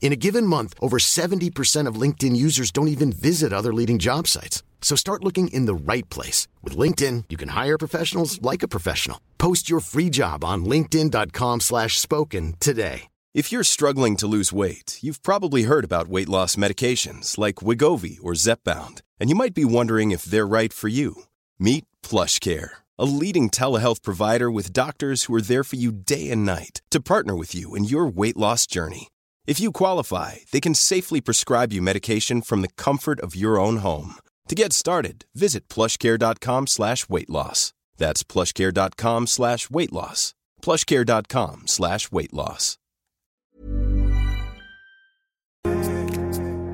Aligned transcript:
In 0.00 0.12
a 0.12 0.16
given 0.16 0.46
month, 0.46 0.74
over 0.80 0.98
70% 0.98 1.86
of 1.86 2.00
LinkedIn 2.00 2.34
users 2.34 2.70
don't 2.70 2.88
even 2.88 3.12
visit 3.12 3.52
other 3.52 3.74
leading 3.74 3.98
job 3.98 4.26
sites. 4.26 4.62
So 4.80 4.96
start 4.96 5.22
looking 5.22 5.48
in 5.48 5.66
the 5.66 5.92
right 5.92 6.08
place. 6.08 6.48
With 6.62 6.78
LinkedIn, 6.78 7.24
you 7.28 7.36
can 7.36 7.50
hire 7.50 7.76
professionals 7.76 8.40
like 8.40 8.62
a 8.62 8.68
professional. 8.68 9.20
Post 9.36 9.68
your 9.68 9.80
free 9.80 10.08
job 10.08 10.44
on 10.44 10.64
linkedin.com 10.64 11.60
slash 11.60 11.98
spoken 11.98 12.54
today. 12.58 13.08
If 13.34 13.52
you're 13.52 13.64
struggling 13.64 14.16
to 14.16 14.26
lose 14.26 14.54
weight, 14.54 14.98
you've 15.02 15.22
probably 15.22 15.64
heard 15.64 15.84
about 15.84 16.08
weight 16.08 16.28
loss 16.28 16.56
medications 16.56 17.36
like 17.36 17.56
Wigovi 17.56 18.18
or 18.22 18.32
Zepbound, 18.32 19.02
and 19.20 19.28
you 19.28 19.36
might 19.36 19.54
be 19.54 19.66
wondering 19.66 20.12
if 20.12 20.22
they're 20.22 20.46
right 20.46 20.72
for 20.72 20.88
you. 20.88 21.24
Meet 21.58 21.84
PlushCare, 22.02 22.70
a 22.98 23.04
leading 23.04 23.50
telehealth 23.50 24.02
provider 24.02 24.50
with 24.50 24.72
doctors 24.72 25.24
who 25.24 25.34
are 25.34 25.42
there 25.42 25.62
for 25.62 25.76
you 25.76 25.92
day 25.92 26.30
and 26.30 26.46
night 26.46 26.80
to 26.90 27.00
partner 27.00 27.36
with 27.36 27.54
you 27.54 27.74
in 27.74 27.84
your 27.84 28.06
weight 28.06 28.36
loss 28.36 28.66
journey. 28.66 29.08
If 29.48 29.58
you 29.60 29.72
qualify, 29.72 30.32
they 30.52 30.60
can 30.60 30.74
safely 30.74 31.22
prescribe 31.22 31.72
you 31.72 31.80
medication 31.80 32.42
from 32.42 32.60
the 32.60 32.68
comfort 32.76 33.18
of 33.20 33.34
your 33.34 33.58
own 33.58 33.78
home. 33.78 34.16
To 34.48 34.54
get 34.54 34.74
started, 34.74 35.24
visit 35.34 35.68
plushcare.com 35.68 36.66
slash 36.66 37.08
weight 37.08 37.30
loss. 37.30 37.72
That's 37.96 38.22
plushcare.com 38.22 39.26
slash 39.26 39.70
weight 39.70 39.90
loss. 39.90 40.34
plushcare.com 40.60 41.62
slash 41.66 42.12
weight 42.12 42.32
loss. 42.34 42.76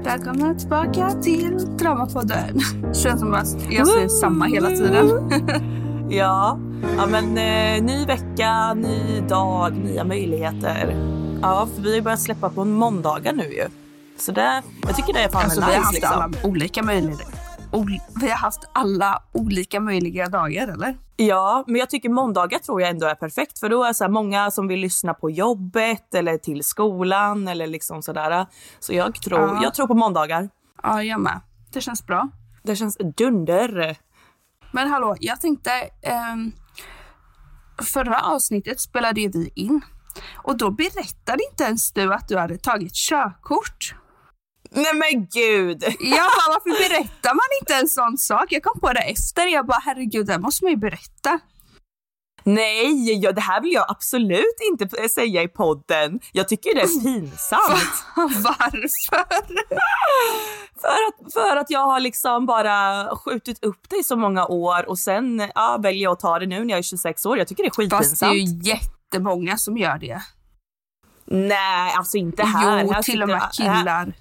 Välkomna 0.04 0.54
tillbaka 0.54 1.10
till 1.22 1.76
Dramapodden. 1.78 2.60
Känns 2.94 3.20
som 3.20 3.34
att 3.34 3.72
jag 3.72 3.88
säger 3.88 4.08
samma 4.08 4.46
hela 4.46 4.70
tiden. 4.70 5.30
Ja, 6.10 6.58
ja 6.96 7.06
men 7.06 7.24
eh, 7.24 7.82
ny 7.82 8.06
vecka, 8.06 8.74
ny 8.74 9.20
dag, 9.28 9.76
nya 9.76 10.04
möjligheter. 10.04 10.96
Ja, 11.42 11.68
för 11.74 11.82
vi 11.82 11.88
har 11.88 11.96
ju 11.96 12.02
börjat 12.02 12.20
släppa 12.20 12.50
på 12.50 12.64
måndagar 12.64 13.32
nu 13.32 13.42
ju. 13.52 13.68
Så 14.18 14.32
det, 14.32 14.62
jag 14.86 14.96
tycker 14.96 15.12
det 15.12 15.20
är 15.22 15.28
fan 15.28 15.42
Alltså, 15.44 15.60
nice 15.60 15.70
vi 15.70 15.76
har 15.76 15.82
haft 15.82 15.94
liksom. 15.94 16.12
alla 16.12 16.30
olika 16.44 16.82
möjligheter. 16.82 17.26
Ol- 17.72 18.00
vi 18.20 18.28
har 18.30 18.36
haft 18.36 18.64
alla 18.72 19.22
olika 19.32 19.80
möjliga 19.80 20.28
dagar, 20.28 20.68
eller? 20.68 20.96
Ja, 21.16 21.64
men 21.66 21.76
jag 21.76 21.90
tycker 21.90 22.08
måndagar 22.08 22.58
tror 22.58 22.80
jag 22.80 22.90
ändå 22.90 23.06
är 23.06 23.14
perfekt 23.14 23.58
för 23.58 23.68
då 23.68 23.82
är 23.84 23.88
det 23.88 23.94
så 23.94 24.08
många 24.08 24.50
som 24.50 24.68
vill 24.68 24.80
lyssna 24.80 25.14
på 25.14 25.30
jobbet 25.30 26.14
eller 26.14 26.38
till 26.38 26.64
skolan 26.64 27.48
eller 27.48 27.66
liksom 27.66 28.02
sådär. 28.02 28.46
Så 28.78 28.92
jag 28.94 29.14
tror, 29.14 29.40
Ja. 29.40 29.60
jag 29.62 29.74
tror 29.74 29.86
på 29.86 29.94
måndagar. 29.94 30.48
Ja, 30.82 31.02
jag 31.02 31.20
med. 31.20 31.40
Det 31.72 31.80
känns 31.80 32.06
bra. 32.06 32.28
Det 32.62 32.76
känns 32.76 32.96
dunder. 33.16 33.96
Men 34.72 34.88
hallå, 34.88 35.16
jag 35.20 35.40
tänkte... 35.40 35.70
ehm, 36.02 36.52
förra 37.82 38.20
avsnittet 38.20 38.80
spelade 38.80 39.20
ju 39.20 39.28
vi 39.30 39.52
in. 39.54 39.80
Och 40.34 40.56
då 40.56 40.70
berättade 40.70 41.44
inte 41.50 41.64
ens 41.64 41.92
du 41.92 42.14
att 42.14 42.28
du 42.28 42.38
hade 42.38 42.58
tagit 42.58 42.94
körkort. 42.94 43.94
Nej 44.70 44.94
men 44.94 45.26
gud! 45.26 45.82
Jag 46.00 46.26
bara, 46.36 46.48
varför 46.48 46.88
berättar 46.88 47.34
man 47.34 47.44
inte 47.60 47.74
en 47.74 47.88
sån 47.88 48.18
sak? 48.18 48.46
Jag 48.48 48.62
kom 48.62 48.80
på 48.80 48.92
det 48.92 49.00
efter. 49.00 49.46
Jag 49.46 49.66
bara, 49.66 49.80
herregud, 49.84 50.26
det 50.26 50.38
måste 50.38 50.64
man 50.64 50.70
ju 50.70 50.76
berätta. 50.76 51.40
Nej, 52.46 53.22
ja, 53.22 53.32
det 53.32 53.40
här 53.40 53.60
vill 53.60 53.72
jag 53.72 53.84
absolut 53.88 54.56
inte 54.70 55.08
säga 55.08 55.42
i 55.42 55.48
podden. 55.48 56.20
Jag 56.32 56.48
tycker 56.48 56.74
det 56.74 56.80
är 56.80 57.00
pinsamt. 57.04 58.04
Varför? 58.16 59.24
För 60.80 60.88
att, 61.08 61.32
för 61.32 61.56
att 61.56 61.70
jag 61.70 61.80
har 61.80 62.00
liksom 62.00 62.46
bara 62.46 63.08
skjutit 63.16 63.64
upp 63.64 63.88
det 63.90 63.96
i 63.96 64.02
så 64.02 64.16
många 64.16 64.46
år 64.46 64.88
och 64.88 64.98
sen 64.98 65.50
ja, 65.54 65.78
väljer 65.82 66.02
jag 66.02 66.12
att 66.12 66.20
ta 66.20 66.38
det 66.38 66.46
nu 66.46 66.64
när 66.64 66.70
jag 66.70 66.78
är 66.78 66.82
26 66.82 67.26
år. 67.26 67.38
Jag 67.38 67.48
tycker 67.48 67.62
det 67.62 67.84
är 67.84 67.90
Fast 67.90 68.20
det 68.20 68.26
är 68.26 68.30
skitpinsamt. 68.30 68.66
ju 68.66 68.72
jättemånga 69.14 69.56
som 69.56 69.76
gör 69.76 69.98
det. 69.98 70.22
Nej, 71.26 71.94
alltså 71.96 72.16
inte 72.16 72.42
här. 72.44 72.82
jo, 72.82 72.92
här 72.92 73.02
till 73.02 73.22
och 73.22 73.28
med 73.28 73.40
här- 73.40 73.50
killar. 73.50 74.12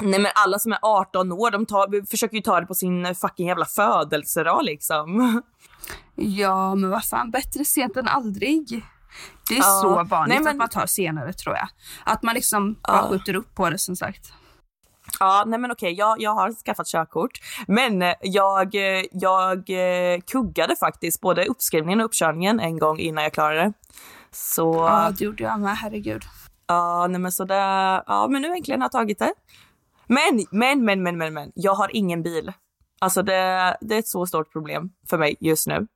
Nej 0.00 0.20
men 0.20 0.30
alla 0.34 0.58
som 0.58 0.72
är 0.72 0.78
18 0.82 1.32
år, 1.32 1.50
de 1.50 1.66
tar, 1.66 2.06
försöker 2.06 2.36
ju 2.36 2.42
ta 2.42 2.60
det 2.60 2.66
på 2.66 2.74
sin 2.74 3.14
fucking 3.14 3.46
jävla 3.48 3.64
födelsedag 3.64 4.64
liksom. 4.64 5.42
Ja, 6.14 6.74
men 6.74 6.90
vad 6.90 7.04
fan, 7.04 7.30
bättre 7.30 7.64
sent 7.64 7.96
än 7.96 8.08
aldrig. 8.08 8.84
Det 9.48 9.54
är 9.54 9.58
Ja. 9.58 9.80
så 9.82 9.88
vanligt 10.04 10.34
Nej, 10.34 10.38
men- 10.44 10.48
att 10.50 10.56
man 10.56 10.68
tar 10.68 10.86
senare 10.86 11.32
tror 11.32 11.54
jag. 11.56 11.68
Att 12.04 12.22
man 12.22 12.34
liksom 12.34 12.74
bara 12.88 13.08
skjuter 13.08 13.34
upp 13.34 13.54
på 13.54 13.70
det 13.70 13.78
som 13.78 13.96
sagt. 13.96 14.32
Ja, 15.20 15.44
nej 15.46 15.58
men 15.58 15.70
okej, 15.70 15.92
jag, 15.92 16.20
jag 16.20 16.34
har 16.34 16.52
skaffat 16.52 16.86
körkort. 16.86 17.40
Men 17.66 18.02
eh, 18.02 18.14
jag, 18.20 18.74
eh, 18.74 19.04
jag 19.12 19.70
eh, 19.70 20.20
kuggade 20.20 20.76
faktiskt 20.76 21.20
både 21.20 21.44
uppskrivningen 21.44 22.00
och 22.00 22.06
uppkörningen 22.06 22.60
en 22.60 22.78
gång 22.78 22.98
innan 22.98 23.24
jag 23.24 23.32
klarade 23.32 23.60
det. 23.60 23.72
Så 24.30 24.74
Ja, 24.74 25.12
det 25.18 25.24
gjorde 25.24 25.42
jag 25.42 25.60
med, 25.60 25.76
herregud. 25.76 26.22
Ja, 26.66 27.06
nej 27.06 27.20
men 27.20 27.32
så 27.32 27.44
det, 27.44 27.54
ja 28.06 28.28
men 28.30 28.42
nu 28.42 28.48
äntligen 28.48 28.80
har 28.80 28.86
jag 28.86 28.92
tagit 28.92 29.18
det. 29.18 29.32
Men, 30.06 30.46
men, 30.50 30.84
men, 30.84 31.02
men, 31.02 31.18
men, 31.18 31.34
men, 31.34 31.52
jag 31.54 31.74
har 31.74 31.96
ingen 31.96 32.22
bil. 32.22 32.52
Alltså 32.98 33.22
det, 33.22 33.76
det 33.80 33.94
är 33.94 33.98
ett 33.98 34.08
så 34.08 34.26
stort 34.26 34.52
problem 34.52 34.90
för 35.10 35.18
mig 35.18 35.36
just 35.40 35.66
nu. 35.66 35.86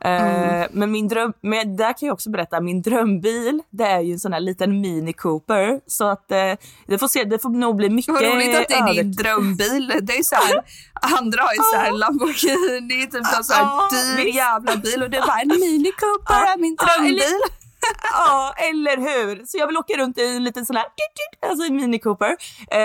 Eh, 0.00 0.66
men 0.70 0.90
min 0.90 1.08
dröm, 1.08 1.32
men 1.40 1.76
där 1.76 1.92
kan 1.98 2.06
jag 2.06 2.14
också 2.14 2.30
berätta, 2.30 2.60
min 2.60 2.82
drömbil, 2.82 3.62
det 3.70 3.84
är 3.84 4.00
ju 4.00 4.12
en 4.12 4.18
sån 4.18 4.32
här 4.32 4.40
liten 4.40 4.80
Mini 4.80 5.12
Cooper. 5.12 5.80
Så 5.86 6.04
att 6.04 6.30
eh, 6.30 6.52
det 6.86 6.98
får 6.98 7.08
se, 7.08 7.24
det 7.24 7.38
får 7.38 7.50
nog 7.50 7.76
bli 7.76 7.90
mycket 7.90 8.14
Vad 8.14 8.22
roligt 8.22 8.56
att 8.56 8.68
det 8.68 8.74
är 8.74 8.94
din 8.94 9.12
drömbil. 9.12 9.92
Det 10.02 10.12
är 10.12 10.22
så 10.22 10.36
här, 10.36 10.62
andra 11.18 11.42
har 11.42 11.52
ju 11.52 11.60
så 11.72 11.76
här 11.76 11.92
Lamborghini, 11.92 13.06
typ 13.06 13.12
någon 13.34 13.44
så 13.44 13.54
här 13.54 14.16
dyr 14.16 14.34
jävla 14.34 14.76
bil 14.76 15.02
och 15.02 15.10
det 15.10 15.16
är 15.16 15.26
bara 15.26 15.40
en 15.40 15.48
Mini 15.48 15.92
Cooper 15.92 16.34
är 16.34 16.58
min 16.58 16.76
drömbil. 16.76 17.22
Ja, 18.12 18.54
eller 18.70 18.96
hur? 18.96 19.44
Så 19.46 19.58
jag 19.58 19.66
vill 19.66 19.76
åka 19.76 19.94
runt 19.98 20.18
i 20.18 20.26
en 20.36 20.44
liten 20.44 20.66
sån 20.66 20.76
här, 20.76 20.84
alltså 21.48 21.66
en 21.66 21.76
Mini 21.76 21.98
Cooper. 21.98 22.36
Eh, 22.70 22.78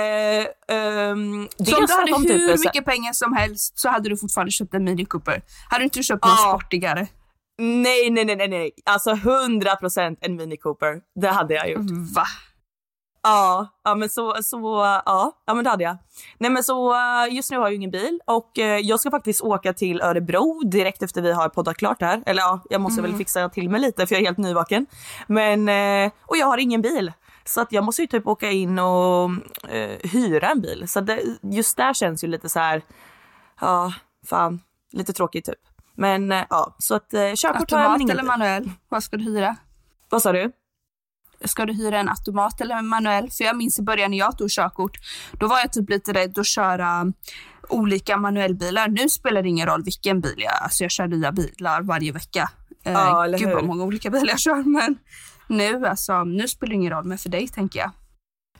ehm, 0.77 1.47
Så 1.57 1.77
om 1.77 1.85
du 1.85 1.93
hade 1.93 2.33
hur 2.33 2.55
så- 2.57 2.61
mycket 2.61 2.85
pengar 2.85 3.13
som 3.13 3.33
helst 3.33 3.79
så 3.79 3.89
hade 3.89 4.09
du 4.09 4.17
fortfarande 4.17 4.51
köpt 4.51 4.73
en 4.73 4.83
Mini 4.83 5.05
Cooper. 5.05 5.41
Hade 5.69 5.81
du 5.81 5.83
inte 5.83 6.03
köpt 6.03 6.23
någon 6.25 6.35
Ja. 6.37 6.49
sportigare? 6.59 7.07
Nej, 7.57 8.09
nej, 8.09 8.25
nej, 8.25 8.35
nej, 8.35 8.47
nej. 8.47 8.71
Alltså 8.85 9.11
100% 9.15 10.17
en 10.21 10.35
Mini 10.35 10.57
Cooper. 10.57 10.99
Det 11.21 11.27
hade 11.27 11.53
jag 11.53 11.69
gjort. 11.69 11.81
Va? 12.15 12.23
Ja, 13.23 13.67
ja 13.83 13.95
men 13.95 14.09
så, 14.09 14.35
så 14.43 14.57
ja, 15.05 15.31
ja 15.45 15.53
men 15.53 15.63
det 15.63 15.69
hade 15.69 15.83
jag. 15.83 15.97
Nej 16.37 16.51
men 16.51 16.63
så 16.63 16.93
eh, 16.93 17.33
just 17.35 17.51
nu 17.51 17.57
har 17.57 17.63
jag 17.63 17.71
ju 17.71 17.75
ingen 17.75 17.91
bil 17.91 18.19
och 18.25 18.59
eh, 18.59 18.79
jag 18.79 18.99
ska 18.99 19.11
faktiskt 19.11 19.41
åka 19.41 19.73
till 19.73 20.01
Örebro 20.01 20.61
direkt 20.65 21.03
efter 21.03 21.21
vi 21.21 21.31
har 21.31 21.49
poddat 21.49 21.77
klart 21.77 22.01
här. 22.01 22.23
Eller 22.25 22.41
ja, 22.41 22.63
jag 22.69 22.81
måste 22.81 23.01
väl 23.01 23.15
fixa 23.15 23.49
till 23.49 23.69
mig 23.69 23.81
lite 23.81 24.07
för 24.07 24.15
jag 24.15 24.21
är 24.21 24.25
helt 24.25 24.37
nyvaken. 24.37 24.85
Men, 25.27 25.69
eh, 25.69 26.11
och 26.25 26.37
jag 26.37 26.45
har 26.47 26.57
ingen 26.57 26.81
bil. 26.81 27.11
Så 27.45 27.61
att 27.61 27.71
jag 27.71 27.83
måste 27.83 28.01
ju 28.01 28.07
typ 28.07 28.27
åka 28.27 28.51
in 28.51 28.79
och 28.79 29.29
eh, 29.69 29.97
hyra 30.03 30.49
en 30.49 30.61
bil. 30.61 30.87
Så 30.87 31.01
det, 31.01 31.21
just 31.41 31.77
där 31.77 31.93
känns 31.93 32.23
ju 32.23 32.27
lite 32.27 32.49
så 32.49 32.59
här, 32.59 32.81
ja, 33.61 33.93
fan, 34.27 34.59
lite 34.91 35.13
tråkigt 35.13 35.45
typ. 35.45 35.59
Men 35.95 36.31
ja, 36.49 36.75
så 36.77 36.95
att 36.95 37.13
eh, 37.13 37.33
körkort 37.35 37.71
har 37.71 37.79
jag 37.79 37.91
Automat 37.91 38.11
eller 38.11 38.23
manuell? 38.23 38.71
Vad 38.89 39.03
ska 39.03 39.17
du 39.17 39.23
hyra? 39.23 39.55
Vad 40.09 40.21
sa 40.21 40.31
du? 40.31 40.51
Ska 41.45 41.65
du 41.65 41.73
hyra 41.73 41.99
en 41.99 42.09
automat 42.09 42.61
eller 42.61 42.75
en 42.75 42.87
manuell? 42.87 43.29
För 43.31 43.43
jag 43.43 43.57
minns 43.57 43.79
i 43.79 43.81
början 43.81 44.11
när 44.11 44.17
jag 44.17 44.37
tog 44.37 44.49
körkort, 44.49 44.97
då 45.31 45.47
var 45.47 45.59
jag 45.59 45.73
typ 45.73 45.89
lite 45.89 46.13
rädd 46.13 46.39
att 46.39 46.45
köra 46.45 47.13
olika 47.69 48.17
manuellbilar. 48.17 48.87
Nu 48.87 49.09
spelar 49.09 49.41
det 49.43 49.49
ingen 49.49 49.67
roll 49.67 49.83
vilken 49.83 50.21
bil 50.21 50.35
jag, 50.37 50.53
alltså 50.63 50.83
jag 50.83 50.91
kör 50.91 51.07
nya 51.07 51.31
bilar 51.31 51.81
varje 51.81 52.11
vecka. 52.11 52.49
Eh, 52.85 52.91
Ja, 52.93 53.25
eller 53.25 53.37
Gud 53.37 53.47
hur? 53.47 53.55
vad 53.55 53.65
många 53.65 53.83
olika 53.83 54.09
bilar 54.09 54.27
jag 54.29 54.39
kör, 54.39 54.63
men 54.63 54.97
nu 55.47 55.85
alltså, 55.85 56.23
nu 56.23 56.47
spelar 56.47 56.69
det 56.69 56.75
ingen 56.75 56.91
roll, 56.93 57.03
men 57.03 57.17
för 57.17 57.29
dig 57.29 57.47
tänker 57.47 57.79
jag. 57.79 57.91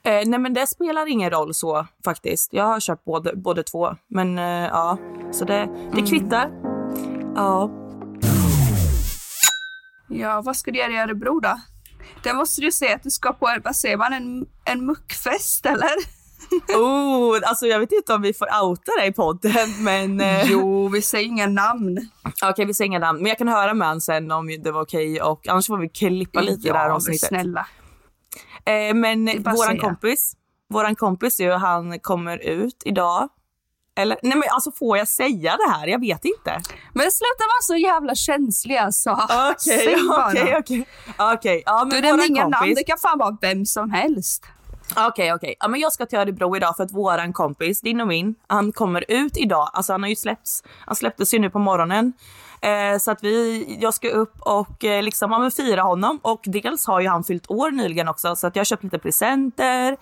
Eh, 0.03 0.27
nej 0.29 0.39
men 0.39 0.53
det 0.53 0.67
spelar 0.67 1.07
ingen 1.11 1.29
roll 1.29 1.53
så 1.53 1.87
faktiskt. 2.05 2.53
Jag 2.53 2.63
har 2.63 2.79
köpt 2.79 3.05
både, 3.05 3.35
både 3.35 3.63
två. 3.63 3.95
Men 4.07 4.37
eh, 4.37 4.45
ja, 4.45 4.97
så 5.31 5.45
det, 5.45 5.69
det 5.95 6.01
kvittar. 6.01 6.49
Ja. 7.35 7.71
Ja, 10.07 10.41
vad 10.41 10.57
ska 10.57 10.71
du 10.71 10.79
göra 10.79 10.91
i 10.91 10.97
Örebro 10.97 11.39
då? 11.39 11.59
Det 12.23 12.33
måste 12.33 12.61
du 12.61 12.71
säga 12.71 12.95
att 12.95 13.03
du 13.03 13.09
ska 13.09 13.33
på, 13.33 13.57
vad 13.63 13.75
säger 13.75 13.97
man, 13.97 14.13
en, 14.13 14.45
en 14.65 14.85
muckfest 14.85 15.65
eller? 15.65 15.89
Oh, 16.75 17.39
alltså 17.43 17.65
jag 17.65 17.79
vet 17.79 17.91
inte 17.91 18.13
om 18.13 18.21
vi 18.21 18.33
får 18.33 18.47
outa 18.63 18.91
dig 18.99 19.07
i 19.07 19.11
podden, 19.13 19.83
men... 19.83 20.21
eh, 20.21 20.51
Jo, 20.51 20.87
vi 20.87 21.01
säger 21.01 21.27
inga 21.27 21.47
namn. 21.47 22.09
Okej, 22.43 22.65
vi 22.65 22.73
säger 22.73 22.85
inga 22.87 22.99
namn, 22.99 23.19
men 23.19 23.29
jag 23.29 23.37
kan 23.37 23.47
höra 23.47 23.73
med 23.73 23.87
honom 23.87 24.01
sen 24.01 24.31
om 24.31 24.47
det 24.63 24.71
var 24.71 24.81
okej 24.81 25.21
och 25.21 25.47
annars 25.47 25.67
får 25.67 25.77
vi 25.77 25.89
klippa 25.89 26.41
lite 26.41 26.73
här 26.73 26.87
men 26.87 26.91
avsnittet. 26.95 27.27
snälla. 27.27 27.67
Eh, 28.65 28.93
men 28.93 29.25
våran 29.25 29.57
säga. 29.57 29.81
kompis, 29.81 30.33
våran 30.69 30.95
kompis 30.95 31.39
ju, 31.39 31.51
han 31.51 31.99
kommer 31.99 32.37
ut 32.37 32.81
idag. 32.85 33.29
Eller, 33.95 34.17
nej 34.23 34.33
men 34.37 34.43
alltså 34.51 34.71
får 34.71 34.97
jag 34.97 35.07
säga 35.07 35.57
det 35.57 35.71
här? 35.71 35.87
Jag 35.87 35.99
vet 35.99 36.25
inte. 36.25 36.61
Men 36.93 37.11
sluta 37.11 37.39
vara 37.39 37.61
så 37.61 37.75
jävla 37.75 38.15
känslig 38.15 38.77
alltså. 38.77 39.11
Okej, 39.51 39.95
okej, 40.09 40.55
okej. 40.59 40.85
Okej, 41.17 41.63
ja 41.65 41.85
Du 41.85 41.95
nämner 41.95 42.11
våran 42.11 42.25
inga 42.27 42.41
namn, 42.41 42.53
kompis. 42.53 42.77
det 42.77 42.83
kan 42.83 42.97
fan 42.97 43.17
vara 43.17 43.37
vem 43.41 43.65
som 43.65 43.91
helst. 43.91 44.45
Okej, 45.07 45.33
okej. 45.33 45.55
Ja, 45.59 45.67
men 45.67 45.79
jag 45.79 45.93
ska 45.93 46.05
till 46.05 46.19
Örebro 46.19 46.55
idag 46.55 46.75
för 46.77 46.83
att 46.83 46.91
våran 46.91 47.33
kompis, 47.33 47.81
din 47.81 48.01
och 48.01 48.07
min, 48.07 48.35
han 48.47 48.71
kommer 48.71 49.05
ut 49.07 49.37
idag. 49.37 49.69
Alltså 49.73 49.93
han 49.93 50.01
har 50.03 50.09
ju 50.09 50.15
släppts, 50.15 50.63
han 50.85 50.95
släpptes 50.95 51.33
ju 51.33 51.39
nu 51.39 51.49
på 51.49 51.59
morgonen. 51.59 52.13
Eh, 52.61 52.97
så 52.99 53.11
att 53.11 53.23
vi, 53.23 53.65
jag 53.81 53.93
ska 53.93 54.09
upp 54.09 54.33
och 54.39 54.83
eh, 54.83 55.03
liksom, 55.03 55.31
ja, 55.31 55.51
fira 55.51 55.81
honom. 55.81 56.19
Och 56.21 56.41
dels 56.43 56.87
har 56.87 56.99
ju 57.01 57.07
han 57.07 57.23
fyllt 57.23 57.51
år 57.51 57.71
nyligen 57.71 58.07
också 58.07 58.35
så 58.35 58.47
att 58.47 58.55
jag 58.55 58.59
har 58.59 58.65
köpt 58.65 58.83
lite 58.83 58.99
presenter. 58.99 59.97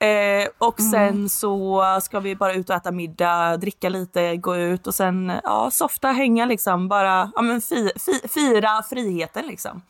Eh, 0.00 0.48
och 0.58 0.80
sen 0.80 1.28
så 1.28 1.84
ska 2.02 2.20
vi 2.20 2.36
bara 2.36 2.54
ut 2.54 2.70
och 2.70 2.76
äta 2.76 2.90
middag, 2.90 3.56
dricka 3.56 3.88
lite, 3.88 4.36
gå 4.36 4.56
ut 4.56 4.86
och 4.86 4.94
sen 4.94 5.32
ja, 5.44 5.70
softa, 5.72 6.08
hänga 6.08 6.46
liksom. 6.46 6.88
Bara 6.88 7.30
ja, 7.34 7.42
men 7.42 7.60
fi, 7.60 7.90
fi, 7.96 8.28
fira 8.28 8.82
friheten 8.82 9.46
liksom. 9.46 9.82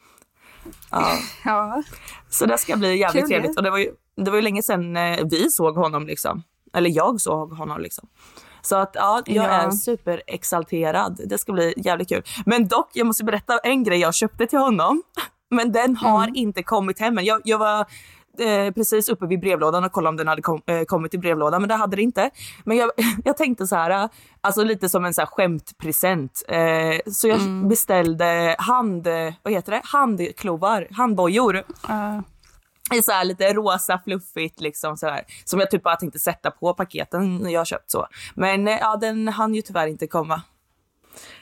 Ja. 0.91 1.07
Ja. 1.45 1.83
Så 2.31 2.47
det 2.47 2.59
ska 2.59 2.77
bli 2.77 2.97
jävligt 2.99 3.23
Kul, 3.23 3.29
trevligt. 3.31 3.57
Och 3.57 3.63
det 3.63 3.71
var 3.71 3.79
ju, 3.79 3.91
det 4.17 4.31
var 4.31 4.37
ju 4.37 4.43
länge 4.43 4.63
sedan 4.63 4.97
eh, 4.97 5.19
vi 5.31 5.51
såg 5.51 5.77
honom 5.77 6.07
liksom. 6.07 6.43
Eller 6.75 6.91
jag 6.91 7.21
såg 7.21 7.53
honom 7.53 7.81
liksom. 7.81 8.09
Så 8.63 8.77
att 8.77 8.91
ja, 8.95 9.23
jag 9.27 9.45
Ja. 9.45 9.49
är 9.51 9.71
superexalterad. 9.71 11.21
Det 11.27 11.39
ska 11.39 11.53
bli 11.53 11.75
jävligt 11.77 12.09
kul. 12.09 12.23
Men 12.47 12.69
dock, 12.69 12.91
jag 12.93 13.07
måste 13.07 13.25
berätta 13.25 13.59
en 13.59 13.85
grej 13.85 13.99
jag 13.99 14.15
köpte 14.15 14.47
till 14.47 14.59
honom. 14.59 15.03
Men 15.51 15.73
den 15.73 15.97
har 15.97 16.23
Mm. 16.23 16.35
inte 16.35 16.63
kommit 16.63 16.99
hem 17.01 17.19
än. 17.19 17.25
Jag, 17.25 17.41
jag 17.45 17.59
var 17.59 17.87
eh, 18.39 18.75
precis 18.75 19.09
uppe 19.09 19.27
vid 19.27 19.41
brevlådan 19.41 19.85
och 19.85 19.93
kollade 19.93 20.09
om 20.09 20.17
den 20.17 20.29
hade 20.29 20.43
kom, 20.43 20.63
eh, 20.67 20.83
kommit 20.83 21.15
i 21.15 21.19
brevlådan, 21.19 21.63
men 21.63 21.69
det 21.69 21.75
hade 21.75 21.97
det 21.97 22.03
inte. 22.03 22.31
Men 22.65 22.77
jag, 22.77 22.91
jag 23.25 23.37
tänkte 23.37 23.67
så 23.67 23.77
här, 23.77 24.09
alltså 24.41 24.65
lite 24.65 24.89
som 24.89 25.05
en 25.05 25.15
så 25.15 25.21
här 25.21 25.27
skämtpresent. 25.27 26.43
Eh, 26.49 27.13
så 27.13 27.29
jag 27.29 27.41
Mm. 27.41 27.69
beställde 27.69 28.57
hand, 28.59 29.07
vad 29.43 29.53
heter 29.53 29.73
det? 29.73 29.81
handklovar, 29.85 30.89
handbojor 30.91 31.57
Uh, 31.91 32.21
i 32.99 33.03
så 33.03 33.13
här 33.13 33.25
lite 33.25 33.53
rosa 33.53 34.01
fluffigt 34.05 34.61
liksom 34.61 34.97
så 34.97 35.07
här, 35.07 35.25
som 35.45 35.61
jag 35.61 35.71
typ 35.71 35.83
bara 35.83 35.97
tänkte 35.97 36.19
sätta 36.19 36.51
på 36.51 36.75
paketen 36.75 37.51
jag 37.51 37.67
köpt 37.67 37.91
så. 37.91 38.07
Men 38.35 38.69
eh, 38.69 38.79
ja, 38.81 38.97
den 38.97 39.29
hann 39.29 39.55
ju 39.55 39.63
tyvärr 39.63 39.87
inte 39.87 40.07
komma. 40.07 40.43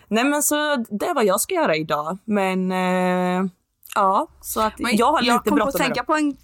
Nej 0.09 0.25
men 0.25 0.43
så 0.43 0.77
det 0.77 1.07
är 1.07 1.15
vad 1.15 1.25
jag 1.25 1.41
ska 1.41 1.55
göra 1.55 1.77
idag. 1.77 2.19
Men 2.25 2.73
eh, 2.73 3.51
ja, 3.95 4.27
så 4.41 4.61
att 4.61 4.79
men 4.79 4.97
jag 4.97 5.13
har 5.13 5.23
lite 5.23 5.39
kom 5.39 5.53
att 5.53 5.65
bråttom 5.65 5.79
tänka 5.81 6.05
på 6.05 6.15
en 6.15 6.37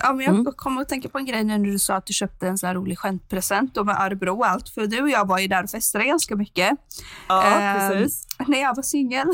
Ja, 0.00 0.12
men 0.12 0.26
jag 0.26 0.34
Mm. 0.34 0.52
kommer 0.56 0.82
att 0.82 0.88
tänka 0.88 1.08
på 1.08 1.18
en 1.18 1.24
grej 1.26 1.44
när 1.44 1.58
du 1.58 1.78
sa 1.78 1.94
att 1.94 2.06
du 2.06 2.12
köpte 2.12 2.48
en 2.48 2.58
så 2.58 2.66
här 2.66 2.74
rolig 2.74 2.98
skämtpresent 2.98 3.76
med 3.84 3.96
Örebro 4.00 4.36
och 4.38 4.46
allt. 4.48 4.68
För 4.68 4.86
du 4.86 5.02
och 5.02 5.10
jag 5.10 5.26
var 5.28 5.38
ju 5.38 5.48
där 5.48 5.64
och 5.64 5.70
festade 5.70 6.04
ganska 6.04 6.36
mycket. 6.36 6.70
Ja, 7.28 7.42
Ehm, 7.44 7.90
precis. 7.90 8.26
När 8.46 8.60
jag 8.60 8.76
var 8.76 8.82
singel. 8.82 9.28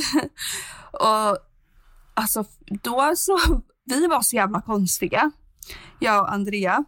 och 0.92 1.38
alltså, 2.14 2.44
då 2.82 3.12
så, 3.16 3.38
vi 3.84 4.06
var 4.06 4.20
så 4.20 4.36
jävla 4.36 4.60
konstiga. 4.60 5.30
Jag 5.98 6.20
och 6.22 6.32
Andrea. 6.32 6.84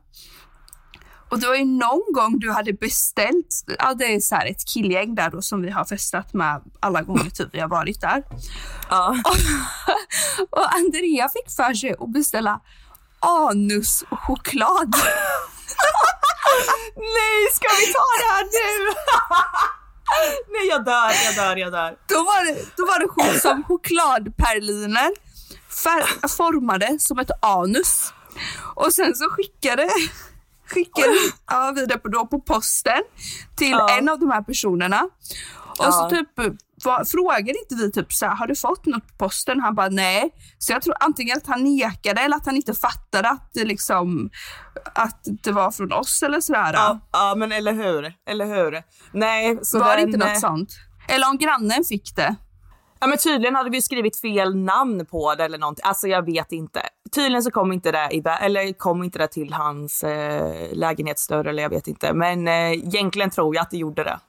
Och 1.30 1.38
det 1.40 1.46
var 1.46 1.54
ju 1.54 1.64
någon 1.64 2.12
gång 2.14 2.38
du 2.38 2.52
hade 2.52 2.72
beställt, 2.72 3.64
ja 3.78 3.94
det 3.94 4.14
är 4.14 4.20
så 4.20 4.34
här 4.34 4.46
ett 4.46 4.66
killgäng 4.68 5.14
där 5.14 5.30
då 5.30 5.42
som 5.42 5.62
vi 5.62 5.70
har 5.70 5.84
festat 5.84 6.34
med 6.34 6.62
alla 6.80 7.02
gånger 7.02 7.30
typ 7.30 7.48
vi 7.52 7.60
har 7.60 7.68
varit 7.68 8.00
där. 8.00 8.22
Ja. 8.90 9.16
Och 10.50 10.74
Andrea 10.74 11.28
fick 11.28 11.50
för 11.56 11.74
sig 11.74 11.94
att 12.00 12.12
beställa 12.12 12.60
anuschoklad. 13.20 14.94
Nej, 16.96 17.48
ska 17.52 17.68
vi 17.80 17.92
ta 17.92 18.04
det 18.20 18.28
här 18.32 18.44
nu? 18.44 18.92
Nej, 20.52 20.66
jag 20.68 20.84
dör, 20.84 21.10
jag 21.24 21.34
dör, 21.36 21.56
jag 21.56 21.72
dör. 21.72 21.96
Då 22.06 22.14
var 22.24 22.44
det, 22.44 22.76
då 22.76 22.86
var 22.86 22.98
det 22.98 23.06
ch- 23.06 23.40
som 23.40 23.64
chokladperliner 23.64 25.10
formade 26.36 26.96
som 27.00 27.18
ett 27.18 27.30
anus. 27.44 28.12
Och 28.74 28.92
sen 28.94 29.14
så 29.14 29.30
skickade, 29.30 29.88
skickade 30.68 31.12
ja, 31.46 31.72
vi 31.76 31.86
det 31.86 31.98
på, 31.98 32.08
då 32.08 32.26
på 32.26 32.40
posten 32.40 33.02
till 33.56 33.70
Ja. 33.70 33.98
en 33.98 34.08
av 34.08 34.18
de 34.18 34.30
här 34.30 34.42
personerna. 34.42 35.02
Och 35.78 35.84
Ja. 35.84 35.92
så 35.92 36.10
typ 36.10 36.28
frågade 36.82 37.58
inte 37.58 37.74
vi 37.74 37.92
typ 37.92 38.12
så 38.12 38.26
här, 38.26 38.34
har 38.36 38.46
du 38.46 38.56
fått 38.56 38.86
något 38.86 39.08
på 39.08 39.24
posten? 39.24 39.60
Han 39.60 39.74
bara 39.74 39.88
nej. 39.88 40.34
Så 40.58 40.72
jag 40.72 40.82
tror 40.82 40.94
antingen 41.00 41.36
att 41.36 41.46
han 41.46 41.64
nekade 41.64 42.20
eller 42.20 42.36
att 42.36 42.46
han 42.46 42.56
inte 42.56 42.74
fattade 42.74 43.28
att 43.30 43.50
det 43.54 43.64
liksom 43.64 44.30
att 44.94 45.20
det 45.42 45.52
var 45.52 45.70
från 45.70 45.92
oss 45.92 46.22
eller 46.22 46.40
sådär. 46.40 46.72
Ja, 46.72 46.98
ja, 47.12 47.34
men 47.36 47.52
eller 47.52 47.72
hur, 47.72 48.12
eller 48.30 48.46
hur. 48.46 48.82
Nej, 49.12 49.58
så 49.62 49.78
var 49.78 49.96
det 49.96 50.02
inte 50.02 50.18
eh, 50.26 50.28
något 50.28 50.40
sånt? 50.40 50.70
Eller 51.08 51.28
om 51.28 51.38
grannen 51.38 51.84
fick 51.84 52.16
det. 52.16 52.34
Ja 53.00 53.06
men 53.06 53.18
tydligen 53.18 53.54
hade 53.54 53.70
vi 53.70 53.82
skrivit 53.82 54.20
fel 54.20 54.56
namn 54.56 55.06
på 55.06 55.34
det 55.34 55.44
eller 55.44 55.58
någonting. 55.58 55.82
Alltså 55.84 56.08
jag 56.08 56.26
vet 56.26 56.52
inte. 56.52 56.82
Tydligen 57.14 57.42
så 57.42 57.50
kom 57.50 57.72
inte 57.72 57.92
det, 57.92 58.08
i, 58.12 58.22
eller 58.40 58.72
kom 58.72 59.02
inte 59.02 59.18
det 59.18 59.28
till 59.28 59.52
hans 59.52 60.04
eh, 60.04 60.68
lägenhetsdörr 60.72 61.44
eller 61.44 61.62
jag 61.62 61.70
vet 61.70 61.86
inte. 61.86 62.12
Men 62.12 62.48
eh, 62.48 62.72
egentligen 62.72 63.30
tror 63.30 63.54
jag 63.54 63.62
att 63.62 63.70
det 63.70 63.76
gjorde 63.76 64.04
det. 64.04 64.20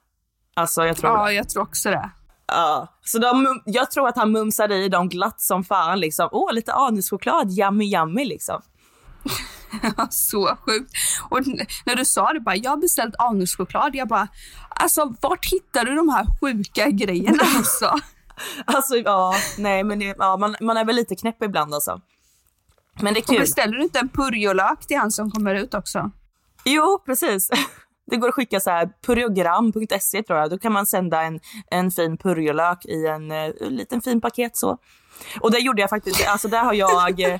Alltså 0.53 0.85
jag 0.85 0.97
tror 0.97 1.11
Ja, 1.17 1.25
det. 1.25 1.33
jag 1.33 1.49
tror 1.49 1.63
också 1.63 1.89
det. 1.89 2.09
Ja. 2.51 2.87
Så 3.05 3.19
de, 3.19 3.61
jag 3.65 3.91
tror 3.91 4.07
att 4.07 4.17
han 4.17 4.31
mumsade 4.31 4.75
i 4.75 4.89
dem 4.89 5.09
glatt 5.09 5.41
som 5.41 5.63
fan 5.63 5.99
liksom. 5.99 6.29
Åh 6.31 6.53
lite 6.53 6.73
anuschoklad, 6.73 7.51
yummy 7.51 7.85
yummy 7.95 8.25
liksom. 8.25 8.61
Så 10.09 10.57
sjukt. 10.65 10.91
Och 11.29 11.39
när 11.85 11.95
du 11.95 12.05
sa 12.05 12.33
det 12.33 12.39
bara, 12.39 12.55
jag 12.55 12.71
har 12.71 12.77
beställt 12.77 13.15
anuschoklad. 13.19 13.95
Jag 13.95 14.07
bara, 14.07 14.27
alltså 14.69 15.13
vart 15.21 15.45
hittar 15.45 15.85
du 15.85 15.95
de 15.95 16.09
här 16.09 16.25
sjuka 16.41 16.89
grejerna 16.89 17.43
alltså? 17.57 17.95
Alltså 18.65 18.95
ja, 18.97 19.35
nej 19.57 19.83
men 19.83 19.99
det, 19.99 20.15
ja, 20.19 20.37
man, 20.37 20.55
man 20.61 20.77
är 20.77 20.85
väl 20.85 20.95
lite 20.95 21.15
knäpp 21.15 21.43
ibland 21.43 21.73
alltså. 21.73 22.01
Men 23.01 23.13
det 23.13 23.19
är 23.19 23.21
Och 23.21 23.27
kul. 23.27 23.39
beställer 23.39 23.77
du 23.77 23.83
inte 23.83 23.99
en 23.99 24.09
purjolök 24.09 24.87
till 24.87 24.97
han 24.97 25.11
som 25.11 25.31
kommer 25.31 25.55
ut 25.55 25.73
också? 25.73 26.11
Jo, 26.65 27.01
precis. 27.05 27.49
Det 28.09 28.17
går 28.17 28.27
att 28.27 28.35
skicka 28.35 28.59
så 28.59 28.69
här 28.69 28.89
purjogram.se 29.05 30.23
tror 30.23 30.39
jag. 30.39 30.49
Då 30.49 30.57
kan 30.57 30.73
man 30.73 30.85
sända 30.85 31.21
en, 31.21 31.39
en 31.71 31.91
fin 31.91 32.17
purjolök 32.17 32.85
i 32.85 33.07
en 33.07 33.31
en 33.31 33.51
liten 33.75 34.01
fin 34.01 34.21
paket 34.21 34.57
så. 34.57 34.77
Och 35.39 35.51
det 35.51 35.59
gjorde 35.59 35.81
jag 35.81 35.89
faktiskt. 35.89 36.27
Alltså 36.27 36.47
där 36.47 36.63
har 36.63 36.73
jag 36.73 37.19
eh, 37.19 37.39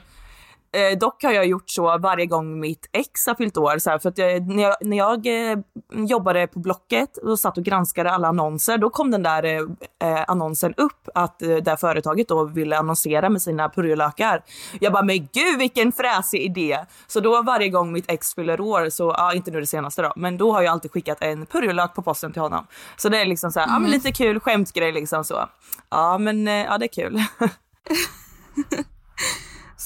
eh, 0.72 0.98
dock 0.98 1.24
har 1.24 1.32
jag 1.32 1.46
gjort 1.46 1.70
så 1.70 1.98
varje 1.98 2.26
gång 2.26 2.60
mitt 2.60 2.90
ex 2.92 3.28
har 3.28 3.36
fyllt 3.36 3.58
år. 3.58 3.78
Så 3.78 3.90
här, 3.90 4.00
för 4.00 4.10
att 4.10 4.18
jag, 4.18 4.48
när 4.48 4.64
jag, 4.64 4.76
när 4.82 4.98
jag 4.98 5.28
eh, 5.52 5.58
jobbade 5.92 6.48
på 6.48 6.60
Blocket 6.60 7.18
och 7.18 7.40
satt 7.40 7.58
och 7.58 7.64
granskade 7.64 8.12
alla 8.12 8.28
annonser, 8.28 8.78
då 8.78 8.90
kom 8.90 9.12
den 9.12 9.24
där 9.24 9.44
eh, 9.44 9.62
eh, 10.10 10.24
annonsen 10.28 10.74
upp 10.78 11.10
att 11.16 11.42
eh, 11.42 11.56
det 11.56 11.78
företaget 11.78 12.28
då 12.28 12.44
ville 12.44 12.78
annonsera 12.78 13.30
med 13.30 13.42
sina 13.42 13.70
purjolökar. 13.70 14.44
Jag 14.80 14.94
bara, 14.94 15.04
men 15.04 15.18
gud 15.18 15.58
vilken 15.58 15.92
fräsig 15.92 16.42
idé! 16.42 16.80
Så 17.08 17.20
då 17.20 17.42
varje 17.42 17.70
gång 17.70 17.92
mitt 17.92 18.12
ex 18.12 18.36
fyller 18.36 18.62
år, 18.62 18.90
så, 18.90 19.16
ja 19.18 19.34
inte 19.34 19.52
nu 19.52 19.60
det 19.60 19.68
senaste 19.68 20.02
då, 20.02 20.14
men 20.16 20.38
då 20.38 20.52
har 20.54 20.62
jag 20.62 20.72
alltid 20.72 20.92
skickat 20.92 21.18
en 21.22 21.46
purjolök 21.46 21.94
på 21.96 22.02
posten 22.02 22.34
till 22.34 22.42
honom. 22.42 22.68
Så 22.98 23.10
det 23.10 23.22
är 23.22 23.26
liksom 23.26 23.52
så 23.52 23.60
här, 23.60 23.68
ja 23.68 23.80
men 23.80 23.92
lite 23.92 24.12
kul 24.12 24.40
skämtgrej 24.40 24.92
liksom 24.92 25.24
så. 25.24 25.50
Ja 25.90 26.18
men 26.18 26.48
eh, 26.48 26.54
ja 26.54 26.78
det 26.78 26.86
är 26.86 27.04
kul. 27.04 27.20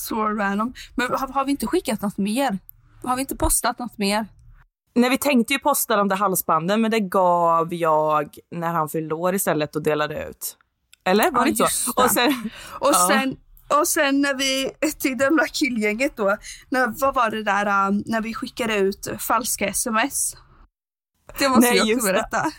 Så 0.03 0.27
random. 0.29 0.73
Men 0.95 1.07
har, 1.11 1.27
har 1.27 1.45
vi 1.45 1.51
inte 1.51 1.67
skickat 1.67 2.01
något 2.01 2.17
mer? 2.17 2.57
Har 3.03 3.15
vi 3.15 3.21
inte 3.21 3.35
postat 3.35 3.79
något 3.79 3.97
mer? 3.97 4.25
Nej, 4.95 5.09
vi 5.09 5.17
tänkte 5.17 5.53
ju 5.53 5.59
posta 5.59 5.95
de 5.95 6.07
där 6.07 6.15
halsbanden, 6.15 6.81
men 6.81 6.91
det 6.91 6.99
gav 6.99 7.73
jag 7.73 8.37
när 8.51 8.73
han 8.73 8.89
fyllde 8.89 9.15
år 9.15 9.35
istället 9.35 9.75
och 9.75 9.83
delade 9.83 10.25
ut. 10.29 10.57
Eller? 11.05 11.31
Var 11.31 11.39
Ja, 11.39 11.43
det 11.43 11.49
inte 11.49 11.67
så? 11.69 11.91
det. 11.97 12.03
Och 12.03 12.11
sen, 12.11 12.49
Och 12.79 12.91
Ja. 12.93 13.07
sen, 13.11 13.37
och 13.79 13.87
sen 13.87 14.21
när 14.21 14.33
vi, 14.33 14.71
till 14.99 15.17
det 15.17 15.29
där 15.29 15.47
killgänget 15.47 16.17
då, 16.17 16.37
när, 16.69 16.87
vad 16.99 17.15
var 17.15 17.29
det 17.29 17.43
där 17.43 17.87
um, 17.89 18.03
när 18.05 18.21
vi 18.21 18.33
skickade 18.33 18.75
ut 18.77 19.07
falska 19.19 19.67
sms? 19.67 20.33
Det 21.39 21.49
måste 21.49 21.61
Nej, 21.61 21.89
jag 21.91 22.01
berätta. 22.03 22.51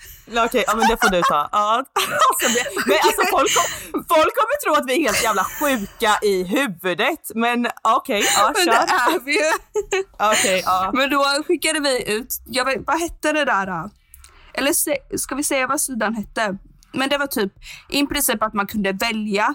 okej, 0.47 0.65
ja 0.67 0.77
men 0.77 0.89
det 0.89 0.97
får 1.03 1.11
du 1.11 1.23
ta. 1.23 1.49
Ja. 1.53 1.85
Alltså, 1.95 2.63
men 2.87 2.99
alltså 3.05 3.23
folk, 3.31 3.55
kom, 3.55 4.05
folk 4.09 4.35
kommer 4.35 4.63
tro 4.65 4.75
att 4.75 4.87
vi 4.89 4.95
är 4.95 5.01
helt 5.01 5.23
jävla 5.23 5.45
sjuka 5.45 6.19
i 6.23 6.45
huvudet. 6.45 7.31
Men 7.35 7.67
okej, 7.83 8.25
ja 8.37 8.53
Men 8.57 8.67
det 8.67 8.73
är 8.73 9.25
vi 9.25 9.33
ju. 9.33 9.53
Okej, 10.33 10.63
ja. 10.67 10.91
Men 10.95 11.11
då 11.11 11.25
skickade 11.47 11.81
vi 11.81 12.13
ut, 12.13 12.29
jag 12.47 12.65
vet, 12.65 12.87
vad 12.87 13.01
hette 13.01 13.33
det 13.33 13.45
där? 13.45 13.67
då? 13.67 13.91
Eller 14.55 14.73
se, 14.73 14.97
ska 15.17 15.35
vi 15.35 15.45
säga 15.45 15.67
vad 15.67 15.81
sidan 15.81 16.15
hette? 16.15 16.59
men 16.95 17.09
det 17.09 17.19
var 17.19 17.27
typ 17.27 17.53
i 17.89 18.07
princip 18.07 18.43
att 18.43 18.55
man 18.55 18.67
kunde 18.67 18.93
välja 18.93 19.55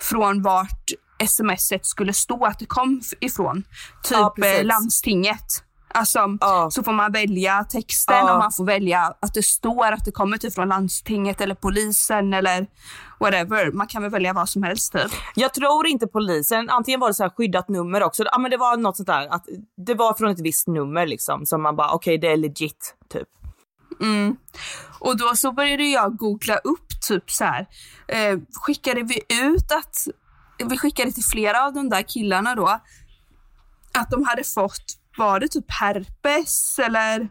från 0.00 0.42
vart 0.42 0.90
smset 1.26 1.86
skulle 1.86 2.12
stå 2.12 2.44
att 2.44 2.58
det 2.58 2.66
kom 2.66 3.00
ifrån. 3.20 3.64
Typ 4.02 4.18
Ja, 4.18 4.34
eh, 4.44 4.64
landstinget. 4.64 5.64
Alltså, 5.94 6.18
Ja. 6.40 6.68
Så 6.70 6.82
får 6.82 6.92
man 6.92 7.12
välja 7.12 7.64
texten 7.64 8.14
Ja. 8.16 8.32
och 8.32 8.38
man 8.38 8.52
får 8.52 8.64
välja 8.64 9.14
att 9.20 9.34
det 9.34 9.42
står 9.42 9.92
att 9.92 10.04
det 10.04 10.10
kommer 10.12 10.38
typ 10.38 10.54
från 10.54 10.68
landstinget 10.68 11.40
eller 11.40 11.54
polisen 11.54 12.34
eller 12.34 12.66
whatever. 13.20 13.72
Man 13.72 13.86
kan 13.86 14.02
väl 14.02 14.10
välja 14.10 14.32
vad 14.32 14.48
som 14.48 14.62
helst 14.62 14.92
typ. 14.92 15.12
Jag 15.34 15.54
tror 15.54 15.86
inte 15.86 16.06
polisen, 16.06 16.70
antingen 16.70 17.00
var 17.00 17.08
det 17.08 17.14
så 17.14 17.22
här 17.22 17.30
skyddat 17.30 17.68
nummer 17.68 18.02
också, 18.02 18.24
ja 18.32 18.38
men 18.38 18.50
det 18.50 18.56
var 18.56 18.76
något 18.76 18.96
sånt 18.96 19.06
där 19.06 19.28
att 19.34 19.44
det 19.86 19.94
var 19.94 20.14
från 20.14 20.30
ett 20.30 20.40
visst 20.40 20.66
nummer 20.68 21.06
liksom 21.06 21.46
som 21.46 21.62
man 21.62 21.76
bara 21.76 21.90
okej 21.92 22.18
det 22.18 22.28
är 22.32 22.36
legit 22.36 22.94
typ. 23.12 23.28
Mm. 24.00 24.36
Och 25.00 25.16
då 25.18 25.32
så 25.34 25.52
började 25.52 25.84
jag 25.84 26.16
googla 26.16 26.56
upp 26.56 27.00
typ 27.08 27.30
så 27.30 27.44
här. 27.44 27.66
Eh, 28.08 28.38
skickade 28.52 29.02
vi 29.02 29.20
ut 29.42 29.72
att, 29.72 30.06
vi 30.68 30.78
skickade 30.78 31.12
till 31.12 31.24
flera 31.24 31.64
av 31.66 31.72
de 31.72 31.88
där 31.88 32.02
killarna 32.02 32.54
då, 32.54 32.66
att 33.98 34.10
de 34.10 34.24
hade 34.24 34.44
fått, 34.44 34.84
var 35.18 35.40
det 35.40 35.48
typ 35.48 35.64
herpes 35.80 36.78
eller? 36.78 37.28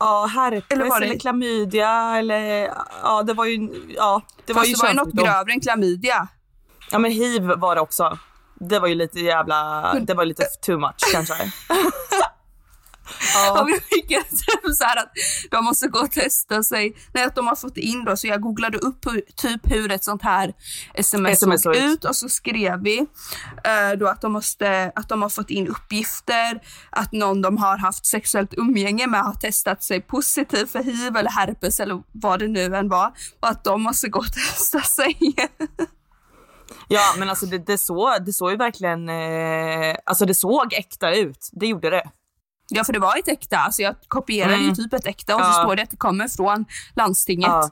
Ja, 0.00 0.26
herpes 0.26 0.64
Eller 0.70 0.80
eller, 0.82 0.90
var 0.90 1.00
det- 1.00 1.18
klamydia 1.18 2.16
eller 2.18 2.70
ja 3.02 3.22
det 3.22 3.32
var 3.34 3.44
ju, 3.44 3.84
ja 3.96 4.22
det 4.46 4.52
var 4.52 4.64
ju 4.64 4.72
det 4.72 4.78
var 4.82 4.88
ju 4.88 4.94
något 4.94 5.12
grövre 5.12 5.52
än 5.52 5.60
klamydia. 5.60 6.28
Ja 6.90 6.98
men 6.98 7.10
hiv 7.10 7.42
var 7.42 7.74
det 7.74 7.80
också. 7.80 8.18
Det 8.54 8.78
var 8.78 8.88
ju 8.88 8.94
lite 8.94 9.20
jävla, 9.20 9.92
det 10.00 10.14
var 10.14 10.24
lite 10.24 10.44
too 10.66 10.78
much 10.78 11.12
kanske. 11.12 11.34
Och 13.60 13.68
vi 13.68 13.80
skickade 13.80 14.24
typ 14.24 14.74
så 14.76 14.84
att 14.84 15.12
de 15.50 15.64
måste 15.64 15.88
gå 15.88 15.98
och 15.98 16.12
testa 16.12 16.62
sig. 16.62 16.96
Nej, 17.14 17.24
att 17.24 17.34
de 17.34 17.46
har 17.46 17.56
fått 17.56 17.76
in 17.76 18.04
då, 18.04 18.16
så 18.16 18.26
jag 18.26 18.40
googlade 18.40 18.78
upp 18.78 19.06
hur, 19.06 19.22
typ 19.36 19.60
hur 19.72 19.92
ett 19.92 20.04
sånt 20.04 20.22
här 20.22 20.52
sms, 20.94 21.30
SMS 21.30 21.62
såg 21.62 21.76
ut 21.76 22.04
och 22.04 22.16
så 22.16 22.28
skrev 22.28 22.82
vi 22.82 22.98
eh, 23.64 23.98
då 23.98 24.08
att 24.08 24.20
de, 24.20 24.32
måste, 24.32 24.92
att 24.94 25.08
de 25.08 25.22
har 25.22 25.28
fått 25.28 25.50
in 25.50 25.68
uppgifter, 25.68 26.60
att 26.90 27.12
någon 27.12 27.42
de 27.42 27.58
har 27.58 27.78
haft 27.78 28.06
sexuellt 28.06 28.54
umgänge 28.54 29.06
med 29.06 29.20
har 29.20 29.34
testat 29.34 29.82
sig 29.82 30.00
positiv 30.00 30.66
för 30.66 30.82
hiv 30.82 31.16
eller 31.16 31.30
herpes 31.30 31.80
eller 31.80 32.02
vad 32.12 32.38
det 32.38 32.48
nu 32.48 32.76
än 32.76 32.88
var 32.88 33.12
och 33.40 33.48
att 33.48 33.64
de 33.64 33.82
måste 33.82 34.08
gå 34.08 34.18
och 34.18 34.32
testa 34.32 34.80
sig. 34.82 35.16
Ja 36.88 37.14
men 37.18 37.30
alltså 37.30 37.46
det, 37.46 37.58
det, 37.58 37.78
såg, 37.78 38.24
det 38.24 38.32
såg 38.32 38.50
ju 38.50 38.56
verkligen, 38.56 39.08
eh, 39.08 39.96
alltså 40.06 40.26
det 40.26 40.34
såg 40.34 40.72
äkta 40.72 41.14
ut. 41.14 41.48
Det 41.52 41.66
gjorde 41.66 41.90
det. 41.90 42.10
Ja, 42.76 42.84
för 42.84 42.92
det 42.92 42.98
var 42.98 43.18
ett 43.18 43.28
äkta, 43.28 43.58
alltså 43.58 43.82
jag 43.82 43.94
kopierade 44.08 44.56
ju 44.56 44.62
Mm. 44.62 44.74
typ 44.74 44.92
ett 44.92 45.06
äkta 45.06 45.34
och 45.34 45.40
Ja. 45.40 45.44
så 45.44 45.52
står 45.52 45.76
det 45.76 45.82
att 45.82 45.90
det 45.90 45.96
kommer 45.96 46.28
från 46.28 46.64
landstinget. 46.96 47.48
Ja, 47.50 47.70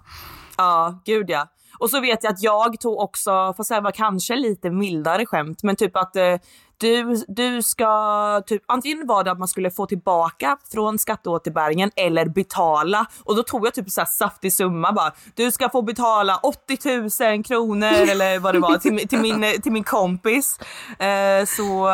ja 0.57 1.02
gud 1.04 1.30
ja. 1.30 1.47
Och 1.78 1.90
så 1.90 2.00
vet 2.00 2.25
jag 2.25 2.33
att 2.33 2.42
jag 2.42 2.80
tog 2.80 2.99
också, 2.99 3.54
fast 3.57 3.71
det 3.71 3.80
var 3.80 3.90
kanske 3.90 4.37
lite 4.37 4.71
mildare 4.71 5.26
skämt, 5.26 5.62
men 5.62 5.76
typ 5.76 5.97
att 5.97 6.16
eh, 6.16 6.35
du, 6.81 7.25
du 7.29 7.63
ska, 7.63 8.43
typ, 8.47 8.63
antingen 8.67 9.07
var 9.07 9.25
det 9.25 9.31
att 9.31 9.39
man 9.39 9.49
skulle 9.49 9.71
få 9.71 9.87
tillbaka 9.87 10.57
från 10.73 10.99
skatteåterbäringen 10.99 11.91
eller 11.97 12.25
betala. 12.29 13.07
Och 13.25 13.37
då 13.37 13.43
tog 13.43 13.67
jag 13.67 13.75
typ 13.75 13.91
så 13.91 14.01
här 14.01 14.09
saftig 14.09 14.53
summa 14.53 14.93
bara, 14.93 15.13
du 15.35 15.51
ska 15.51 15.69
få 15.69 15.83
betala 15.83 16.37
80 16.37 17.33
000 17.35 17.45
kronor 17.45 17.87
eller 17.87 18.39
vad 18.39 18.55
det 18.55 18.59
var 18.61 18.79
till, 18.79 19.09
till, 19.09 19.21
min, 19.21 19.63
till 19.63 19.73
min 19.73 19.85
kompis. 19.85 20.59
Eh, 20.99 21.45
så 21.47 21.89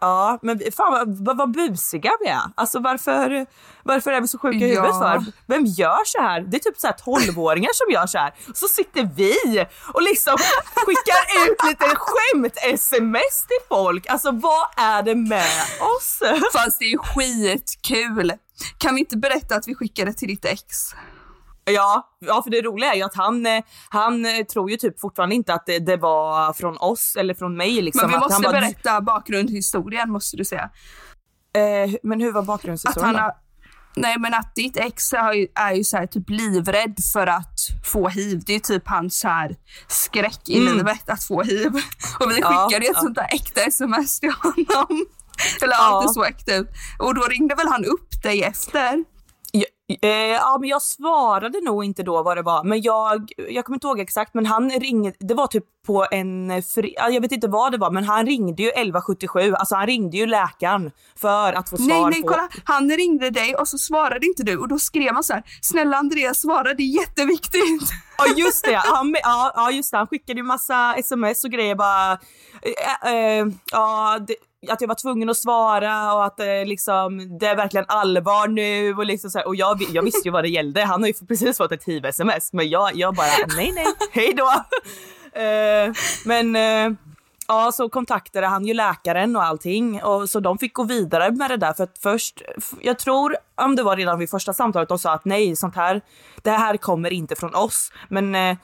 ja, 0.00 0.38
men 0.42 0.60
fan 0.76 0.92
vad, 0.92 1.24
vad, 1.26 1.36
vad 1.36 1.50
busiga 1.52 2.10
vi 2.20 2.26
är. 2.28 2.40
Alltså 2.54 2.78
varför, 2.78 3.46
varför 3.82 4.10
är 4.12 4.20
vi 4.20 4.28
så 4.28 4.38
sjuka 4.38 4.56
i 4.58 4.60
huvudet 4.68 4.90
Ja. 4.90 4.98
för? 5.00 5.32
Vem 5.46 5.64
gör 5.66 6.04
så 6.04 6.22
här? 6.22 6.40
Det 6.40 6.56
är 6.56 6.60
typ 6.60 6.80
så 6.80 6.86
här 6.86 6.94
12-åringar 6.94 7.70
som 7.74 7.92
gör 7.92 8.06
så 8.06 8.18
här. 8.18 8.34
Så 8.54 8.68
sitter 8.68 9.08
vi 9.16 9.66
och 9.94 10.02
liksom 10.02 10.36
skickar 10.74 11.50
ut 11.50 11.64
lite 11.68 11.84
skämt-sms 11.96 13.46
till 13.46 13.68
folk. 13.68 14.06
Alltså 14.06 14.29
vad 14.32 14.66
är 14.76 15.02
det 15.02 15.14
med 15.14 15.62
oss? 15.96 16.18
Fast 16.52 16.78
det 16.78 16.84
är 16.84 16.90
ju 16.90 16.98
skitkul. 16.98 18.32
Kan 18.78 18.94
vi 18.94 19.00
inte 19.00 19.16
berätta 19.16 19.56
att 19.56 19.68
vi 19.68 19.74
skickade 19.74 20.12
till 20.12 20.28
ditt 20.28 20.44
ex? 20.44 20.64
Ja, 21.64 22.16
ja, 22.18 22.42
för 22.42 22.50
det 22.50 22.62
roliga 22.62 22.92
är 22.92 22.96
ju 22.96 23.02
att 23.02 23.14
han, 23.14 23.46
han 23.88 24.26
tror 24.52 24.70
ju 24.70 24.76
typ 24.76 25.00
fortfarande 25.00 25.34
inte 25.34 25.54
att 25.54 25.66
det, 25.66 25.78
det 25.78 25.96
var 25.96 26.52
från 26.52 26.76
oss 26.78 27.16
eller 27.16 27.34
från 27.34 27.56
mig. 27.56 27.82
Liksom. 27.82 28.00
Men 28.02 28.10
vi 28.10 28.16
att 28.16 28.22
måste 28.22 28.34
han 28.34 28.42
bara, 28.42 28.52
berätta 28.52 29.00
bakgrundshistorien 29.00 30.10
måste 30.10 30.36
du 30.36 30.44
säga. 30.44 30.70
Eh, 31.54 31.94
men 32.02 32.20
hur 32.20 32.32
var 32.32 32.40
Att 32.40 32.46
bakgrundshistorien 32.46 33.06
han 33.06 33.14
då? 33.14 33.20
har, 33.20 33.34
nej 33.96 34.16
men 34.18 34.34
att 34.34 34.54
ditt 34.54 34.76
ex 34.76 35.12
är 35.12 35.32
ju, 35.32 35.46
är 35.54 35.72
ju 35.74 35.84
så 35.84 35.96
här 35.96 36.06
typ 36.06 36.30
livrädd 36.30 36.96
för 37.12 37.26
att 37.26 37.58
få 37.84 38.08
hiv. 38.08 38.42
Det 38.46 38.54
är 38.54 38.60
typ 38.60 38.88
hans 38.88 39.20
så 39.20 39.28
här 39.28 39.56
skräck 39.88 40.48
i 40.48 40.58
Mm. 40.58 40.76
livet 40.76 41.08
att 41.10 41.24
få 41.24 41.42
hiv. 41.42 41.72
Och 42.20 42.30
vi 42.30 42.38
Ja, 42.40 42.66
skickade 42.68 42.84
ju 42.86 42.90
ett 42.90 42.96
ja. 42.96 43.00
sånt 43.02 43.14
där 43.14 43.28
äkta 43.34 43.60
sms 43.60 44.20
till 44.20 44.30
honom. 44.32 45.06
Eller 45.62 45.72
Ja. 45.74 45.78
allt 45.78 46.06
det 46.08 46.14
såg 46.14 46.26
äkta 46.26 46.54
ut. 46.54 46.68
Och 46.98 47.14
då 47.14 47.22
ringde 47.22 47.54
väl 47.54 47.68
han 47.68 47.84
upp 47.84 48.22
dig 48.22 48.42
efter? 48.42 49.04
Ja, 49.90 50.08
eh, 50.08 50.10
ja, 50.10 50.56
men 50.60 50.68
jag 50.68 50.82
svarade 50.82 51.60
nog 51.60 51.84
inte 51.84 52.02
då 52.02 52.22
vad 52.22 52.36
det 52.36 52.42
var. 52.42 52.64
Men 52.64 52.82
jag, 52.82 53.32
jag 53.48 53.64
kommer 53.64 53.76
inte 53.76 53.86
ihåg 53.86 54.00
exakt, 54.00 54.34
men 54.34 54.46
han 54.46 54.70
ringde, 54.70 55.12
det 55.18 55.34
var 55.34 55.46
typ 55.46 55.64
på 55.86 56.06
en, 56.10 56.62
fri, 56.62 56.94
ja, 56.96 57.08
jag 57.08 57.20
vet 57.20 57.32
inte 57.32 57.48
vad 57.48 57.72
det 57.72 57.78
var, 57.78 57.90
men 57.90 58.04
han 58.04 58.26
ringde 58.26 58.62
ju 58.62 58.68
1177, 58.68 59.54
alltså 59.54 59.74
han 59.74 59.86
ringde 59.86 60.16
ju 60.16 60.26
läkaren 60.26 60.90
för 61.16 61.52
att 61.52 61.70
få 61.70 61.76
svar 61.76 61.86
Nej, 61.86 62.04
nej, 62.10 62.22
på... 62.22 62.28
kolla. 62.28 62.48
Han 62.64 62.90
ringde 62.90 63.30
dig 63.30 63.54
och 63.54 63.68
så 63.68 63.78
svarade 63.78 64.26
inte 64.26 64.42
du 64.42 64.56
och 64.56 64.68
då 64.68 64.78
skrev 64.78 65.14
han 65.14 65.24
så 65.24 65.32
här. 65.32 65.42
Snälla 65.62 65.96
Andreas, 65.96 66.40
svara, 66.40 66.74
det 66.74 66.82
är 66.82 67.00
jätteviktigt. 67.00 67.90
Ja 68.22 68.34
just 68.36 68.64
det, 68.64 68.74
han, 68.74 69.16
ja, 69.22 69.52
ja 69.54 69.70
just 69.70 69.90
det, 69.90 69.96
han 69.96 70.06
skickade 70.06 70.40
ju 70.40 70.42
massa 70.42 70.94
sms 70.94 71.44
och 71.44 71.50
grejer 71.50 71.74
bara. 71.74 72.12
Eh, 73.02 73.12
eh, 73.14 73.46
ja, 73.72 74.18
det, 74.26 74.34
att 74.68 74.80
jag 74.80 74.88
var 74.88 74.94
tvungen 74.94 75.30
att 75.30 75.36
svara 75.36 76.14
och 76.14 76.24
att 76.24 76.40
eh, 76.40 76.64
liksom, 76.66 77.38
det 77.38 77.46
är 77.46 77.56
verkligen 77.56 77.86
allvar 77.88 78.48
nu 78.48 78.94
och 78.94 79.06
liksom 79.06 79.30
så 79.30 79.38
här, 79.38 79.46
och 79.46 79.56
jag, 79.56 79.79
jag 79.92 80.02
visste 80.02 80.28
ju 80.28 80.32
vad 80.32 80.44
det 80.44 80.48
gällde. 80.48 80.84
Han 80.84 81.02
har 81.02 81.08
ju 81.08 81.14
precis 81.28 81.56
fått 81.56 81.72
ett 81.72 81.84
hiv-sms 81.84 82.52
men 82.52 82.68
jag, 82.68 82.90
jag 82.94 83.14
bara 83.14 83.26
nej 83.56 83.72
nej, 83.74 83.86
hej 84.12 84.34
då. 84.36 84.50
Uh, 85.36 85.94
men 86.24 86.56
uh, 86.56 86.96
ja, 87.48 87.72
så 87.72 87.88
kontaktade 87.88 88.46
han 88.46 88.66
ju 88.66 88.74
läkaren 88.74 89.36
och 89.36 89.44
allting 89.44 90.02
och 90.02 90.30
så 90.30 90.40
de 90.40 90.58
fick 90.58 90.74
gå 90.74 90.84
vidare 90.84 91.30
med 91.30 91.50
det 91.50 91.56
där 91.56 91.72
för 91.72 91.84
att 91.84 91.98
först, 91.98 92.42
jag 92.80 92.98
tror 92.98 93.36
om 93.54 93.76
det 93.76 93.82
var 93.82 93.96
redan 93.96 94.18
vid 94.18 94.30
första 94.30 94.52
samtalet 94.52 94.88
de 94.88 94.98
sa 94.98 95.12
att 95.12 95.24
nej, 95.24 95.56
sånt 95.56 95.76
här, 95.76 96.00
det 96.42 96.50
här 96.50 96.76
kommer 96.76 97.12
inte 97.12 97.36
från 97.36 97.54
oss. 97.54 97.92
Men 98.08 98.34
uh, 98.34 98.56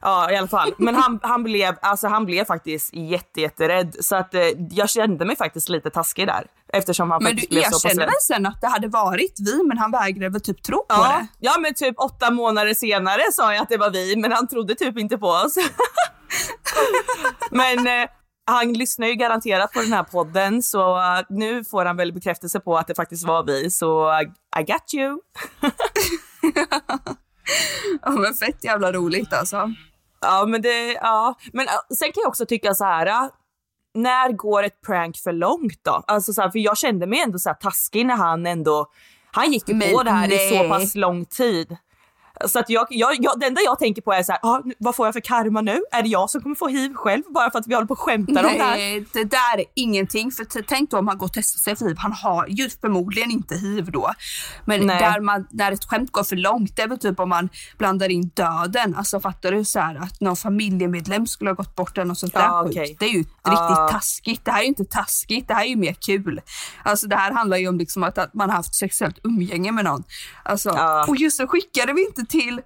ja, 0.00 0.30
i 0.32 0.36
alla 0.36 0.48
fall. 0.48 0.74
Men 0.78 0.94
han, 0.94 1.20
han 1.22 1.42
blev, 1.42 1.74
alltså 1.82 2.08
han 2.08 2.26
blev 2.26 2.44
faktiskt 2.44 2.94
jätte, 2.94 3.40
jätterädd 3.40 3.96
så 4.00 4.16
att 4.16 4.34
eh, 4.34 4.42
jag 4.70 4.90
kände 4.90 5.24
mig 5.24 5.36
faktiskt 5.36 5.68
lite 5.68 5.90
taskig 5.90 6.26
där 6.26 6.46
eftersom 6.72 7.10
han 7.10 7.22
Men 7.22 7.30
du 7.36 7.42
faktiskt 7.42 7.50
blev 7.50 7.62
så 7.62 7.70
pass 7.70 7.84
erkände 7.84 8.02
rädd. 8.02 8.08
väl 8.08 8.20
sen 8.36 8.46
att 8.46 8.60
det 8.60 8.66
hade 8.66 8.88
varit 8.88 9.34
vi, 9.40 9.62
men 9.64 9.78
han 9.78 9.90
vägrade 9.90 10.28
väl 10.32 10.40
typ 10.40 10.62
tro 10.62 10.76
på 10.78 10.84
Ja, 10.88 11.18
det? 11.20 11.26
ja, 11.38 11.56
men 11.60 11.74
typ 11.74 11.94
åtta 11.98 12.30
månader 12.30 12.74
senare 12.74 13.22
sa 13.32 13.54
jag 13.54 13.62
att 13.62 13.68
det 13.68 13.76
var 13.76 13.90
vi, 13.90 14.16
men 14.16 14.32
han 14.32 14.48
trodde 14.48 14.74
typ 14.74 14.98
inte 14.98 15.18
på 15.18 15.26
oss. 15.28 15.54
men 17.50 17.86
eh, 17.86 18.08
han 18.46 18.72
lyssnar 18.72 19.06
ju 19.06 19.14
garanterat 19.14 19.72
på 19.72 19.80
den 19.80 19.92
här 19.92 20.02
podden, 20.02 20.62
så 20.62 20.96
eh, 20.96 21.20
nu 21.28 21.64
får 21.64 21.84
han 21.84 21.96
väl 21.96 22.12
bekräftelse 22.12 22.60
på 22.60 22.76
att 22.78 22.86
det 22.86 22.94
faktiskt 22.94 23.26
var 23.26 23.42
vi. 23.44 23.70
Så 23.70 24.10
eh, 24.10 24.20
I 24.60 24.64
got 24.64 24.94
you. 24.94 25.18
Ja, 28.02 28.10
men 28.10 28.34
fett 28.34 28.64
jävla 28.64 28.92
roligt 28.92 29.32
alltså. 29.32 29.72
Ja, 30.20 30.44
men 30.46 30.62
det, 30.62 30.92
ja. 30.92 31.34
Men 31.52 31.66
eh, 31.66 31.72
sen 31.98 32.12
kan 32.12 32.20
jag 32.22 32.28
också 32.28 32.46
tycka 32.46 32.74
så 32.74 32.84
här. 32.84 33.30
När 33.98 34.32
går 34.32 34.62
ett 34.62 34.80
prank 34.86 35.16
för 35.16 35.32
långt 35.32 35.80
då? 35.84 36.04
Alltså 36.06 36.32
så 36.32 36.42
här, 36.42 36.50
för 36.50 36.58
jag 36.58 36.78
kände 36.78 37.06
mig 37.06 37.20
ändå 37.20 37.38
så 37.38 37.48
här 37.48 37.56
taskig 37.56 38.06
när 38.06 38.16
han 38.16 38.46
ändå, 38.46 38.86
han 39.32 39.52
gick 39.52 39.68
ju 39.68 39.80
på 39.80 40.02
det 40.02 40.10
här 40.10 40.32
i 40.32 40.48
så 40.48 40.54
nej. 40.54 40.68
pass 40.68 40.94
lång 40.94 41.24
tid. 41.24 41.76
Så 42.46 42.58
att 42.58 42.70
jag, 42.70 42.86
jag, 42.90 43.16
jag, 43.20 43.40
det 43.40 43.46
enda 43.46 43.60
jag 43.60 43.78
tänker 43.78 44.02
på 44.02 44.12
är 44.12 44.22
så 44.22 44.32
här, 44.32 44.40
ah, 44.42 44.62
vad 44.78 44.96
får 44.96 45.06
jag 45.06 45.12
för 45.14 45.20
karma 45.20 45.60
nu? 45.60 45.80
Är 45.92 46.02
det 46.02 46.08
jag 46.08 46.30
som 46.30 46.42
kommer 46.42 46.54
få 46.54 46.68
hiv 46.68 46.94
själv 46.94 47.22
bara 47.34 47.50
för 47.50 47.58
att 47.58 47.66
vi 47.66 47.74
håller 47.74 47.86
på 47.86 47.92
och 47.94 48.00
skämtar 48.00 48.44
om 48.44 48.52
det 48.52 48.62
här? 48.64 49.04
Det 49.12 49.24
där 49.24 49.58
är 49.58 49.64
ingenting. 49.74 50.30
För 50.32 50.62
tänk 50.62 50.90
då 50.90 50.98
om 50.98 51.08
han 51.08 51.18
går 51.18 51.26
och 51.26 51.32
testar 51.32 51.58
sig 51.58 51.76
för 51.76 51.86
hiv. 51.88 51.96
Han 51.98 52.12
har 52.12 52.46
ju 52.48 52.70
förmodligen 52.70 53.30
inte 53.30 53.54
hiv 53.54 53.90
då. 53.90 54.10
Men 54.64 54.86
Nej. 54.86 55.00
där 55.00 55.20
man, 55.20 55.46
när 55.50 55.72
ett 55.72 55.84
skämt 55.84 56.12
går 56.12 56.24
för 56.24 56.36
långt, 56.36 56.76
det 56.76 56.82
är 56.82 56.88
väl 56.88 56.98
typ 56.98 57.20
om 57.20 57.28
man 57.28 57.48
blandar 57.78 58.08
in 58.08 58.30
döden. 58.34 58.94
Alltså 58.94 59.20
fattar 59.20 59.52
du 59.52 59.64
så 59.64 59.80
här 59.80 59.96
att 59.96 60.20
någon 60.20 60.36
familjemedlem 60.36 61.26
skulle 61.26 61.50
ha 61.50 61.54
gått 61.54 61.76
bort 61.76 61.98
eller 61.98 62.04
något 62.04 62.18
sånt 62.18 62.34
där 62.34 62.62
okej. 62.66 62.96
Det 62.98 63.04
är 63.06 63.10
ju 63.10 63.24
Ja. 63.44 63.50
riktigt 63.52 63.94
taskigt. 63.94 64.44
Det 64.44 64.50
här 64.50 64.58
är 64.58 64.62
ju 64.62 64.68
inte 64.68 64.84
taskigt, 64.84 65.48
det 65.48 65.54
här 65.54 65.64
är 65.64 65.68
ju 65.68 65.76
mer 65.76 65.92
kul. 65.92 66.40
Alltså 66.82 67.06
det 67.06 67.16
här 67.16 67.32
handlar 67.32 67.56
ju 67.56 67.68
om 67.68 67.78
liksom 67.78 68.02
att, 68.02 68.18
att 68.18 68.34
man 68.34 68.50
har 68.50 68.56
haft 68.56 68.74
sexuellt 68.74 69.18
umgänge 69.24 69.72
med 69.72 69.84
någon. 69.84 70.04
Alltså, 70.42 70.68
Ja. 70.68 71.04
Och 71.08 71.16
just 71.16 71.36
så 71.36 71.46
skickade 71.46 71.92
vi 71.92 72.06
inte 72.06 72.24
till 72.28 72.60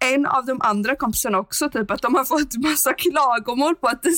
en 0.00 0.26
av 0.26 0.46
de 0.46 0.60
andra 0.62 0.96
kompisarna 0.96 1.38
också, 1.38 1.70
typ 1.70 1.90
att 1.90 2.02
de 2.02 2.14
har 2.14 2.24
fått 2.24 2.56
massa 2.56 2.92
klagomål 2.92 3.76
på 3.76 3.86
att 3.86 4.02
det, 4.02 4.10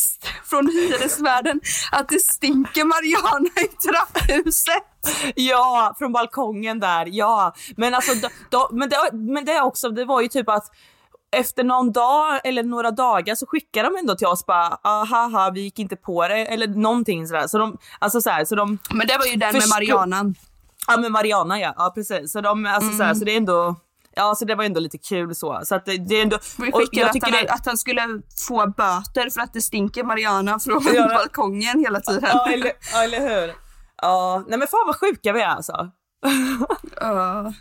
från 0.45 0.69
hyresvärden 0.69 1.61
att 1.93 2.09
det 2.09 2.21
stinker 2.21 2.85
Mariana 2.85 3.51
i 3.57 3.69
trapphuset. 3.69 4.83
Ja, 5.35 5.95
från 5.99 6.13
balkongen 6.13 6.81
där, 6.81 7.09
ja. 7.11 7.55
Men 7.77 7.95
alltså, 7.95 8.15
då, 8.15 8.29
då, 8.51 8.69
men, 8.73 8.89
det, 8.89 8.97
men 9.13 9.45
det 9.45 9.61
också, 9.61 9.89
det 9.89 10.05
var 10.05 10.21
ju 10.21 10.29
typ 10.29 10.49
att 10.49 10.71
efter 11.37 11.65
någon 11.65 11.93
dag 11.93 12.41
eller 12.45 12.63
några 12.63 12.91
dagar 12.91 13.35
så 13.35 13.47
skickar 13.47 13.85
de 13.85 13.97
ändå 13.97 14.15
till 14.17 14.27
oss 14.27 14.47
bara 14.47 14.79
aha, 14.85 15.51
vi 15.55 15.61
gick 15.61 15.79
inte 15.79 15.97
på 15.97 16.29
det 16.29 16.47
eller 16.47 16.67
någonting 16.67 17.27
sådär. 17.27 17.47
Så 17.47 17.59
de, 17.59 17.79
alltså 17.99 18.21
så, 18.21 18.31
här, 18.31 18.45
så 18.45 18.55
de 18.55 18.79
Men 18.91 19.07
det 19.07 19.19
var 19.19 19.27
ju 19.27 19.37
den 19.37 19.53
med 19.53 19.69
Marianan. 19.69 20.35
Ja 20.89 20.97
med 20.97 21.13
Mariana 21.13 21.61
ja, 21.61 21.75
ja 21.77 21.93
precis. 21.95 22.33
Så, 22.33 22.41
de, 22.41 22.67
alltså, 22.67 22.87
mm. 22.87 22.99
så, 22.99 23.05
här, 23.05 23.15
så 23.15 23.25
det 23.25 23.33
är 23.33 23.37
ändå 23.37 23.77
Ja, 24.19 24.35
så 24.35 24.45
det 24.45 24.55
var 24.55 24.65
ändå 24.65 24.81
lite 24.81 24.99
kul 24.99 25.35
så. 25.35 25.61
så 25.65 25.75
att 25.75 25.85
det, 25.85 25.99
det 25.99 26.15
är 26.15 26.23
ändå, 26.23 26.39
Vi 26.59 26.73
skickade 26.73 27.11
att, 27.11 27.23
han, 27.23 27.33
det... 27.33 27.49
att 27.49 27.67
han 27.67 27.79
skulle 27.79 28.23
få 28.49 28.67
böter 28.77 29.31
för 29.31 29.41
att 29.41 29.53
det 29.53 29.61
stinker 29.61 30.05
Mariana 30.05 30.59
från 30.59 30.83
ja, 30.95 31.09
balkongen 31.09 31.79
hela 31.79 32.01
tiden. 32.01 32.31
Ja, 32.33 32.51
eller, 32.53 32.73
ja, 32.93 33.03
eller 33.03 33.21
hur. 33.21 33.55
Ja, 34.03 34.45
nej 34.49 34.59
men 34.59 34.69
fan 34.69 34.87
vad 34.87 34.97
sjuka 34.97 35.33
vi 35.33 35.41
är 35.41 35.47
alltså. 35.47 35.91
Ja. 37.01 37.53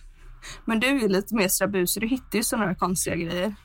Men 0.65 0.79
du 0.79 0.87
är 0.87 0.93
ju 0.93 1.07
lite 1.07 1.35
mer 1.35 1.47
strabusig, 1.47 2.03
du 2.03 2.07
hittar 2.07 2.37
ju 2.37 2.43
sådana 2.43 2.67
här 2.67 2.75
konstiga 2.75 3.15
grejer. 3.15 3.55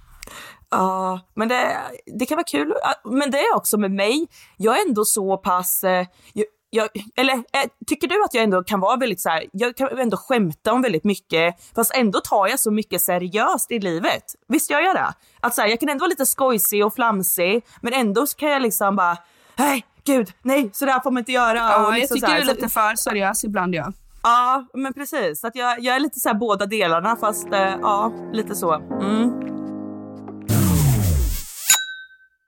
Ja, 0.71 1.21
men 1.35 1.49
det, 1.49 1.77
det 2.19 2.27
kan 2.27 2.37
vara 2.37 2.45
kul. 2.45 2.75
Men 3.05 3.31
det 3.31 3.39
är 3.39 3.57
också 3.57 3.79
med 3.79 3.91
mig. 3.91 4.29
Jag 4.57 4.81
är 4.81 4.89
ändå 4.89 5.05
så 5.05 5.37
pass... 5.37 5.85
Eh, 5.85 6.07
jag, 6.33 6.45
jag, 6.71 6.89
eller 7.17 7.35
äh, 7.35 7.71
tycker 7.87 8.09
du 8.09 8.25
att 8.25 8.35
jag 8.35 8.45
ändå 8.45 8.63
kan 8.63 8.81
vara 8.81 8.97
väldigt 8.97 9.21
så 9.21 9.29
här, 9.29 9.45
jag 9.53 9.77
kan 9.77 9.99
ändå 9.99 10.17
skämta 10.17 10.73
om 10.73 10.83
väldigt 10.83 11.05
mycket, 11.05 11.55
fast 11.75 11.95
ändå 11.95 12.21
tar 12.21 12.49
jag 12.49 12.61
så 12.61 12.71
mycket 12.71 13.03
seriöst 13.03 13.71
i 13.71 13.79
livet. 13.79 14.25
Visst 14.49 14.71
gör 14.71 14.81
jag 14.81 14.97
det? 14.97 15.15
Att 15.41 15.55
så 15.55 15.61
här, 15.61 15.69
jag 15.69 15.81
kan 15.81 15.89
ändå 15.89 16.03
vara 16.03 16.09
lite 16.09 16.27
skojsig 16.27 16.87
och 16.87 16.95
flamsig, 16.95 17.65
men 17.81 17.93
ändå 17.93 18.27
kan 18.27 18.49
jag 18.49 18.63
liksom 18.63 18.97
bara, 18.97 19.17
nej, 19.57 19.85
gud, 20.05 20.33
nej, 20.43 20.71
så 20.73 20.85
där 20.85 21.01
får 21.01 21.11
man 21.11 21.21
inte 21.21 21.33
göra. 21.33 21.59
Ja, 21.59 21.87
och 21.87 21.93
liksom 21.93 22.17
jag 22.21 22.29
tycker 22.31 22.45
du 22.45 22.51
är 22.51 22.55
lite 22.55 22.69
för 22.69 22.95
seriös 22.95 23.45
ibland, 23.45 23.75
ja. 23.75 23.93
Ja, 24.23 24.67
men 24.75 24.93
precis. 24.93 25.45
Att 25.45 25.57
jag, 25.57 25.81
jag 25.81 25.97
är 25.97 26.01
lite 26.01 26.21
så 26.21 26.29
här 26.29 26.37
båda 26.37 26.67
delarna, 26.67 27.17
fast 27.17 27.53
äh, 27.53 27.75
ja, 27.83 28.13
lite 28.33 28.55
så. 28.55 28.75
Mm. 28.75 29.31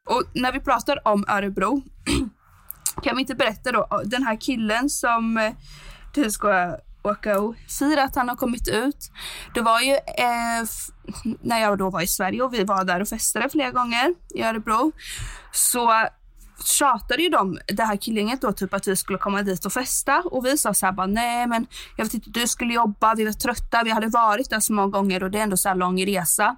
Och 0.09 0.23
när 0.35 0.53
vi 0.53 0.61
pratar 0.61 1.09
om 1.09 1.25
Örebro 1.29 1.83
Kan 3.03 3.17
vi 3.17 3.21
inte 3.21 3.35
berätta 3.35 3.73
då, 3.73 4.03
den 4.05 4.23
här 4.23 4.41
killen 4.41 4.91
som 4.91 5.39
eh, 5.39 5.53
du 6.15 6.31
ska 6.31 6.77
åka 7.03 7.41
och 7.41 7.55
fira 7.79 8.03
att 8.03 8.17
han 8.17 8.29
har 8.29 8.37
kommit 8.37 8.69
ut. 8.69 9.11
Det 9.55 9.61
var 9.61 9.81
ju 9.81 9.93
eh, 9.93 10.65
när 11.41 11.59
jag 11.59 11.79
då 11.79 11.91
var 11.91 12.01
i 12.01 12.07
Sverige 12.07 12.43
och 12.43 12.55
vi 12.55 12.65
var 12.65 12.85
där 12.85 13.01
och 13.01 13.09
festade 13.09 13.49
flera 13.49 13.71
gånger 13.71 14.15
i 14.35 14.43
Örebro. 14.43 14.93
Så 15.53 16.09
tjatade 16.65 17.23
ju 17.23 17.29
de, 17.29 17.59
det 17.67 17.83
här 17.83 17.97
killgänget 17.97 18.41
då, 18.41 18.53
typ 18.53 18.75
att 18.75 18.89
vi 18.89 18.97
skulle 18.97 19.19
komma 19.19 19.43
dit 19.43 19.65
och 19.65 19.73
festa. 19.73 20.23
Och 20.25 20.47
vi 20.47 20.59
sa 20.59 20.75
så 20.75 20.87
här 20.87 20.93
bara, 20.93 21.07
nej 21.07 21.47
men 21.47 21.67
jag 21.97 22.05
vet 22.05 22.15
inte, 22.15 22.31
du 22.31 22.47
skulle 22.47 22.75
jobba, 22.75 23.15
vi 23.15 23.25
var 23.25 23.33
trötta, 23.33 23.83
vi 23.85 23.91
hade 23.91 24.09
varit 24.09 24.51
där 24.51 24.61
så 24.61 24.73
många 24.73 24.89
gånger 24.89 25.23
och 25.23 25.31
det 25.31 25.39
är 25.39 25.43
ändå 25.43 25.57
så 25.57 25.69
här 25.69 25.77
lång 25.77 26.07
resa. 26.07 26.57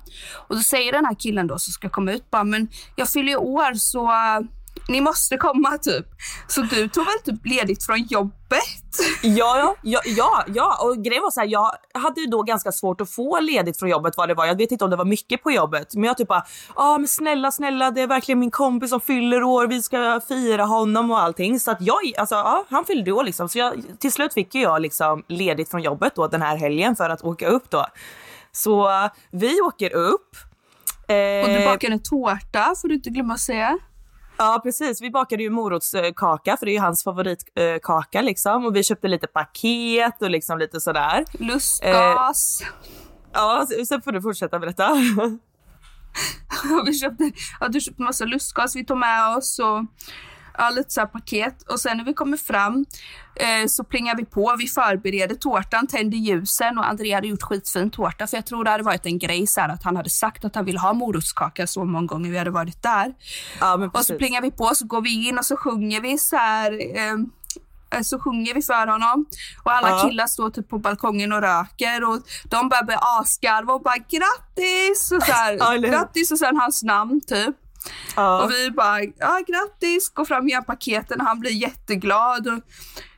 Och 0.49 0.57
då 0.57 0.63
säger 0.63 0.93
den 0.93 1.05
här 1.05 1.15
killen 1.15 1.47
då 1.47 1.59
som 1.59 1.73
ska 1.73 1.89
komma 1.89 2.13
ut 2.13 2.31
bara, 2.31 2.45
men 2.45 2.69
jag 2.97 3.09
fyller 3.09 3.29
ju 3.29 3.37
år 3.37 3.75
så 3.75 4.13
ni 4.89 5.01
måste 5.01 5.37
komma 5.37 5.79
typ. 5.79 6.07
Så 6.47 6.63
du 6.63 6.89
tog 6.89 7.05
väl 7.05 7.19
typ 7.25 7.47
ledigt 7.47 7.85
från 7.85 8.03
jobbet? 8.03 8.35
Ja, 9.23 9.77
ja, 9.83 10.01
ja, 10.05 10.45
ja. 10.55 10.79
och 10.83 11.05
grejen 11.05 11.23
var 11.23 11.31
så 11.31 11.41
här, 11.41 11.47
jag 11.47 11.71
hade 11.95 12.21
ju 12.21 12.27
då 12.27 12.43
ganska 12.43 12.73
svårt 12.73 13.01
att 13.01 13.11
få 13.11 13.41
ledigt 13.41 13.79
från 13.79 13.89
jobbet 13.89 14.15
vad 14.17 14.29
det 14.29 14.35
var. 14.35 14.47
Jag 14.47 14.59
vet 14.59 14.73
inte 14.73 14.85
om 14.85 14.91
det 14.91 14.97
var 14.97 15.05
mycket 15.05 15.43
på 15.43 15.51
jobbet, 15.51 15.95
men 15.95 16.05
jag 16.05 16.17
typ 16.17 16.29
bara, 16.29 16.45
ja 16.77 16.99
men 16.99 17.09
snälla, 17.09 17.51
snälla, 17.51 17.91
det 17.91 18.01
är 18.01 18.07
verkligen 18.07 18.39
min 18.39 18.51
kompis 18.51 18.91
som 18.91 19.01
fyller 19.01 19.43
år, 19.43 19.67
vi 19.67 19.83
ska 19.83 20.21
fira 20.29 20.65
honom 20.65 21.11
och 21.11 21.19
allting. 21.21 21.61
Så 21.61 21.71
att 21.71 21.81
jag, 21.81 22.13
alltså 22.19 22.35
ja, 22.35 22.65
han 22.69 22.85
fyllde 22.85 23.13
år 23.13 23.25
liksom. 23.25 23.49
Så 23.49 23.59
jag, 23.59 23.83
till 23.99 24.13
slut 24.13 24.35
fick 24.35 24.55
jag 24.55 24.83
liksom 24.83 25.25
ledigt 25.29 25.71
från 25.71 25.83
jobbet 25.83 26.15
då 26.15 26.27
den 26.27 26.43
här 26.43 26.57
helgen 26.57 26.97
för 26.97 27.11
att 27.11 27.25
åka 27.25 27.49
upp 27.49 27.71
då. 27.71 27.87
Så 28.53 28.91
vi 29.31 29.61
åker 29.61 29.95
upp. 29.95 30.37
Eh, 31.09 31.43
och 31.43 31.49
du 31.49 31.65
bakade 31.65 31.93
en 31.93 32.03
tårta 32.03 32.75
får 32.81 32.89
du 32.89 32.95
inte 32.95 33.11
glömma 33.11 33.35
att 33.35 33.41
säga. 33.41 33.79
Ja 34.37 34.61
precis, 34.63 35.03
vi 35.03 35.11
bakade 35.11 35.43
ju 35.43 35.51
morotskaka 35.51 36.57
för 36.57 36.67
det 36.67 36.73
är 36.73 36.75
ju 36.75 36.81
hans 36.81 37.05
favoritkaka 37.05 38.23
liksom 38.23 38.67
och 38.67 38.77
vi 38.77 38.83
köpte 38.83 39.09
lite 39.09 39.27
paket 39.27 40.23
och 40.23 40.31
liksom 40.31 40.59
lite 40.59 40.81
sådär. 40.81 41.25
Lustgas. 41.39 42.61
Eh, 42.63 42.69
ja, 43.33 43.67
sen 43.89 44.03
får 44.03 44.13
du 44.13 44.23
fortsätta 44.23 44.59
berätta. 44.59 44.95
vi 46.87 46.95
köpte, 46.95 47.31
ja, 47.61 47.69
du 47.69 47.81
köpte 47.81 48.03
massa 48.03 48.25
lustgas 48.25 48.77
vi 48.77 48.85
tog 48.85 48.99
med 48.99 49.37
oss 49.37 49.59
och 49.59 49.85
ja, 50.59 50.71
lite 50.71 50.91
så 50.91 51.07
paket. 51.07 51.63
Och 51.63 51.81
sen 51.81 51.97
när 51.97 52.05
vi 52.05 52.15
kommer 52.15 52.37
fram 52.37 52.87
eh, 53.37 53.67
så 53.69 53.85
plingar 53.85 54.17
vi 54.17 54.25
på. 54.25 54.55
Vi 54.59 54.67
förbereder 54.67 55.35
tårtan, 55.35 55.87
tänder 55.87 56.19
ljusen 56.19 56.79
och 56.79 56.89
Andrea 56.89 57.17
hade 57.17 57.29
gjort 57.29 57.43
skitfin 57.43 57.91
tårta. 57.91 58.27
För 58.27 58.37
jag 58.37 58.47
tror 58.47 58.65
det 58.65 58.71
hade 58.71 58.85
varit 58.85 59.07
en 59.07 59.19
grej 59.19 59.47
så 59.47 59.61
här, 59.61 59.69
att 59.69 59.83
han 59.83 59.97
hade 59.97 60.11
sagt 60.11 60.45
att 60.45 60.55
han 60.55 60.65
ville 60.65 60.79
ha 60.79 60.93
morotskaka 60.93 61.67
så 61.67 61.85
många 61.85 62.07
gånger 62.07 62.31
vi 62.31 62.39
hade 62.39 62.51
varit 62.51 62.83
där. 62.83 63.15
Ja, 63.61 63.91
och 63.93 64.05
så 64.05 64.19
plingar 64.19 64.43
vi 64.43 64.51
på, 64.51 64.71
så 64.75 64.87
går 64.87 65.01
vi 65.01 65.29
in 65.29 65.39
och 65.39 65.45
så 65.45 65.57
sjunger 65.57 66.01
vi 66.01 66.19
så 66.19 66.37
här 66.37 66.73
eh, 66.73 67.17
så 68.03 68.19
sjunger 68.19 68.55
vi 68.55 68.63
för 68.63 68.87
honom 68.87 69.27
och 69.63 69.73
alla 69.73 69.89
ja. 69.89 70.09
killar 70.09 70.27
står 70.27 70.51
typ 70.51 70.69
på 70.69 70.79
balkongen 70.79 71.33
och 71.33 71.41
röker 71.41 72.05
och 72.05 72.19
de 72.45 72.69
börjar 72.69 72.85
bli 72.85 72.97
asgarva 73.01 73.73
och 73.73 73.83
bara 73.83 73.97
grattis 73.97 75.13
och 75.13 75.23
så 75.23 75.33
här, 75.33 75.57
ja, 75.59 75.89
grattis 75.91 76.33
och 76.33 76.39
sen 76.39 76.57
hans 76.57 76.83
namn 76.83 77.21
typ. 77.21 77.57
Ja. 78.17 78.45
Och 78.45 78.51
vi 78.51 78.71
bara, 78.71 79.01
ja 79.03 79.41
grattis, 79.47 80.09
går 80.09 80.25
fram 80.25 80.45
och 80.45 80.51
ger 80.51 80.61
paketen 80.61 81.21
och 81.21 81.27
han 81.27 81.41
blir 81.41 81.51
jätteglad. 81.51 82.49
Och 82.49 82.61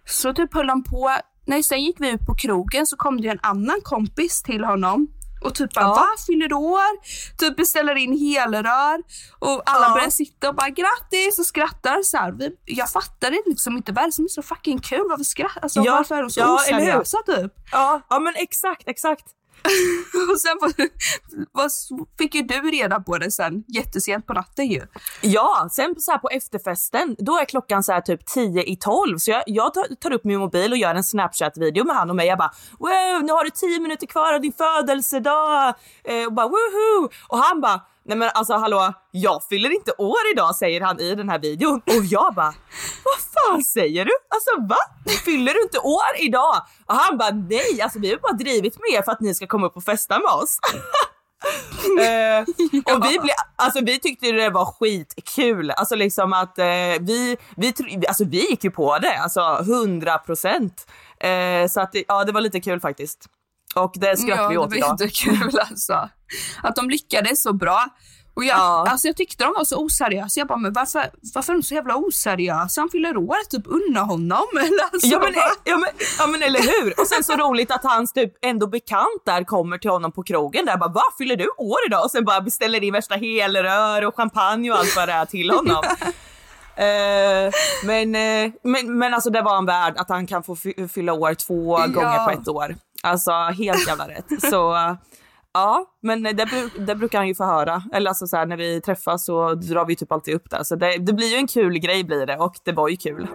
så 0.04 0.34
typ 0.34 0.54
höll 0.54 0.68
han 0.68 0.82
på. 0.84 1.16
Nej, 1.46 1.62
sen 1.62 1.84
gick 1.84 2.00
vi 2.00 2.10
ut 2.10 2.26
på 2.26 2.34
krogen 2.34 2.86
så 2.86 2.96
kom 2.96 3.20
det 3.20 3.28
en 3.28 3.40
annan 3.42 3.80
kompis 3.82 4.42
till 4.42 4.64
honom 4.64 5.08
och 5.46 5.54
typ 5.54 5.74
bara, 5.74 5.84
ja. 5.84 5.94
va? 5.94 6.06
Fyller 6.26 6.48
du 6.48 6.54
år? 6.54 7.06
Typ 7.38 7.56
beställer 7.56 7.94
in 7.94 8.18
helrör 8.18 9.02
och 9.38 9.62
alla 9.66 9.86
ja. 9.86 9.94
börjar 9.94 10.10
sitta 10.10 10.48
och 10.48 10.54
bara 10.54 10.68
grattis 10.68 11.38
och 11.38 11.46
skrattar 11.46 12.02
så 12.02 12.16
här. 12.16 12.32
Vi, 12.32 12.50
jag 12.64 12.90
fattar 12.90 13.30
det 13.30 13.42
liksom 13.46 13.76
inte. 13.76 13.92
Vad 13.92 14.02
är 14.02 14.06
det 14.08 14.12
som 14.12 14.24
är 14.24 14.28
så 14.28 14.42
fucking 14.42 14.78
kul? 14.78 15.06
Varför 15.08 15.24
skrattar 15.24 15.60
alltså, 15.62 15.80
ja. 15.80 15.92
Varför 15.92 16.14
är 16.14 16.22
de 16.22 16.30
så 16.30 16.40
ja, 16.40 16.54
oseriösa 16.54 17.18
typ? 17.26 17.52
Ja, 17.72 18.00
ja 18.10 18.18
men 18.18 18.34
exakt, 18.36 18.88
exakt. 18.88 19.24
och 20.32 20.40
sen 20.40 20.58
vad, 21.52 21.70
fick 22.18 22.34
ju 22.34 22.42
du 22.42 22.70
reda 22.70 23.00
på 23.00 23.18
det 23.18 23.30
sen 23.30 23.64
jättesent 23.68 24.26
på 24.26 24.32
natten 24.32 24.66
ju. 24.66 24.82
Ja, 25.20 25.68
sen 25.72 25.94
så 25.98 26.10
här 26.10 26.18
på 26.18 26.28
efterfesten, 26.28 27.16
då 27.18 27.38
är 27.38 27.44
klockan 27.44 27.82
så 27.82 27.92
här 27.92 28.00
typ 28.00 28.26
10 28.26 28.62
i 28.62 28.76
12 28.76 29.18
så 29.18 29.30
jag, 29.30 29.42
jag 29.46 29.74
tar, 30.00 30.12
upp 30.12 30.24
min 30.24 30.38
mobil 30.38 30.72
och 30.72 30.78
gör 30.78 30.94
en 30.94 31.04
snapchat-video 31.04 31.84
med 31.84 31.96
han 31.96 32.10
och 32.10 32.16
mig. 32.16 32.26
Jag 32.26 32.38
bara 32.38 32.52
wow, 32.78 33.22
nu 33.22 33.32
har 33.32 33.44
du 33.44 33.50
10 33.50 33.80
minuter 33.80 34.06
kvar 34.06 34.34
av 34.34 34.40
din 34.40 34.52
födelsedag 34.52 35.74
eh, 36.04 36.26
och 36.26 36.32
bara 36.32 36.48
woho! 36.48 37.08
Och 37.28 37.38
han 37.38 37.60
bara 37.60 37.80
Nej 38.08 38.18
men 38.18 38.30
alltså 38.34 38.54
hallå, 38.54 38.92
jag 39.10 39.44
fyller 39.44 39.70
inte 39.70 39.92
år 39.98 40.32
idag 40.32 40.56
säger 40.56 40.80
han 40.80 41.00
i 41.00 41.14
den 41.14 41.28
här 41.28 41.38
videon 41.38 41.80
och 41.86 42.04
jag 42.04 42.34
bara 42.34 42.54
vad 43.04 43.18
fan 43.34 43.62
säger 43.62 44.04
du? 44.04 44.10
Alltså 44.28 44.68
va? 44.68 44.76
Fyller 45.24 45.54
du 45.54 45.62
inte 45.62 45.78
år 45.78 46.20
idag? 46.20 46.56
Och 46.86 46.94
han 46.94 47.18
bara 47.18 47.30
nej, 47.30 47.82
alltså 47.82 47.98
vi 47.98 48.10
har 48.10 48.18
bara 48.18 48.32
drivit 48.32 48.76
med 48.76 48.98
er 48.98 49.02
för 49.02 49.12
att 49.12 49.20
ni 49.20 49.34
ska 49.34 49.46
komma 49.46 49.66
upp 49.66 49.76
och 49.76 49.84
festa 49.84 50.18
med 50.18 50.32
oss. 50.42 50.58
uh, 51.84 52.94
och 52.94 53.04
vi, 53.04 53.18
ble, 53.18 53.32
alltså, 53.56 53.84
vi 53.84 53.98
tyckte 53.98 54.32
det 54.32 54.50
var 54.50 54.64
skitkul. 54.64 55.70
Alltså 55.70 55.94
liksom 55.94 56.32
att 56.32 56.58
uh, 56.58 56.64
vi, 57.06 57.36
vi, 57.56 57.74
alltså, 58.08 58.24
vi 58.24 58.50
gick 58.50 58.64
ju 58.64 58.70
på 58.70 58.98
det, 58.98 59.18
alltså 59.18 59.58
100 59.60 60.18
procent. 60.18 60.86
Uh, 61.24 61.68
så 61.68 61.80
att 61.80 61.90
ja, 62.08 62.24
det 62.24 62.32
var 62.32 62.40
lite 62.40 62.60
kul 62.60 62.80
faktiskt. 62.80 63.28
Och 63.76 63.92
det 63.94 64.16
skrattade 64.16 64.42
ja, 64.42 64.48
vi 64.48 64.58
åt 64.58 64.76
idag. 64.76 64.88
Ja, 64.88 64.96
det 64.98 65.04
var 65.04 65.08
jättekul 65.08 65.60
alltså. 65.70 66.08
Att 66.62 66.76
de 66.76 66.90
lyckades 66.90 67.42
så 67.42 67.52
bra. 67.52 67.86
Och 68.36 68.44
jag, 68.44 68.58
ja. 68.58 68.86
alltså 68.88 69.06
jag 69.06 69.16
tyckte 69.16 69.44
de 69.44 69.52
var 69.52 69.64
så 69.64 69.84
oseriösa. 69.84 70.40
Jag 70.40 70.46
bara, 70.46 70.58
men 70.58 70.72
varför, 70.72 71.10
varför 71.34 71.52
är 71.52 71.56
de 71.56 71.62
så 71.62 71.74
jävla 71.74 71.96
oseriösa? 71.96 72.80
Han 72.80 72.88
fyller 72.88 73.16
år, 73.16 73.48
typ 73.50 73.62
unna 73.66 74.00
honom. 74.00 74.46
Eller 74.60 74.84
alltså, 74.92 75.08
ja, 75.08 75.18
men, 75.18 75.32
ja, 75.64 75.76
men, 75.76 75.88
ja 76.18 76.26
men 76.26 76.42
eller 76.42 76.60
hur. 76.60 77.00
Och 77.00 77.06
sen 77.06 77.24
så 77.24 77.36
roligt 77.36 77.70
att 77.70 77.84
hans 77.84 78.12
typ 78.12 78.32
ändå 78.44 78.66
bekant 78.66 79.22
där 79.26 79.44
kommer 79.44 79.78
till 79.78 79.90
honom 79.90 80.12
på 80.12 80.22
krogen 80.22 80.66
där 80.66 80.76
bara, 80.76 80.90
va 80.90 81.02
fyller 81.18 81.36
du 81.36 81.48
år 81.56 81.78
idag? 81.86 82.04
Och 82.04 82.10
sen 82.10 82.24
bara 82.24 82.40
beställer 82.40 82.84
in 82.84 82.92
värsta 82.92 83.14
helrör 83.14 84.06
och 84.06 84.16
champagne 84.16 84.70
och 84.70 84.78
allt 84.78 84.96
vad 84.96 85.08
det 85.08 85.12
är 85.12 85.24
till 85.26 85.50
honom. 85.50 85.84
Uh, 86.78 87.52
men, 87.84 88.14
uh, 88.14 88.52
men, 88.62 88.98
men 88.98 89.14
alltså 89.14 89.30
det 89.30 89.42
var 89.42 89.58
en 89.58 89.66
värd 89.66 89.94
att 89.96 90.08
han 90.08 90.26
kan 90.26 90.42
få 90.42 90.56
fylla 90.94 91.12
år 91.12 91.34
två 91.34 91.78
ja. 91.78 91.86
gånger 91.86 92.24
på 92.24 92.30
ett 92.30 92.48
år. 92.48 92.76
Alltså 93.06 93.32
helt 93.32 93.88
jävla 93.88 94.08
rätt. 94.08 94.42
Så 94.42 94.96
ja, 95.56 95.84
men 96.02 96.22
det, 96.22 96.70
det 96.86 96.94
brukar 96.94 97.18
han 97.18 97.28
ju 97.28 97.34
få 97.34 97.44
höra. 97.44 97.82
Eller 97.92 98.10
alltså 98.10 98.26
så 98.26 98.36
här, 98.36 98.46
när 98.46 98.56
vi 98.56 98.80
träffas 98.80 99.24
så 99.24 99.54
drar 99.54 99.86
vi 99.86 99.96
typ 99.96 100.12
alltid 100.12 100.34
upp 100.34 100.50
det. 100.50 100.64
Så 100.64 100.76
det, 100.76 100.98
det 100.98 101.12
blir 101.12 101.30
ju 101.32 101.36
en 101.36 101.46
kul 101.46 101.78
grej 101.78 102.04
blir 102.04 102.26
det 102.26 102.36
och 102.36 102.54
det 102.64 102.72
var 102.72 102.88
ju 102.88 102.96
kul. 102.96 103.28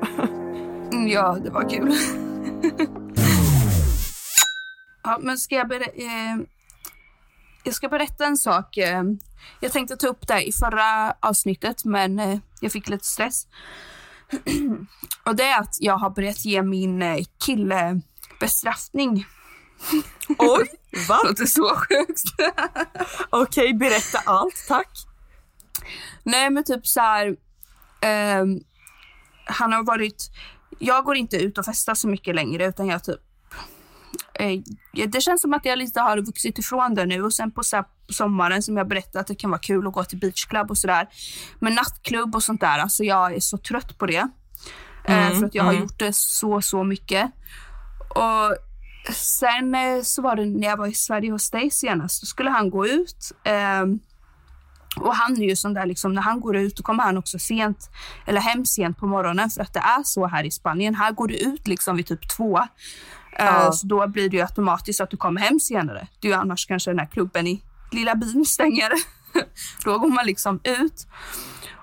Mm, 0.93 1.07
ja, 1.07 1.38
det 1.43 1.49
var 1.49 1.69
kul. 1.69 1.93
ja, 5.03 5.19
men 5.21 5.38
ska 5.38 5.55
jag 5.55 5.67
berätta? 5.67 5.91
Eh, 5.97 6.38
jag 7.63 7.73
ska 7.73 7.89
berätta 7.89 8.25
en 8.25 8.38
sak. 8.38 8.77
Eh, 8.77 9.03
jag 9.60 9.71
tänkte 9.71 9.97
ta 9.97 10.07
upp 10.07 10.27
det 10.27 10.47
i 10.47 10.51
förra 10.51 11.15
avsnittet, 11.19 11.86
men 11.86 12.19
eh, 12.19 12.39
jag 12.60 12.71
fick 12.71 12.89
lite 12.89 13.05
stress. 13.05 13.47
och 15.25 15.36
det 15.36 15.43
är 15.43 15.60
att 15.60 15.77
jag 15.79 15.97
har 15.97 16.10
börjat 16.10 16.45
ge 16.45 16.62
min 16.62 17.01
eh, 17.01 17.17
kille 17.45 18.01
bestraffning 18.39 19.25
Oj, 20.38 20.67
va? 21.08 21.20
Det 21.24 21.30
låter 21.30 21.46
så 21.46 21.76
sjukt. 21.76 22.24
Okej, 23.30 23.63
okay, 23.63 23.74
berätta 23.74 24.20
allt, 24.26 24.65
tack. 24.67 24.89
Nej 26.24 26.50
men 26.50 26.63
typ 26.63 26.88
så 26.88 27.00
här, 27.00 27.36
ehm, 28.02 28.60
han 29.46 29.74
har 29.74 29.84
varit, 29.84 30.32
jag 30.80 31.06
går 31.06 31.15
inte 31.15 31.38
ut 31.38 31.58
och 31.58 31.65
festar 31.65 31.96
så 31.96 32.08
mycket 32.08 32.36
längre 32.36 32.65
utan 32.65 32.88
jag 32.88 33.04
typ 33.04 33.20
eh, 34.34 34.60
det 35.08 35.22
känns 35.22 35.41
som 35.41 35.54
att 35.54 35.65
jag 35.65 35.78
lite 35.78 36.02
har 36.02 36.17
vuxit 36.17 36.60
ifrån 36.60 36.96
det 36.96 37.06
nu 37.06 37.24
och 37.24 37.34
sen 37.34 37.52
på 37.52 37.63
så 37.63 37.84
sommaren 38.10 38.63
som 38.63 38.78
jag 38.78 38.88
berättade 38.88 39.20
att 39.20 39.28
det 39.28 39.36
kan 39.36 39.50
vara 39.50 39.60
kul 39.60 39.88
att 39.88 39.94
gå 39.94 40.04
till 40.04 40.20
beachclub 40.20 40.70
och 40.70 40.78
sådär. 40.78 41.08
Men 41.60 41.76
nattklubb 41.76 42.36
och 42.36 42.44
sånt 42.44 42.62
där, 42.62 42.80
alltså 42.80 43.04
jag 43.04 43.36
är 43.36 43.39
så 43.39 43.58
trött 43.58 43.98
på 43.98 44.06
det. 44.06 44.30
Eh, 45.06 45.28
mm, 45.28 45.39
för 45.39 45.46
att 45.46 45.56
jag 45.56 45.63
mm. 45.65 45.76
har 45.76 45.82
gjort 45.82 46.00
det 46.00 46.13
så, 46.13 46.62
så 46.62 46.84
mycket. 46.84 47.32
Och 48.10 48.58
sen 49.09 49.75
eh, 49.75 50.01
så 50.03 50.21
var 50.21 50.35
det 50.35 50.45
när 50.45 50.67
jag 50.67 50.77
var 50.77 50.87
i 50.87 50.93
Sverige 50.93 51.31
hos 51.31 51.51
dig 51.51 51.71
senast, 51.71 52.21
då 52.21 52.25
skulle 52.25 52.49
han 52.49 52.69
gå 52.69 52.87
ut. 52.87 53.31
Eh, 53.43 53.85
och 54.95 55.15
han 55.15 55.41
är 55.41 55.49
ju 55.49 55.55
sån 55.55 55.73
där, 55.73 55.85
liksom, 55.85 56.13
när 56.13 56.21
han 56.21 56.39
går 56.39 56.57
ut, 56.57 56.75
då 56.75 56.83
kommer 56.83 57.03
han 57.03 57.17
också 57.17 57.39
sent, 57.39 57.89
eller 58.27 58.41
hem 58.41 58.65
sent 58.65 58.97
på 58.97 59.07
morgonen 59.07 59.49
för 59.49 59.61
att 59.61 59.73
det 59.73 59.79
är 59.79 60.03
så 60.03 60.27
här 60.27 60.43
i 60.43 60.51
Spanien. 60.51 60.95
Här 60.95 61.11
går 61.11 61.27
du 61.27 61.35
ut 61.35 61.67
liksom 61.67 61.95
vid 61.95 62.05
typ 62.05 62.29
två. 62.29 62.57
Eh, 62.57 63.45
ja. 63.45 63.71
Så 63.71 63.87
då 63.87 64.07
blir 64.07 64.29
det 64.29 64.37
ju 64.37 64.43
automatiskt 64.43 65.01
att 65.01 65.09
du 65.09 65.17
kommer 65.17 65.41
hem 65.41 65.59
senare. 65.59 66.07
Det 66.19 66.27
är 66.27 66.31
ju 66.31 66.37
annars 66.37 66.65
kanske 66.65 66.91
den 66.91 66.99
här 66.99 67.05
klubben 67.05 67.47
i 67.47 67.61
lilla 67.91 68.15
byn 68.15 68.45
stänger. 68.45 68.91
då 69.83 69.99
går 69.99 70.09
man 70.09 70.25
liksom 70.25 70.59
ut. 70.63 71.07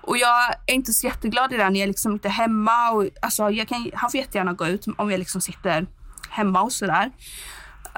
Och 0.03 0.17
jag 0.17 0.55
är 0.67 0.75
inte 0.75 0.93
så 0.93 1.07
jätteglad 1.07 1.53
i 1.53 1.57
det 1.57 1.71
när 1.71 1.81
jag 1.81 1.87
liksom 1.87 2.13
inte 2.13 2.29
är 2.29 2.33
hemma. 2.33 2.91
Och, 2.91 3.09
alltså, 3.23 3.51
jag 3.51 3.69
kan, 3.69 3.91
han 3.95 4.11
får 4.11 4.21
jättegärna 4.21 4.53
gå 4.53 4.67
ut 4.67 4.87
om 4.97 5.11
jag 5.11 5.19
liksom 5.19 5.41
sitter 5.41 5.87
hemma 6.31 6.63
och 6.63 6.73
sådär. 6.73 7.11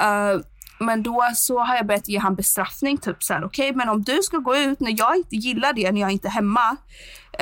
Uh, 0.01 0.41
men 0.79 1.03
då 1.03 1.31
så 1.35 1.61
har 1.61 1.77
jag 1.77 1.87
börjat 1.87 2.09
ge 2.09 2.19
han 2.19 2.35
bestraffning. 2.35 2.99
Typ 2.99 3.23
så 3.23 3.35
här, 3.35 3.45
okej, 3.45 3.71
okay, 3.71 3.77
men 3.77 3.89
om 3.89 4.03
du 4.03 4.23
ska 4.23 4.37
gå 4.37 4.57
ut 4.57 4.81
när 4.81 4.95
jag 4.99 5.17
inte 5.17 5.37
gillar 5.37 5.73
det, 5.73 5.93
när 5.93 6.01
jag 6.01 6.11
inte 6.11 6.29
är 6.29 6.33
hemma. 6.33 6.77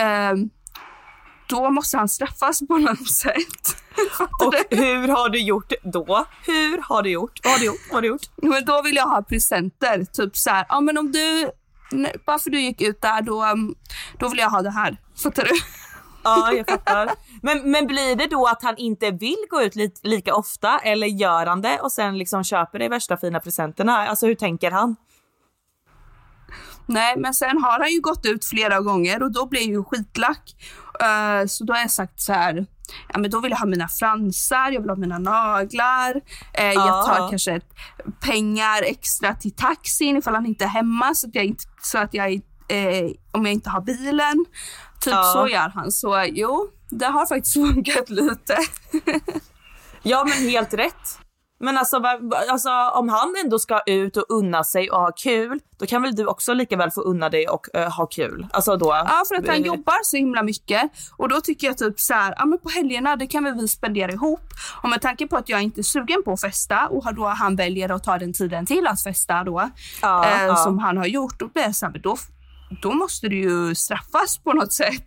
Uh, 0.01 0.46
då 1.48 1.70
måste 1.70 1.96
han 1.96 2.09
straffas 2.09 2.61
på 2.68 2.79
något 2.79 3.11
sätt. 3.11 3.83
och 4.40 4.55
hur 4.70 5.09
har 5.09 5.29
du 5.29 5.38
gjort 5.38 5.72
då? 5.83 6.27
Hur 6.46 6.83
har 6.88 7.03
du 7.03 7.11
gjort? 7.11 7.40
Vad 7.44 7.53
har 7.53 7.59
du 7.59 7.66
gjort? 7.66 7.88
Vad 7.88 7.94
har 7.94 8.03
du 8.03 8.09
gjort? 8.09 8.22
Men 8.37 8.64
då 8.64 8.83
vill 8.83 8.96
jag 8.96 9.07
ha 9.07 9.22
presenter. 9.22 10.05
Typ 10.05 10.37
så 10.37 10.51
här, 10.51 10.66
ja 10.68 10.81
men 10.81 10.98
om 10.98 11.12
du, 11.12 11.51
bara 12.27 12.38
för 12.38 12.51
du 12.51 12.61
gick 12.61 12.81
ut 12.81 13.01
där, 13.01 13.22
då, 13.22 13.44
då 14.18 14.29
vill 14.29 14.38
jag 14.38 14.51
ha 14.51 14.62
det 14.62 14.70
här. 14.70 14.96
Fattar 15.22 15.44
du? 15.44 15.51
Ja, 16.28 16.52
jag 16.52 16.66
fattar. 16.66 17.10
Men, 17.42 17.70
men 17.70 17.86
blir 17.86 18.16
det 18.16 18.26
då 18.26 18.46
att 18.46 18.62
han 18.62 18.76
inte 18.76 19.10
vill 19.10 19.46
gå 19.50 19.62
ut 19.62 19.76
li 19.76 19.92
lika 20.02 20.34
ofta 20.34 20.78
eller 20.78 21.06
gör 21.06 21.46
han 21.46 21.62
det 21.62 21.80
och 21.80 21.92
sen 21.92 22.18
liksom 22.18 22.44
köper 22.44 22.78
de 22.78 22.88
värsta 22.88 23.16
fina 23.16 23.40
presenterna? 23.40 24.08
Alltså 24.08 24.26
hur 24.26 24.34
tänker 24.34 24.70
han? 24.70 24.96
Nej, 26.88 27.14
men 27.16 27.34
sen 27.34 27.62
har 27.62 27.80
han 27.80 27.92
ju 27.92 28.00
gått 28.00 28.26
ut 28.26 28.44
flera 28.44 28.80
gånger 28.80 29.22
och 29.22 29.32
då 29.32 29.46
blir 29.46 29.60
jag 29.60 29.70
ju 29.70 29.84
skitlack. 29.84 30.56
Uh, 31.02 31.46
så 31.46 31.64
då 31.64 31.72
har 31.72 31.80
jag 31.80 31.90
sagt 31.90 32.20
så 32.20 32.32
här, 32.32 32.66
ja 33.12 33.18
men 33.18 33.30
då 33.30 33.40
vill 33.40 33.50
jag 33.50 33.58
ha 33.58 33.66
mina 33.66 33.88
fransar, 33.88 34.70
jag 34.70 34.80
vill 34.80 34.90
ha 34.90 34.96
mina 34.96 35.18
naglar. 35.18 36.14
Uh, 36.14 36.64
uh. 36.64 36.72
Jag 36.74 37.06
tar 37.06 37.30
kanske 37.30 37.60
pengar 38.20 38.82
extra 38.82 39.34
till 39.34 39.54
taxin 39.54 40.16
ifall 40.16 40.34
han 40.34 40.46
inte 40.46 40.64
är 40.64 40.68
hemma 40.68 41.14
så 41.14 41.28
att 41.28 41.34
jag, 41.34 41.44
inte, 41.44 41.64
så 41.82 41.98
att 41.98 42.14
jag 42.14 42.40
eh, 42.68 43.11
om 43.33 43.44
jag 43.44 43.52
inte 43.52 43.70
har 43.70 43.81
bilen. 43.81 44.44
Typ 45.00 45.12
ja. 45.12 45.22
så 45.22 45.48
gör 45.48 45.68
han. 45.74 45.92
Så 45.92 46.24
jo, 46.28 46.68
det 46.90 47.07
har 47.07 47.26
faktiskt 47.26 47.54
funkat 47.74 48.11
lite. 48.11 48.57
ja, 50.02 50.24
men 50.24 50.48
helt 50.48 50.74
rätt. 50.74 51.18
Men 51.61 51.78
alltså, 51.78 52.02
alltså, 52.50 52.70
om 52.94 53.09
han 53.09 53.35
ändå 53.44 53.59
ska 53.59 53.81
ut 53.87 54.16
och 54.16 54.24
unna 54.28 54.64
sig 54.64 54.90
och 54.90 55.00
ha 55.00 55.12
kul, 55.12 55.61
då 55.78 55.87
kan 55.87 56.02
väl 56.02 56.14
du 56.14 56.26
också 56.26 56.54
lika 56.54 56.76
väl 56.76 56.90
få 56.90 57.00
unna 57.00 57.28
dig 57.28 57.48
och 57.48 57.66
uh, 57.76 57.83
ha 57.83 58.07
kul? 58.07 58.46
Alltså 58.52 58.76
då, 58.76 58.87
ja, 58.87 59.22
för 59.28 59.35
att 59.35 59.48
han 59.48 59.62
jobbar 59.62 60.04
så 60.04 60.16
himla 60.16 60.42
mycket 60.42 60.83
och 61.16 61.28
då 61.28 61.40
tycker 61.40 61.66
jag 61.66 61.78
typ 61.78 62.00
så 62.00 62.14
här, 62.14 62.35
ja 62.38 62.46
men 62.46 62.59
på 62.59 62.68
helgerna 62.68 63.16
det 63.16 63.26
kan 63.26 63.44
väl 63.44 63.54
vi 63.54 63.68
spendera 63.68 64.12
ihop. 64.12 64.40
Och 64.83 64.88
med 64.88 65.02
tanke 65.02 65.26
på 65.26 65.37
att 65.37 65.48
jag 65.48 65.62
inte 65.62 65.81
är 65.81 65.83
sugen 65.83 66.22
på 66.24 66.33
att 66.33 66.40
festa 66.40 66.87
och 66.87 67.14
då 67.14 67.26
han 67.26 67.57
väljer 67.57 67.88
att 67.88 68.04
ta 68.04 68.18
den 68.18 68.33
tiden 68.33 68.66
till 68.66 68.87
att 68.87 69.02
festa 69.02 69.44
då, 69.44 69.70
ja, 70.02 70.24
eh, 70.24 70.44
ja. 70.44 70.57
som 70.57 70.78
han 70.78 70.96
har 70.96 71.07
gjort, 71.07 71.38
då 71.38 71.48
blir 71.48 71.62
jag 71.62 71.74
så 71.74 71.87
här, 71.87 71.98
då, 71.98 72.16
då 72.83 72.92
måste 72.92 73.28
du 73.28 73.37
ju 73.37 73.74
straffas 73.74 74.38
på 74.38 74.52
något 74.52 74.72
sätt. 74.72 75.04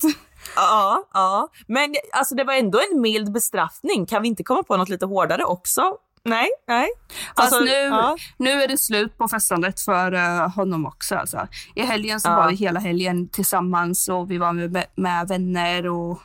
Ja, 0.56 1.10
ja. 1.14 1.48
Men 1.68 1.96
alltså, 2.14 2.36
det 2.36 2.44
var 2.44 2.54
ändå 2.54 2.80
en 2.92 3.02
mild 3.02 3.32
bestraffning. 3.32 4.06
Kan 4.06 4.22
vi 4.22 4.28
inte 4.28 4.44
komma 4.44 4.64
på 4.64 4.78
något 4.78 4.90
lite 4.90 5.06
hårdare 5.06 5.44
också? 5.44 5.82
Nej, 6.24 6.50
nej. 6.68 6.90
Alltså, 7.34 7.60
nu, 7.60 7.72
ja. 7.72 8.18
nu 8.38 8.50
är 8.50 8.68
det 8.68 8.78
slut 8.78 9.18
på 9.18 9.28
festandet 9.28 9.80
för 9.82 10.14
uh, 10.14 10.56
honom 10.56 10.86
också. 10.86 11.16
Alltså. 11.16 11.48
I 11.76 11.82
helgen 11.82 12.20
så 12.20 12.30
ja. 12.30 12.36
var 12.36 12.50
vi 12.50 12.56
hela 12.56 12.80
helgen 12.80 13.28
tillsammans 13.28 14.10
och 14.10 14.32
vi 14.32 14.38
var 14.38 14.54
med, 14.54 14.86
med 14.96 15.28
vänner 15.28 15.88
och 15.88 16.22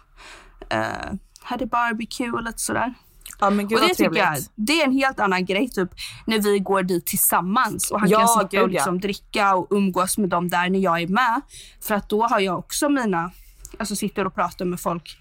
uh, 0.74 1.12
hade 1.40 1.66
barbecue 1.66 2.30
och 2.30 2.42
lite 2.42 2.58
sådär. 2.58 2.94
Ja, 3.40 3.50
men 3.50 3.68
gud, 3.68 3.78
och 3.78 3.88
det 3.88 3.94
tycker 3.94 4.16
jag, 4.16 4.36
det 4.54 4.80
är 4.80 4.84
en 4.84 4.92
helt 4.92 5.20
annan 5.20 5.44
grej 5.44 5.68
typ 5.68 5.90
när 6.26 6.38
vi 6.38 6.58
går 6.58 6.82
dit 6.82 7.06
tillsammans 7.06 7.90
och 7.90 8.00
han 8.00 8.08
ja, 8.08 8.18
kan 8.18 8.28
sitta 8.28 8.48
gud, 8.50 8.62
och 8.62 8.68
liksom 8.68 8.94
ja. 8.94 9.00
dricka 9.00 9.54
och 9.54 9.66
umgås 9.70 10.18
med 10.18 10.28
dem 10.28 10.48
där 10.48 10.70
när 10.70 10.78
jag 10.78 11.02
är 11.02 11.08
med. 11.08 11.40
För 11.80 11.94
att 11.94 12.08
då 12.08 12.26
har 12.26 12.40
jag 12.40 12.58
också 12.58 12.88
mina, 12.88 13.30
alltså 13.78 13.96
sitter 13.96 14.26
och 14.26 14.34
pratar 14.34 14.64
med 14.64 14.80
folk 14.80 15.18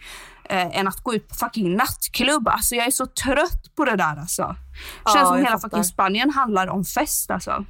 eh, 0.50 0.78
än 0.80 0.88
att 0.88 1.04
gå 1.04 1.14
ut 1.14 1.28
på 1.28 1.36
fucking 1.36 1.76
nattklubb. 1.76 2.48
Alltså 2.48 2.76
jag 2.76 2.88
är 2.88 2.92
så 2.92 3.06
trött 3.06 3.76
på 3.76 3.86
det 3.86 3.96
där 3.96 4.20
alltså. 4.20 4.56
Det 5.04 5.12
känns 5.12 5.16
ja, 5.16 5.26
som 5.26 5.38
hela 5.38 5.50
fattar. 5.50 5.70
fucking 5.70 5.84
Spanien 5.84 6.30
handlar 6.30 6.68
om 6.68 6.86
fest 6.86 7.32
alltså. 7.32 7.66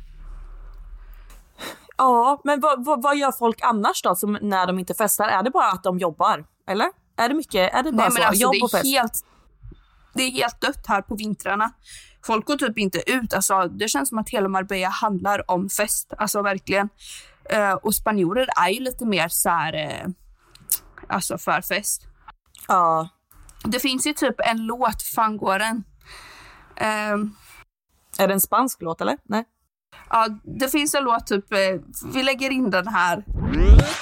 Ja, 1.98 2.42
men 2.44 2.60
vad, 2.60 2.86
vad, 2.86 3.02
vad, 3.02 3.18
gör 3.18 3.32
folk 3.32 3.60
annars 3.62 4.02
då 4.02 4.16
som 4.16 4.38
när 4.42 4.68
de 4.68 4.80
inte 4.80 4.94
festar? 4.94 5.28
Är 5.28 5.44
det 5.44 5.52
bara 5.52 5.72
att 5.72 5.84
de 5.84 6.00
jobbar? 6.00 6.46
Eller? 6.70 6.88
Är 7.18 7.30
det 7.30 7.36
mycket? 7.36 7.74
Är 7.74 7.84
det 7.84 7.92
bara 7.92 8.10
Nej, 8.10 8.18
så? 8.18 8.24
Alltså, 8.24 8.42
Jobb 8.42 8.64
och 8.64 8.72
fest? 8.72 8.86
Helt, 8.86 9.26
det 10.16 10.24
är 10.24 10.32
helt 10.32 10.62
dött 10.62 10.88
här 10.88 11.02
på 11.02 11.16
vintrarna. 11.16 11.72
Folk 12.26 12.46
går 12.46 12.58
typ 12.58 12.78
inte 12.78 13.12
ut. 13.12 13.34
Alltså, 13.34 13.68
det 13.68 13.88
känns 13.88 14.10
som 14.10 14.18
att 14.18 14.30
hela 14.30 14.50
Marbella 14.50 14.90
handlar 14.90 15.52
om 15.52 15.70
fest. 15.70 16.14
Alltså 16.18 16.42
verkligen. 16.42 16.90
Uh, 17.54 17.74
och 17.74 17.96
spanjorer 17.96 18.48
är 18.66 18.70
ju 18.70 18.80
lite 18.80 19.06
mer 19.06 19.28
så 19.28 19.50
här, 19.50 20.06
uh, 20.06 20.14
alltså 21.10 21.38
för 21.38 21.62
fest. 21.62 22.08
Ja. 22.68 23.10
Det 23.64 23.80
finns 23.80 24.08
ju 24.08 24.14
typ 24.14 24.36
en 24.40 24.58
låt, 24.58 25.02
fan 25.16 25.38
går 25.38 25.60
den? 25.60 25.84
Uh, 26.82 27.30
är 28.18 28.28
det 28.28 28.34
en 28.34 28.42
spansk 28.42 28.82
låt 28.82 29.02
eller? 29.02 29.18
Nej. 29.24 29.44
Ja, 30.10 30.28
det 30.60 30.70
finns 30.70 30.96
en 30.96 31.04
låt 31.04 31.28
typ, 31.28 31.54
uh, 31.54 31.82
vi 32.14 32.24
lägger 32.24 32.50
in 32.50 32.70
den 32.70 32.88
här. 32.88 33.24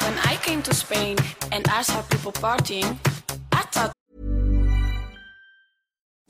When 0.05 0.33
I 0.33 0.37
came 0.41 0.61
to 0.61 0.73
Spain 0.73 1.17
and 1.51 1.67
I 1.81 1.83
saw 1.83 2.03
people 2.09 2.41
partying, 2.41 2.99
I 3.51 3.63
thought 3.71 4.02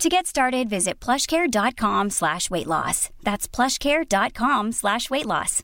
To 0.00 0.08
get 0.08 0.26
started, 0.26 0.68
visit 0.68 0.98
plushcare.com 1.00 2.10
slash 2.10 2.50
weight 2.50 2.66
loss. 2.66 3.10
That's 3.22 3.46
plushcare.com 3.48 4.72
slash 4.72 5.08
weight 5.08 5.24
loss. 5.26 5.62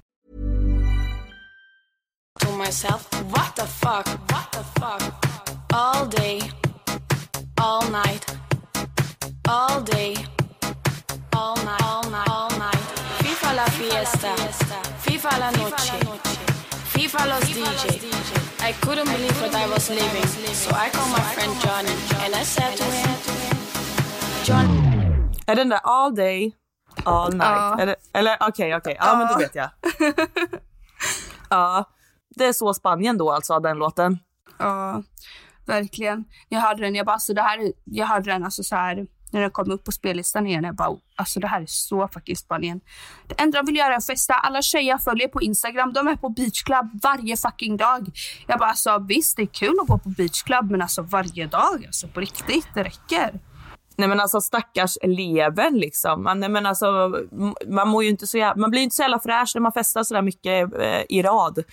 To 2.38 2.53
myself, 2.53 3.12
what 3.33 3.57
the 3.57 3.64
fuck, 3.66 4.07
what 4.31 4.53
the 4.53 4.62
fuck? 4.79 5.27
All 5.75 6.07
day, 6.07 6.40
all 7.61 7.90
night, 7.90 8.25
all 9.49 9.81
day, 9.83 10.14
all 11.35 11.57
night, 11.57 11.83
all 11.83 12.09
night, 12.09 12.29
all 12.29 12.51
night. 12.51 12.83
FIFA 13.23 13.57
la 13.57 13.64
fiesta, 13.66 14.35
FIFA 15.05 15.38
la 15.40 15.51
noche. 15.51 16.21
He 16.97 17.09
follows 17.09 17.45
DJ. 17.45 17.99
I 18.62 18.73
couldn't 18.73 19.07
believe 19.07 19.40
what 19.43 19.55
I 19.55 19.66
was 19.69 19.90
living, 19.90 20.27
so 20.55 20.71
I 20.75 20.88
called 20.90 21.11
my 21.11 21.21
friend 21.35 21.53
Johnny 21.61 21.95
and 22.25 22.35
I 22.35 22.43
said 22.43 22.77
to 22.77 22.85
him. 22.85 23.19
Är 25.46 25.57
den 25.57 25.68
där 25.68 25.81
all 25.83 26.14
day, 26.14 26.53
all 27.05 27.31
night? 27.33 27.42
Ja. 27.44 27.79
Eller, 27.81 27.96
eller 28.12 28.37
okej, 28.40 28.76
okej. 28.76 28.96
Ja, 29.00 29.16
men 29.18 29.29
då 29.29 29.38
vet 29.38 29.55
jag. 29.55 29.70
ja, 31.50 31.85
det 32.37 32.44
är 32.46 32.53
så 32.53 32.74
Spanien 32.74 33.18
då 33.18 33.31
alltså, 33.33 33.61
den 33.61 33.79
låten. 33.79 34.18
Ja, 34.59 35.03
verkligen. 35.66 36.24
Jag 36.48 36.61
hörde 36.61 36.83
den, 36.83 36.94
jag 36.94 37.07
bara, 37.07 37.12
alltså 37.12 37.35
det 37.35 37.42
här, 37.42 37.59
är- 37.59 37.72
jag 37.85 38.07
hörde 38.07 38.31
den 38.33 38.44
alltså 38.44 38.62
så 38.62 38.76
här, 38.76 39.07
när 39.33 39.40
den 39.40 39.50
kom 39.50 39.70
upp 39.70 39.85
på 39.85 39.92
spellistan 39.92 40.46
igen, 40.46 40.64
jag 40.64 40.74
bara, 40.76 40.96
alltså 41.16 41.40
det 41.40 41.46
här 41.46 41.61
är 41.62 41.66
så 41.68 42.09
fucking 42.09 42.37
Spanien. 42.37 42.81
Det 43.26 43.40
enda 43.40 43.59
de 43.62 43.66
vill 43.66 43.76
göra 43.76 43.92
är 43.94 43.96
att 43.98 44.07
festa. 44.07 44.35
Alla 44.35 44.62
tjejer 44.62 44.88
jag 44.88 45.03
följer 45.03 45.29
på 45.29 45.42
Instagram, 45.42 45.92
de 45.92 46.09
är 46.09 46.16
på 46.16 46.29
beachclub 46.29 47.00
varje 47.03 47.37
fucking 47.37 47.76
dag. 47.76 48.09
Jag 48.46 48.59
bara, 48.59 48.68
alltså 48.68 48.98
visst 48.98 49.37
det 49.37 49.42
är 49.42 49.46
kul 49.46 49.74
att 49.83 49.88
gå 49.88 49.98
på 49.98 50.09
beachclub, 50.09 50.70
men 50.70 50.83
alltså 50.83 51.03
varje 51.03 51.46
dag, 51.46 51.85
alltså 51.87 52.09
på 52.09 52.20
riktigt, 52.20 52.66
det 52.74 52.83
räcker. 52.85 53.40
Nej 53.96 54.09
men 54.09 54.20
alltså 54.20 54.40
stackars 54.40 54.98
eleven 55.03 55.79
liksom. 55.79 56.22
Man, 56.22 56.40
nej, 56.40 56.48
men 56.48 56.66
alltså, 56.66 57.14
man, 57.66 57.88
mår 57.88 58.05
ju 58.05 58.11
inte 58.11 58.26
så 58.26 58.38
jävla, 58.38 58.61
man 58.61 58.70
blir 58.70 58.81
ju 58.81 58.85
inte 58.85 58.96
så 58.96 59.03
jävla 59.03 59.20
fräsch 59.20 59.50
när 59.55 59.61
man 59.61 59.72
festar 59.72 60.05
så 60.05 60.14
där 60.14 60.22
mycket 60.22 60.74
eh, 60.74 61.03
i 61.09 61.22
rad. 61.22 61.64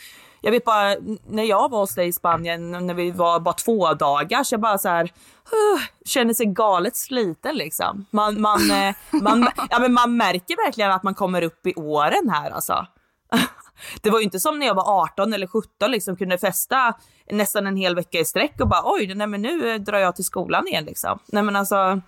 Jag 0.42 0.52
vet 0.52 0.66
bara 0.66 0.96
när 1.28 1.44
jag 1.44 1.70
var 1.70 1.80
hos 1.80 1.96
dig 1.96 2.08
i 2.08 2.14
Spanien 2.14 2.72
när 2.72 2.94
vi 2.94 3.12
var 3.12 3.40
bara 3.40 3.54
två 3.54 3.94
dagar 3.94 4.44
så 4.44 4.54
jag 4.54 4.62
bara 4.62 4.78
så 4.78 4.90
här 4.90 5.04
uh, 5.04 5.82
känner 6.06 6.34
sig 6.34 6.46
galet 6.46 6.96
sliten 6.96 7.56
liksom. 7.56 8.06
Man, 8.12 8.42
man, 8.42 8.72
eh, 8.72 8.96
man, 9.22 9.50
ja, 9.70 9.80
men 9.80 9.94
man 9.94 10.18
märker 10.18 10.66
verkligen 10.66 10.92
att 10.92 11.04
man 11.04 11.16
kommer 11.16 11.42
upp 11.42 11.68
i 11.68 11.74
åren 11.76 12.30
här 12.30 12.52
alltså. 12.52 12.86
Det 14.02 14.10
var 14.10 14.20
ju 14.20 14.26
inte 14.26 14.40
som 14.40 14.60
när 14.60 14.66
jag 14.66 14.76
var 14.76 15.02
18 15.02 15.34
eller 15.34 15.48
17 15.48 15.92
liksom 15.92 16.16
kunde 16.16 16.38
festa 16.38 16.94
nästan 17.32 17.68
en 17.68 17.76
hel 17.76 17.96
vecka 17.96 18.20
i 18.20 18.26
sträck 18.26 18.62
och 18.62 18.68
bara 18.68 18.82
oj, 18.84 19.14
nej 19.16 19.28
men 19.28 19.42
nu 19.42 19.72
eh, 19.72 19.80
drar 19.80 19.98
jag 20.00 20.16
till 20.16 20.26
skolan 20.26 20.68
igen 20.68 20.84
liksom. 20.84 21.20
Nej 21.26 21.44
men 21.44 21.56
alltså, 21.56 22.02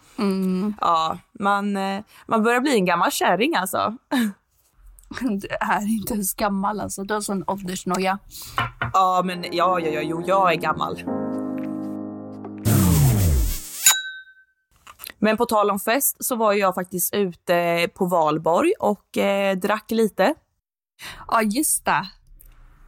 ja, 0.82 1.18
man, 1.40 1.78
eh, 1.78 2.02
man 2.28 2.44
börjar 2.44 2.60
bli 2.60 2.74
en 2.74 2.86
gammal 2.86 3.12
kärring 3.12 3.56
alltså. 3.56 3.98
Du 5.22 5.48
är 5.48 5.88
inte 5.88 6.14
ens 6.14 6.34
gammal 6.34 6.80
alltså, 6.80 7.04
du 7.04 7.14
har 7.14 7.22
sån 7.22 7.44
åldersnoja. 7.48 8.20
Ja 8.94 9.22
men 9.26 9.46
ja, 9.52 9.80
ja, 9.80 9.90
ja, 9.90 10.02
jo, 10.02 10.24
jag 10.26 10.54
är 10.54 10.56
gammal. 10.56 11.04
Men 15.20 15.38
på 15.38 15.46
tal 15.46 15.72
om 15.72 15.80
fest 15.80 16.18
så 16.20 16.36
var 16.36 16.54
jag 16.54 16.76
faktiskt 16.76 17.14
ute 17.14 17.88
på 17.94 18.06
valborg 18.06 18.74
och 18.80 19.18
eh, 19.18 19.58
drack 19.58 19.92
lite. 19.92 20.34
Ja, 21.28 21.42
just 21.42 21.86
det. 21.86 22.08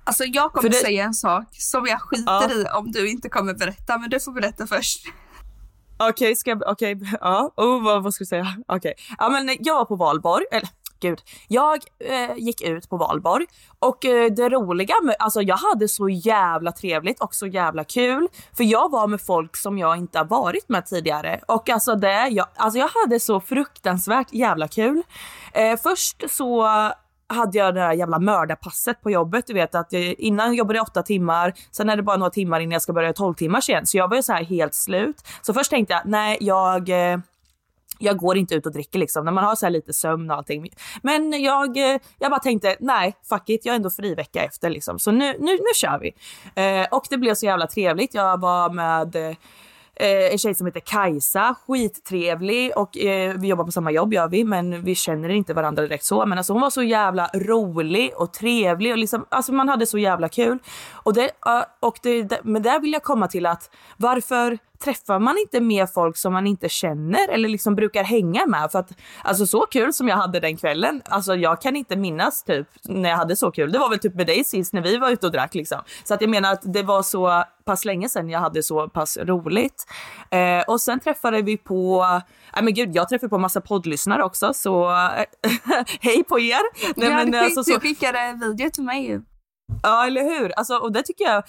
Alltså 0.03 0.23
jag 0.23 0.53
kommer 0.53 0.69
det- 0.69 0.75
säga 0.75 1.03
en 1.03 1.13
sak 1.13 1.45
som 1.51 1.85
jag 1.87 2.01
skiter 2.01 2.23
Ja. 2.31 2.51
i 2.51 2.65
om 2.79 2.91
du 2.91 3.09
inte 3.09 3.29
kommer 3.29 3.53
berätta, 3.53 3.97
men 3.97 4.09
du 4.09 4.19
får 4.19 4.31
berätta 4.31 4.67
först. 4.67 5.05
Okej, 6.09 6.35
ska 6.35 6.49
jag, 6.49 6.63
okej, 6.67 6.99
ja, 7.21 7.53
oh, 7.57 7.83
vad, 7.83 8.03
vad 8.03 8.13
ska 8.13 8.21
jag 8.21 8.27
säga? 8.27 8.47
Okej, 8.67 8.93
ja 9.17 9.29
men 9.29 9.57
jag 9.59 9.75
var 9.75 9.85
på 9.85 9.95
valborg, 9.95 10.45
eller 10.51 10.69
gud, 10.99 11.21
jag 11.47 11.79
eh, 12.09 12.35
gick 12.37 12.61
ut 12.61 12.89
på 12.89 12.97
valborg 12.97 13.45
och 13.79 14.05
eh, 14.05 14.31
det 14.31 14.49
roliga 14.49 14.93
med, 15.03 15.15
alltså 15.19 15.41
jag 15.41 15.57
hade 15.57 15.87
så 15.87 16.09
jävla 16.09 16.71
trevligt 16.71 17.21
och 17.21 17.35
så 17.35 17.47
jävla 17.47 17.83
kul 17.83 18.27
för 18.57 18.63
jag 18.63 18.91
var 18.91 19.07
med 19.07 19.21
folk 19.21 19.57
som 19.57 19.77
jag 19.77 19.97
inte 19.97 20.17
har 20.17 20.25
varit 20.25 20.69
med 20.69 20.85
tidigare 20.85 21.41
och 21.47 21.69
alltså 21.69 21.95
det, 21.95 22.27
jag, 22.27 22.47
alltså 22.55 22.79
jag 22.79 22.87
hade 23.03 23.19
så 23.19 23.39
fruktansvärt 23.41 24.33
jävla 24.33 24.67
kul. 24.67 25.03
Eh, 25.53 25.79
först 25.83 26.23
så 26.29 26.67
hade 27.33 27.57
jag 27.57 27.73
det 27.73 27.79
där 27.79 27.93
jävla 27.93 28.19
mördarpasset 28.19 29.01
på 29.01 29.11
jobbet. 29.11 29.47
Du 29.47 29.53
vet 29.53 29.75
att 29.75 29.93
jag, 29.93 30.03
innan 30.03 30.53
jobbade 30.53 30.79
jag 30.79 30.87
åtta 30.87 31.03
timmar, 31.03 31.53
sen 31.71 31.89
är 31.89 31.95
det 31.95 32.03
bara 32.03 32.17
några 32.17 32.29
timmar 32.29 32.59
innan 32.59 32.71
jag 32.71 32.81
ska 32.81 32.93
börja 32.93 33.13
12 33.13 33.33
timmar 33.33 33.69
igen. 33.69 33.87
Så 33.87 33.97
jag 33.97 34.07
var 34.07 34.15
ju 34.15 34.23
så 34.23 34.33
här 34.33 34.43
helt 34.43 34.73
slut. 34.73 35.15
Så 35.41 35.53
först 35.53 35.69
tänkte 35.69 35.93
jag, 35.93 36.01
nej 36.05 36.37
jag, 36.41 36.89
eh, 36.89 37.19
jag 37.99 38.17
går 38.17 38.37
inte 38.37 38.55
ut 38.55 38.65
och 38.65 38.71
dricker 38.71 38.99
liksom 38.99 39.25
när 39.25 39.31
man 39.31 39.43
har 39.43 39.55
så 39.55 39.65
här 39.65 39.71
lite 39.71 39.93
sömn 39.93 40.31
och 40.31 40.37
allting. 40.37 40.69
Men 41.03 41.43
jag, 41.43 41.77
eh, 41.77 41.99
jag 42.19 42.31
bara 42.31 42.39
tänkte, 42.39 42.75
nej 42.79 43.15
fuck 43.29 43.49
it, 43.49 43.65
jag 43.65 43.73
är 43.73 43.75
ändå 43.75 43.89
fri 43.89 44.15
vecka 44.15 44.43
efter 44.43 44.69
liksom. 44.69 44.99
Så 44.99 45.11
nu, 45.11 45.35
nu, 45.39 45.51
nu 45.51 45.71
kör 45.75 45.99
vi. 45.99 46.13
Eh, 46.61 46.87
och 46.91 47.03
det 47.09 47.17
blev 47.17 47.35
så 47.35 47.45
jävla 47.45 47.67
trevligt. 47.67 48.13
Jag 48.13 48.39
var 48.39 48.69
med 48.69 49.15
Eh, 49.15 49.35
Eh, 50.01 50.31
en 50.31 50.37
tjej 50.37 50.55
som 50.55 50.65
heter 50.65 50.79
Kajsa, 50.79 51.55
skittrevlig 51.67 52.71
och 52.75 52.97
eh, 52.97 53.33
vi 53.37 53.47
jobbar 53.47 53.63
på 53.63 53.71
samma 53.71 53.91
jobb 53.91 54.13
gör 54.13 54.27
vi 54.27 54.43
men 54.43 54.83
vi 54.83 54.95
känner 54.95 55.29
inte 55.29 55.53
varandra 55.53 55.83
direkt 55.83 56.03
så. 56.03 56.25
Men 56.25 56.37
alltså 56.37 56.53
hon 56.53 56.61
var 56.61 56.69
så 56.69 56.83
jävla 56.83 57.27
rolig 57.33 58.11
och 58.15 58.33
trevlig 58.33 58.91
och 58.91 58.97
liksom, 58.97 59.25
alltså 59.29 59.53
man 59.53 59.69
hade 59.69 59.85
så 59.85 59.97
jävla 59.97 60.29
kul. 60.29 60.59
Och 60.91 61.13
det, 61.13 61.31
och 61.79 61.99
det, 62.01 62.23
det, 62.23 62.39
men 62.43 62.61
där 62.61 62.79
vill 62.79 62.93
jag 62.93 63.03
komma 63.03 63.27
till 63.27 63.45
att 63.45 63.69
varför 63.97 64.57
träffar 64.83 65.19
man 65.19 65.37
inte 65.37 65.61
mer 65.61 65.85
folk 65.85 66.17
som 66.17 66.33
man 66.33 66.47
inte 66.47 66.69
känner 66.69 67.29
eller 67.29 67.49
liksom 67.49 67.75
brukar 67.75 68.03
hänga 68.03 68.45
med? 68.45 68.71
För 68.71 68.79
att 68.79 68.91
alltså 69.23 69.45
så 69.45 69.61
kul 69.61 69.93
som 69.93 70.07
jag 70.07 70.15
hade 70.15 70.39
den 70.39 70.57
kvällen, 70.57 71.01
alltså 71.05 71.35
jag 71.35 71.61
kan 71.61 71.75
inte 71.75 71.95
minnas 71.95 72.43
typ 72.43 72.67
när 72.83 73.09
jag 73.09 73.17
hade 73.17 73.35
så 73.35 73.51
kul. 73.51 73.71
Det 73.71 73.79
var 73.79 73.89
väl 73.89 73.99
typ 73.99 74.15
med 74.15 74.27
dig 74.27 74.43
sist 74.43 74.73
när 74.73 74.81
vi 74.81 74.97
var 74.97 75.09
ute 75.09 75.25
och 75.25 75.31
drack 75.31 75.55
liksom. 75.55 75.79
Så 76.03 76.13
att 76.13 76.21
jag 76.21 76.29
menar 76.29 76.53
att 76.53 76.73
det 76.73 76.83
var 76.83 77.03
så 77.03 77.43
pass 77.65 77.85
länge 77.85 78.09
sedan 78.09 78.29
jag 78.29 78.39
hade 78.39 78.63
så 78.63 78.89
pass 78.89 79.17
roligt. 79.17 79.85
Eh, 80.29 80.61
och 80.67 80.81
sen 80.81 80.99
träffade 80.99 81.41
vi 81.41 81.57
på, 81.57 82.05
nej 82.55 82.63
men 82.63 82.73
gud 82.73 82.95
jag 82.95 83.09
träffade 83.09 83.29
på 83.29 83.37
massa 83.37 83.61
poddlyssnare 83.61 84.23
också 84.23 84.53
så 84.53 84.89
hej 85.99 86.23
på 86.23 86.39
er! 86.39 86.95
Nej, 86.99 87.09
ja, 87.09 87.15
men, 87.15 87.31
du, 87.31 87.37
alltså, 87.37 87.63
så, 87.63 87.71
du 87.71 87.79
skickade 87.79 88.19
en 88.19 88.39
video 88.39 88.69
till 88.69 88.83
mig. 88.83 89.21
Ja, 89.83 90.07
eller 90.07 90.23
hur? 90.23 90.51
Alltså, 90.51 90.75
och 90.77 90.91
det 90.91 91.03
tycker 91.03 91.25
jag... 91.25 91.43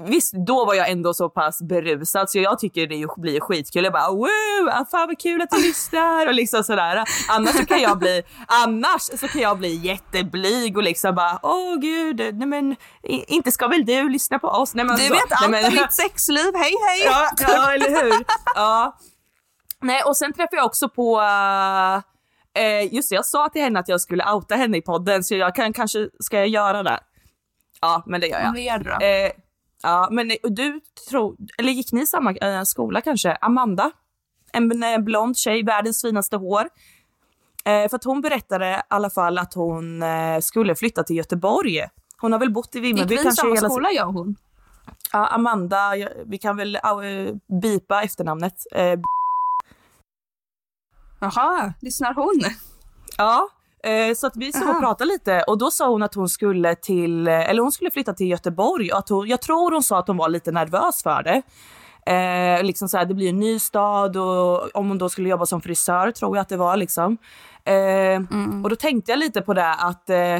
Visst, 0.00 0.34
då 0.46 0.64
var 0.64 0.74
jag 0.74 0.90
ändå 0.90 1.14
så 1.14 1.28
pass 1.28 1.62
berusad 1.62 2.30
så 2.30 2.38
jag 2.38 2.58
tycker 2.58 2.86
det 2.86 3.06
blir 3.16 3.40
skitkul. 3.40 3.84
Jag 3.84 3.92
bara 3.92 4.10
wow, 4.10 4.68
ah, 4.70 4.84
fan 4.90 5.06
vad 5.06 5.18
kul 5.18 5.42
att 5.42 5.50
du 5.50 5.62
lyssnar 5.62 6.26
och 6.26 6.34
liksom 6.34 6.64
sådär. 6.64 7.04
Annars 7.28 7.56
så 7.56 7.66
kan 7.66 7.80
jag 7.80 7.98
bli, 7.98 8.22
annars 8.46 9.02
så 9.02 9.28
kan 9.28 9.40
jag 9.40 9.58
bli 9.58 9.74
jätteblyg 9.74 10.76
och 10.76 10.82
liksom 10.82 11.14
bara 11.14 11.38
åh 11.42 11.76
gud, 11.76 12.18
nej 12.18 12.48
men 12.48 12.76
inte 13.02 13.52
ska 13.52 13.68
väl 13.68 13.84
du 13.84 14.08
lyssna 14.08 14.38
på 14.38 14.48
oss? 14.48 14.74
Nej, 14.74 14.84
men 14.84 14.96
Du 14.96 15.06
så, 15.06 15.12
vet 15.12 15.22
allt 15.30 15.66
om 15.66 15.74
mitt 15.74 15.92
sexliv, 15.92 16.54
hej 16.54 16.74
hej! 16.88 17.02
ja, 17.04 17.28
ja, 17.38 17.74
eller 17.74 18.02
hur? 18.02 18.24
Ja. 18.54 18.98
Nej, 19.80 20.02
och 20.02 20.16
sen 20.16 20.32
träffade 20.32 20.56
jag 20.56 20.66
också 20.66 20.88
på 20.88 21.20
Eh, 22.54 22.94
just 22.94 23.10
det, 23.10 23.14
jag 23.14 23.26
sa 23.26 23.48
till 23.48 23.62
henne 23.62 23.78
att 23.78 23.88
jag 23.88 24.00
skulle 24.00 24.32
outa 24.32 24.54
henne 24.54 24.76
i 24.76 24.82
podden 24.82 25.24
så 25.24 25.34
jag 25.34 25.54
kan 25.54 25.72
kanske, 25.72 26.08
ska 26.20 26.38
jag 26.38 26.48
göra 26.48 26.82
det? 26.82 27.00
Ja, 27.80 28.02
men 28.06 28.20
det 28.20 28.26
gör 28.26 28.40
jag. 28.40 28.54
Det 28.54 28.90
då. 28.90 29.06
Eh, 29.06 29.30
ja, 29.82 30.08
men 30.10 30.30
eh, 30.30 30.36
du 30.42 30.80
tror, 31.10 31.36
eller 31.58 31.72
gick 31.72 31.92
ni 31.92 32.02
i 32.02 32.06
samma 32.06 32.32
eh, 32.32 32.62
skola 32.62 33.00
kanske? 33.00 33.32
Amanda? 33.40 33.90
En 34.52 34.82
eh, 34.82 34.98
blond 34.98 35.36
tjej, 35.36 35.62
världens 35.62 36.02
finaste 36.02 36.36
hår. 36.36 36.68
Eh, 37.64 37.88
för 37.88 37.96
att 37.96 38.04
hon 38.04 38.20
berättade 38.20 38.70
i 38.70 38.82
alla 38.88 39.10
fall 39.10 39.38
att 39.38 39.54
hon 39.54 40.02
eh, 40.02 40.40
skulle 40.40 40.74
flytta 40.74 41.02
till 41.02 41.16
Göteborg. 41.16 41.86
Hon 42.18 42.32
har 42.32 42.38
väl 42.38 42.52
bott 42.52 42.76
i 42.76 42.80
Vimmerby 42.80 43.16
kanske 43.16 43.32
samma 43.42 43.54
hela 43.54 43.70
skola 43.70 43.90
jag 43.90 44.08
och 44.08 44.14
hon? 44.14 44.36
Ja, 45.12 45.26
Amanda, 45.26 45.92
vi 46.26 46.38
kan 46.38 46.56
väl 46.56 46.76
uh, 46.76 47.60
bipa 47.62 48.02
efternamnet. 48.02 48.54
Eh, 48.72 49.00
Jaha, 51.20 51.72
lyssnar 51.80 52.14
hon? 52.14 52.40
Ja, 53.18 53.48
så 54.16 54.26
att 54.26 54.36
vi 54.36 54.52
stod 54.52 54.68
och 54.68 54.80
pratade 54.80 55.12
lite 55.12 55.42
och 55.46 55.58
då 55.58 55.70
sa 55.70 55.88
hon 55.88 56.02
att 56.02 56.14
hon 56.14 56.28
skulle 56.28 56.74
till, 56.74 57.28
eh, 57.28 57.50
eller 57.50 57.62
hon 57.62 57.72
skulle 57.72 57.90
flytta 57.90 58.12
till 58.14 58.28
Göteborg 58.28 58.92
och 58.92 58.98
att 58.98 59.08
hon, 59.08 59.28
jag 59.28 59.42
tror 59.42 59.72
hon 59.72 59.82
sa 59.82 59.98
att 59.98 60.08
hon 60.08 60.16
var 60.16 60.28
lite 60.28 60.52
nervös 60.52 61.02
för 61.02 61.22
det. 61.22 61.42
Eh, 62.06 62.62
liksom 62.62 62.88
så 62.88 62.98
här, 62.98 63.04
det 63.04 63.14
blir 63.14 63.28
en 63.28 63.38
ny 63.40 63.58
stad 63.58 64.16
och 64.16 64.76
om 64.76 64.88
hon 64.88 64.98
då 64.98 65.08
skulle 65.08 65.28
jobba 65.28 65.46
som 65.46 65.60
frisör 65.60 66.10
tror 66.10 66.36
jag 66.36 66.42
att 66.42 66.48
det 66.48 66.56
var 66.56 66.76
liksom. 66.76 67.16
Eh, 67.64 68.20
Och 68.64 68.70
då 68.70 68.76
tänkte 68.76 69.12
jag 69.12 69.18
lite 69.18 69.42
på 69.42 69.54
det 69.54 69.74
att 69.74 70.10
eh, 70.10 70.38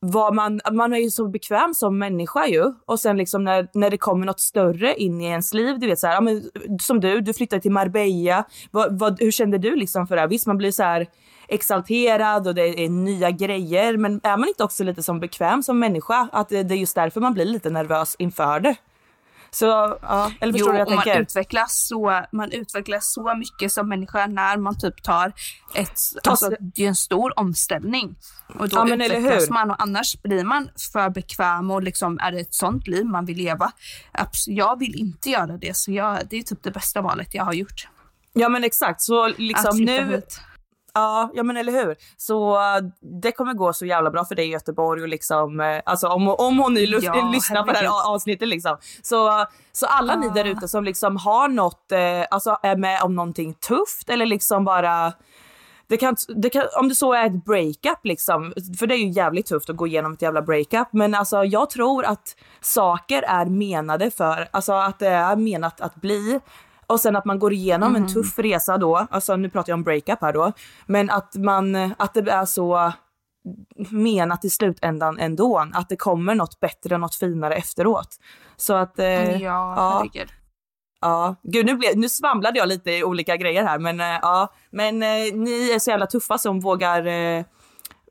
vad 0.00 0.34
man, 0.34 0.60
man 0.72 0.92
är 0.92 0.98
ju 0.98 1.10
så 1.10 1.28
bekväm 1.28 1.74
som 1.74 1.98
människa 1.98 2.46
ju. 2.46 2.72
Och 2.86 3.00
sen 3.00 3.16
liksom 3.16 3.44
när, 3.44 3.68
när 3.74 3.90
det 3.90 3.98
kommer 3.98 4.26
något 4.26 4.40
större 4.40 4.94
in 4.94 5.20
i 5.20 5.24
ens 5.24 5.54
liv, 5.54 5.78
du 5.78 5.86
vet 5.86 5.98
så 5.98 6.06
här, 6.06 6.14
ja, 6.14 6.20
men, 6.20 6.50
som 6.82 7.00
du, 7.00 7.20
du 7.20 7.34
flyttade 7.34 7.62
till 7.62 7.72
Marbella. 7.72 8.44
Vad, 8.70 8.98
vad, 8.98 9.20
hur 9.20 9.30
kände 9.30 9.58
du 9.58 9.76
liksom 9.76 10.06
för 10.06 10.16
det? 10.16 10.26
Visst, 10.26 10.46
man 10.46 10.58
blir 10.58 10.72
så 10.72 10.82
här 10.82 11.06
exalterad 11.50 12.46
och 12.46 12.54
det 12.54 12.84
är 12.84 12.88
nya 12.88 13.30
grejer, 13.30 13.96
men 13.96 14.20
är 14.22 14.36
man 14.36 14.48
inte 14.48 14.64
också 14.64 14.84
lite 14.84 15.02
som 15.02 15.20
bekväm 15.20 15.62
som 15.62 15.78
människa? 15.78 16.28
Att 16.32 16.48
det, 16.48 16.58
är 16.58 16.72
just 16.72 16.94
därför 16.94 17.20
man 17.20 17.34
blir 17.34 17.44
lite 17.44 17.70
nervös 17.70 18.16
inför 18.18 18.60
det. 18.60 18.76
Så, 19.52 19.66
ja, 20.02 20.32
eller 20.40 20.52
förstår 20.52 20.72
du 20.72 20.78
vad 20.78 20.86
och 20.86 20.92
jag 20.92 20.96
man 20.96 21.04
tänker? 21.04 21.20
utvecklas, 21.20 21.86
så, 21.88 22.22
man 22.32 22.52
utvecklas 22.52 23.12
så 23.12 23.34
mycket 23.34 23.72
som 23.72 23.88
människa 23.88 24.26
när 24.26 24.56
man 24.56 24.78
typ 24.78 25.02
tar 25.02 25.32
ett... 25.74 26.00
Alltså, 26.28 26.50
det 26.60 26.84
är 26.84 26.88
en 26.88 26.96
stor 26.96 27.38
omställning. 27.38 28.16
Och 28.58 28.68
då 28.68 28.76
Ja, 28.76 28.94
utvecklas 28.94 29.50
man 29.50 29.70
och 29.70 29.82
annars 29.82 30.22
blir 30.22 30.44
man 30.44 30.68
för 30.92 31.10
bekväm 31.10 31.70
och 31.70 31.82
liksom 31.82 32.18
är 32.18 32.32
det 32.32 32.40
ett 32.40 32.54
sånt 32.54 32.86
liv 32.86 33.06
man 33.06 33.24
vill 33.24 33.36
leva. 33.36 33.72
Jag 34.46 34.78
vill 34.78 34.94
inte 34.94 35.30
göra 35.30 35.56
det, 35.56 35.76
så 35.76 35.92
jag, 35.92 36.18
det 36.30 36.36
är 36.36 36.42
typ 36.42 36.62
det 36.62 36.70
bästa 36.70 37.00
valet 37.00 37.34
jag 37.34 37.44
har 37.44 37.52
gjort. 37.52 37.88
Ja 38.32 38.48
men 38.48 38.64
exakt, 38.64 39.00
så 39.00 39.28
liksom 39.28 39.78
nu, 39.78 40.04
hit. 40.04 40.40
Ja, 40.94 41.30
ja 41.34 41.42
men 41.42 41.56
eller 41.56 41.72
hur. 41.72 41.96
Så 42.16 42.58
det 43.22 43.32
kommer 43.32 43.54
gå 43.54 43.72
så 43.72 43.86
jävla 43.86 44.10
bra 44.10 44.24
för 44.24 44.34
dig 44.34 44.46
i 44.46 44.50
Göteborg 44.50 45.02
och 45.02 45.08
liksom, 45.08 45.60
uh, 45.60 45.80
alltså 45.84 46.08
om, 46.08 46.28
om 46.28 46.58
hon 46.58 46.74
nu 46.74 46.80
ja, 46.80 47.30
lyssnar 47.32 47.62
på 47.62 47.72
det 47.72 47.78
här 47.78 48.14
avsnittet 48.14 48.48
liksom. 48.48 48.76
Så, 49.02 49.46
så 49.72 49.86
alla 49.86 50.16
ni 50.16 50.28
där 50.28 50.44
ute 50.44 50.68
som 50.68 50.84
liksom 50.84 51.16
har 51.16 51.48
något, 51.48 51.92
alltså 52.30 52.58
är 52.62 52.76
med 52.76 53.02
om 53.02 53.14
någonting 53.14 53.54
tufft 53.54 54.10
eller 54.10 54.26
liksom 54.26 54.64
bara 54.64 55.12
det 55.90 55.96
kan, 55.96 56.16
det 56.28 56.50
kan, 56.50 56.62
om 56.76 56.88
det 56.88 56.94
så 56.94 57.12
är 57.12 57.26
ett 57.26 57.44
breakup 57.44 58.04
liksom, 58.04 58.52
för 58.78 58.86
det 58.86 58.94
är 58.94 58.98
ju 58.98 59.10
jävligt 59.10 59.46
tufft 59.46 59.70
att 59.70 59.76
gå 59.76 59.86
igenom 59.86 60.12
ett 60.12 60.22
jävla 60.22 60.42
breakup, 60.42 60.88
men 60.92 61.14
alltså 61.14 61.44
jag 61.44 61.70
tror 61.70 62.04
att 62.04 62.36
saker 62.60 63.22
är 63.22 63.46
menade 63.46 64.10
för, 64.10 64.48
alltså 64.50 64.72
att 64.72 64.98
det 64.98 65.08
är 65.08 65.36
menat 65.36 65.80
att 65.80 65.94
bli 65.94 66.40
och 66.90 67.00
sen 67.00 67.16
att 67.16 67.24
man 67.24 67.38
går 67.38 67.52
igenom 67.52 67.90
mm. 67.90 68.02
en 68.02 68.14
tuff 68.14 68.38
resa 68.38 68.78
då, 68.78 69.06
alltså 69.10 69.36
nu 69.36 69.50
pratar 69.50 69.70
jag 69.70 69.76
om 69.76 69.82
breakup 69.82 70.20
här 70.20 70.32
då, 70.32 70.52
men 70.86 71.10
att 71.10 71.34
man, 71.36 71.76
att 71.98 72.14
det 72.14 72.30
är 72.30 72.44
så 72.44 72.92
menat 73.90 74.44
i 74.44 74.50
slutändan 74.50 75.18
ändå, 75.18 75.66
att 75.72 75.88
det 75.88 75.96
kommer 75.96 76.34
något 76.34 76.60
bättre, 76.60 76.98
något 76.98 77.14
finare 77.14 77.54
efteråt. 77.54 78.16
Så 78.56 78.74
att... 78.74 78.98
Eh, 78.98 79.42
ja, 79.42 79.74
herregud. 79.78 80.28
Ja, 81.00 81.36
gud 81.42 81.66
nu, 81.66 81.74
blev, 81.74 81.98
nu 81.98 82.08
svamlade 82.08 82.58
jag 82.58 82.68
lite 82.68 82.90
i 82.90 83.04
olika 83.04 83.36
grejer 83.36 83.64
här 83.64 83.78
men 83.78 84.00
eh, 84.00 84.18
ja, 84.22 84.52
men 84.70 85.02
eh, 85.02 85.34
ni 85.34 85.70
är 85.74 85.78
så 85.78 85.90
jävla 85.90 86.06
tuffa 86.06 86.38
som 86.38 86.60
vågar 86.60 87.06
eh, 87.06 87.44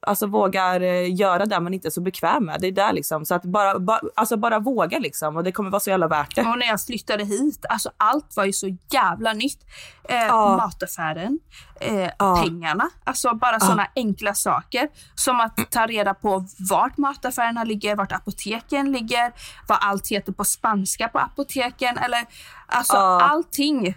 alltså 0.02 0.28
vågar 0.28 0.82
eh, 0.82 1.16
göra 1.16 1.46
det 1.46 1.60
man 1.60 1.74
inte 1.74 1.88
är 1.88 1.90
så 1.90 2.02
bekväm 2.02 2.46
med. 2.46 2.62
Det 2.62 2.68
är 2.68 2.72
där 2.72 2.94
liksom. 2.94 3.26
Så 3.26 3.36
att 3.36 3.44
bara, 3.44 3.80
ba, 3.80 4.00
alltså 4.16 4.38
bara 4.38 4.60
våga 4.60 5.00
liksom 5.00 5.38
och 5.38 5.44
det 5.44 5.52
kommer 5.52 5.70
vara 5.70 5.80
så 5.80 5.90
jävla 5.90 6.08
värt 6.08 6.36
det. 6.36 6.42
Och 6.42 6.58
när 6.58 6.68
jag 6.68 6.82
flyttade 6.82 7.26
hit, 7.26 7.66
alltså 7.70 7.92
allt 7.98 8.36
var 8.36 8.46
ju 8.46 8.54
så 8.54 8.78
jävla 8.92 9.34
nytt. 9.34 9.66
Eh, 10.10 10.16
ja. 10.16 10.58
Mataffären, 10.58 11.40
eh, 11.80 12.10
ja. 12.20 12.42
pengarna, 12.44 12.90
alltså 13.04 13.34
bara 13.34 13.54
ja. 13.54 13.60
sådana 13.60 13.88
enkla 13.96 14.34
saker. 14.34 14.88
Som 15.16 15.40
att 15.40 15.72
ta 15.72 15.88
reda 15.88 16.14
på 16.14 16.46
vart 16.70 16.98
mataffärerna 16.98 17.64
ligger, 17.64 17.96
vart 17.96 18.12
apoteken 18.12 18.92
ligger, 18.92 19.34
vad 19.68 19.78
allt 19.82 20.08
heter 20.08 20.32
på 20.32 20.44
spanska 20.44 21.08
på 21.08 21.20
apoteken 21.20 21.98
eller 21.98 22.26
alltså 22.68 22.98
ja. 22.98 23.22
allting 23.22 23.96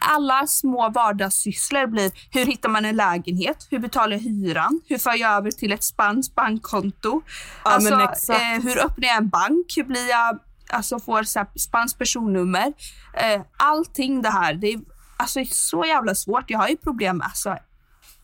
alla 0.00 0.46
små 0.46 0.88
vardagssysslor 0.88 1.86
blir 1.86 2.12
hur 2.30 2.46
hittar 2.46 2.68
man 2.68 2.84
en 2.84 2.96
lägenhet? 2.96 3.66
Hur 3.70 3.78
betalar 3.78 4.12
jag 4.12 4.20
hyran? 4.20 4.80
Hur 4.88 4.98
får 4.98 5.16
jag 5.16 5.36
över 5.36 5.50
till 5.50 5.72
ett 5.72 5.84
spanskt 5.84 6.34
bankkonto? 6.34 7.22
Ja, 7.64 7.70
alltså, 7.70 8.32
eh, 8.32 8.62
hur 8.62 8.78
öppnar 8.78 9.08
jag 9.08 9.16
en 9.16 9.28
bank? 9.28 9.72
Hur 9.76 9.84
blir 9.84 10.08
jag, 10.08 10.38
alltså 10.70 10.98
får 10.98 11.58
spanskt 11.58 11.98
personnummer? 11.98 12.72
Eh, 13.14 13.42
allting 13.56 14.22
det 14.22 14.30
här, 14.30 14.54
det 14.54 14.72
är 14.72 14.80
alltså, 15.16 15.44
så 15.44 15.84
jävla 15.84 16.14
svårt. 16.14 16.50
Jag 16.50 16.58
har 16.58 16.68
ju 16.68 16.76
problem 16.76 17.20
alltså, 17.20 17.56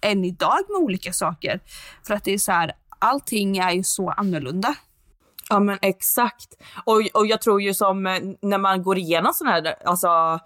än 0.00 0.24
idag 0.24 0.58
med 0.68 0.76
olika 0.76 1.12
saker. 1.12 1.60
För 2.06 2.14
att 2.14 2.24
det 2.24 2.34
är 2.34 2.38
så 2.38 2.52
här, 2.52 2.72
allting 2.98 3.58
är 3.58 3.70
ju 3.70 3.84
så 3.84 4.10
annorlunda. 4.10 4.74
Ja 5.48 5.60
men 5.60 5.78
exakt. 5.82 6.54
Och, 6.84 7.02
och 7.14 7.26
jag 7.26 7.42
tror 7.42 7.62
ju 7.62 7.74
som 7.74 8.06
eh, 8.06 8.18
när 8.42 8.58
man 8.58 8.82
går 8.82 8.98
igenom 8.98 9.32
sådana 9.34 9.56
här, 9.56 9.74
alltså 9.84 10.40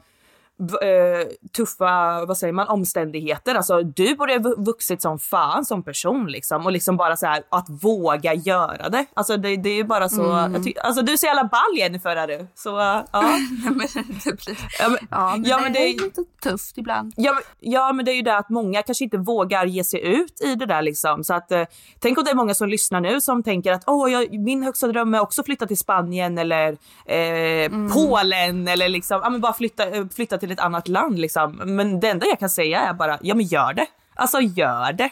tuffa 1.56 2.24
vad 2.26 2.38
säger 2.38 2.52
man, 2.52 2.68
omständigheter. 2.68 3.54
Alltså, 3.54 3.82
du 3.82 4.14
borde 4.14 4.32
ha 4.32 4.54
vuxit 4.56 5.02
som 5.02 5.18
fan 5.18 5.64
som 5.64 5.82
person 5.82 6.26
liksom 6.26 6.66
och 6.66 6.72
liksom 6.72 6.96
bara 6.96 7.16
så 7.16 7.26
här, 7.26 7.42
att 7.48 7.66
våga 7.68 8.34
göra 8.34 8.88
det. 8.88 9.06
Alltså 9.14 9.36
det, 9.36 9.56
det 9.56 9.70
är 9.70 9.74
ju 9.74 9.84
bara 9.84 10.08
så. 10.08 10.32
Mm. 10.32 10.64
Ty, 10.64 10.72
alltså 10.76 11.02
du 11.02 11.12
är 11.12 11.16
så 11.16 11.26
jävla 11.26 11.44
ball 11.44 11.78
Jennifer 11.78 12.16
är 12.16 12.26
du. 12.26 12.46
Så 12.54 12.68
ja. 12.68 13.04
men 13.64 13.88
det 14.24 14.44
blir, 14.44 14.58
ja, 14.78 14.88
men, 14.88 14.98
ja, 15.10 15.36
men, 15.36 15.44
ja, 15.44 15.60
men 15.62 15.72
det, 15.72 15.78
det 15.78 15.88
är 15.88 16.04
lite 16.04 16.24
tufft 16.42 16.78
ibland. 16.78 17.12
Ja, 17.16 17.32
men, 17.32 17.42
ja 17.60 17.92
men 17.92 18.04
det 18.04 18.12
är 18.12 18.16
ju 18.16 18.22
det 18.22 18.36
att 18.36 18.48
många 18.48 18.82
kanske 18.82 19.04
inte 19.04 19.18
vågar 19.18 19.66
ge 19.66 19.84
sig 19.84 20.00
ut 20.06 20.40
i 20.40 20.54
det 20.54 20.66
där 20.66 20.82
liksom. 20.82 21.24
Så 21.24 21.34
att 21.34 21.52
uh, 21.52 21.62
tänk 21.98 22.18
om 22.18 22.24
det 22.24 22.30
är 22.30 22.34
många 22.34 22.54
som 22.54 22.68
lyssnar 22.68 23.00
nu 23.00 23.20
som 23.20 23.42
tänker 23.42 23.72
att 23.72 23.84
åh, 23.86 24.06
oh, 24.06 24.40
min 24.40 24.62
högsta 24.62 24.88
dröm 24.88 25.14
är 25.14 25.20
också 25.20 25.42
flytta 25.42 25.66
till 25.66 25.78
Spanien 25.78 26.38
eller 26.38 26.68
eh, 27.06 27.64
mm. 27.64 27.90
Polen 27.90 28.68
eller 28.68 28.88
liksom, 28.88 29.20
ja 29.22 29.30
men 29.30 29.40
bara 29.40 29.52
flytta, 29.52 29.84
flytta 30.14 30.38
till 30.38 30.49
till 30.50 30.58
ett 30.58 30.64
annat 30.64 30.88
land 30.88 31.18
liksom. 31.18 31.60
Men 31.64 32.00
det 32.00 32.08
enda 32.08 32.26
jag 32.26 32.38
kan 32.38 32.50
säga 32.50 32.80
är 32.80 32.94
bara, 32.94 33.18
ja 33.22 33.34
men 33.34 33.46
gör 33.46 33.72
det. 33.72 33.86
Alltså 34.14 34.40
gör 34.40 34.92
det. 34.92 35.10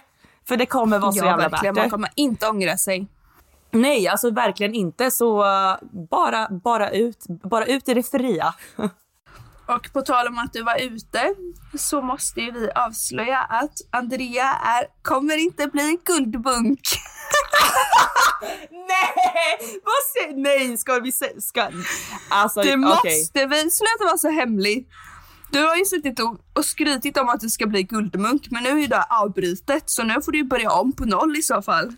För 0.49 0.57
det 0.57 0.67
kommer 0.67 0.99
vara 0.99 1.13
så 1.13 1.19
ja, 1.19 1.25
jävla 1.25 1.49
verkligen. 1.49 1.75
värt 1.75 1.83
det. 1.83 1.91
Man 1.91 1.91
kommer 1.91 2.11
inte 2.15 2.49
ångra 2.49 2.79
sig. 2.79 3.07
Nej, 3.71 4.09
alltså 4.09 4.31
verkligen 4.31 4.75
inte. 4.75 5.11
Så 5.11 5.45
uh, 5.45 5.77
bara, 6.11 6.49
bara 6.51 6.91
ut, 6.91 7.25
bara 7.29 7.65
ut 7.67 7.89
i 7.89 7.95
det 7.95 8.03
fria. 8.03 8.55
Och 9.67 9.93
på 9.93 10.03
tal 10.03 10.27
om 10.27 10.39
att 10.39 10.53
du 10.53 10.63
var 10.63 10.81
ute 10.81 11.35
så 11.79 12.03
måste 12.03 12.41
ju 12.41 12.53
vi 12.53 12.71
avslöja 12.75 13.39
att 13.39 13.73
Andrea 13.91 14.53
är, 14.53 14.87
kommer 15.03 15.37
inte 15.37 15.67
bli 15.67 15.99
guldbunk. 16.05 16.81
nej! 18.71 19.81
Vad 19.85 20.13
säger 20.13 20.37
Nej, 20.37 20.77
ska 20.77 20.99
vi 20.99 21.13
säga... 21.13 21.33
Alltså, 22.29 22.63
det 22.63 22.77
måste 22.77 23.09
okay. 23.09 23.47
vi. 23.47 23.71
Sluta 23.71 24.05
vara 24.05 24.19
så 24.19 24.31
hemlig. 24.31 24.89
Du 25.51 25.67
har 25.67 25.77
ju 25.77 25.85
suttit 25.85 26.21
och, 26.21 26.37
och 26.53 26.65
skrytit 26.65 27.17
om 27.17 27.29
att 27.29 27.41
du 27.41 27.49
ska 27.49 27.67
bli 27.67 27.83
guldmunk, 27.83 28.51
men 28.51 28.63
nu 28.63 28.69
är 28.69 28.77
ju 28.77 28.87
det 28.87 29.03
avbrutet, 29.11 29.91
så 29.91 30.03
nu 30.03 30.23
får 30.23 30.33
du 30.33 30.45
börja 30.45 30.71
om 30.71 30.93
på 30.93 31.05
noll 31.05 31.37
i 31.37 31.43
så 31.43 31.63
fall. 31.63 31.87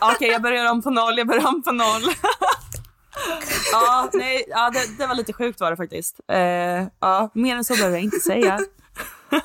Okej, 0.00 0.14
okay, 0.14 0.28
jag 0.28 0.42
börjar 0.42 0.70
om 0.70 0.82
på 0.82 0.90
noll, 0.90 1.18
jag 1.18 1.26
börjar 1.26 1.48
om 1.48 1.62
på 1.62 1.72
noll. 1.72 2.02
ja, 3.72 4.10
nej, 4.12 4.44
ja, 4.48 4.70
det, 4.70 4.98
det, 4.98 5.06
var 5.06 5.14
lite 5.14 5.32
sjukt 5.32 5.60
var 5.60 5.70
det 5.70 5.76
faktiskt. 5.76 6.20
Uh, 6.32 6.88
ja, 7.00 7.30
mer 7.34 7.56
än 7.56 7.64
så 7.64 7.74
behöver 7.74 7.96
jag 7.96 8.04
inte 8.04 8.20
säga. 8.20 8.60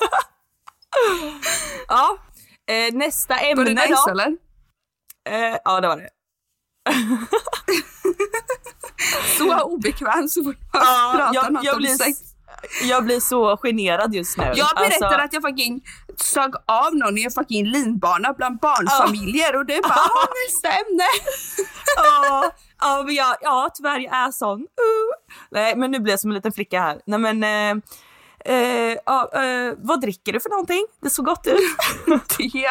ja, 1.88 2.18
uh, 2.70 2.96
nästa 2.96 3.38
ämne 3.38 3.64
då. 3.64 3.70
Var 3.70 3.74
det 3.74 3.88
nice, 3.88 4.10
eller? 4.10 4.28
Uh, 4.28 5.56
ja, 5.64 5.80
det 5.80 5.88
var 5.88 5.96
det. 5.96 6.10
så 9.38 9.60
obekväm 9.60 10.28
så 10.28 10.44
fort 10.44 10.56
man 10.72 10.82
ja, 10.82 11.12
pratar 11.16 11.34
jag, 11.34 11.52
något 11.52 11.64
jag 11.64 11.76
om 11.76 11.86
sex 11.86 12.35
jag 12.82 13.04
blir 13.04 13.20
så 13.20 13.56
generad 13.56 14.14
just 14.14 14.38
nu. 14.38 14.44
Jag 14.44 14.54
berättade 14.76 15.06
alltså... 15.06 15.24
att 15.24 15.32
jag 15.32 15.42
fucking 15.42 15.80
sög 16.16 16.54
av 16.66 16.94
någon 16.94 17.18
i 17.18 17.24
en 17.24 17.30
fucking 17.30 17.64
linbana 17.64 18.32
bland 18.32 18.58
barnfamiljer 18.58 19.56
oh. 19.56 19.60
och 19.60 19.70
är 19.70 19.82
bara 19.82 19.94
oh, 19.94 20.26
nästa 20.46 20.68
ämne. 20.68 21.04
ja, 21.96 22.52
ja, 22.80 23.02
men 23.06 23.14
jag, 23.14 23.36
ja, 23.40 23.70
tyvärr 23.74 23.98
jag 23.98 24.16
är 24.16 24.30
sån. 24.30 24.60
Uh. 24.60 24.66
Nej, 25.50 25.76
men 25.76 25.90
nu 25.90 26.00
blir 26.00 26.12
jag 26.12 26.20
som 26.20 26.30
en 26.30 26.34
liten 26.34 26.52
flicka 26.52 26.80
här. 26.80 27.00
Nej, 27.06 27.18
men, 27.18 27.42
eh, 27.42 27.82
eh, 28.54 28.92
eh, 28.92 29.74
vad 29.76 30.00
dricker 30.00 30.32
du 30.32 30.40
för 30.40 30.50
någonting? 30.50 30.86
Det 31.02 31.10
såg 31.10 31.24
gott 31.24 31.46
ut. 31.46 31.58
te. 32.28 32.68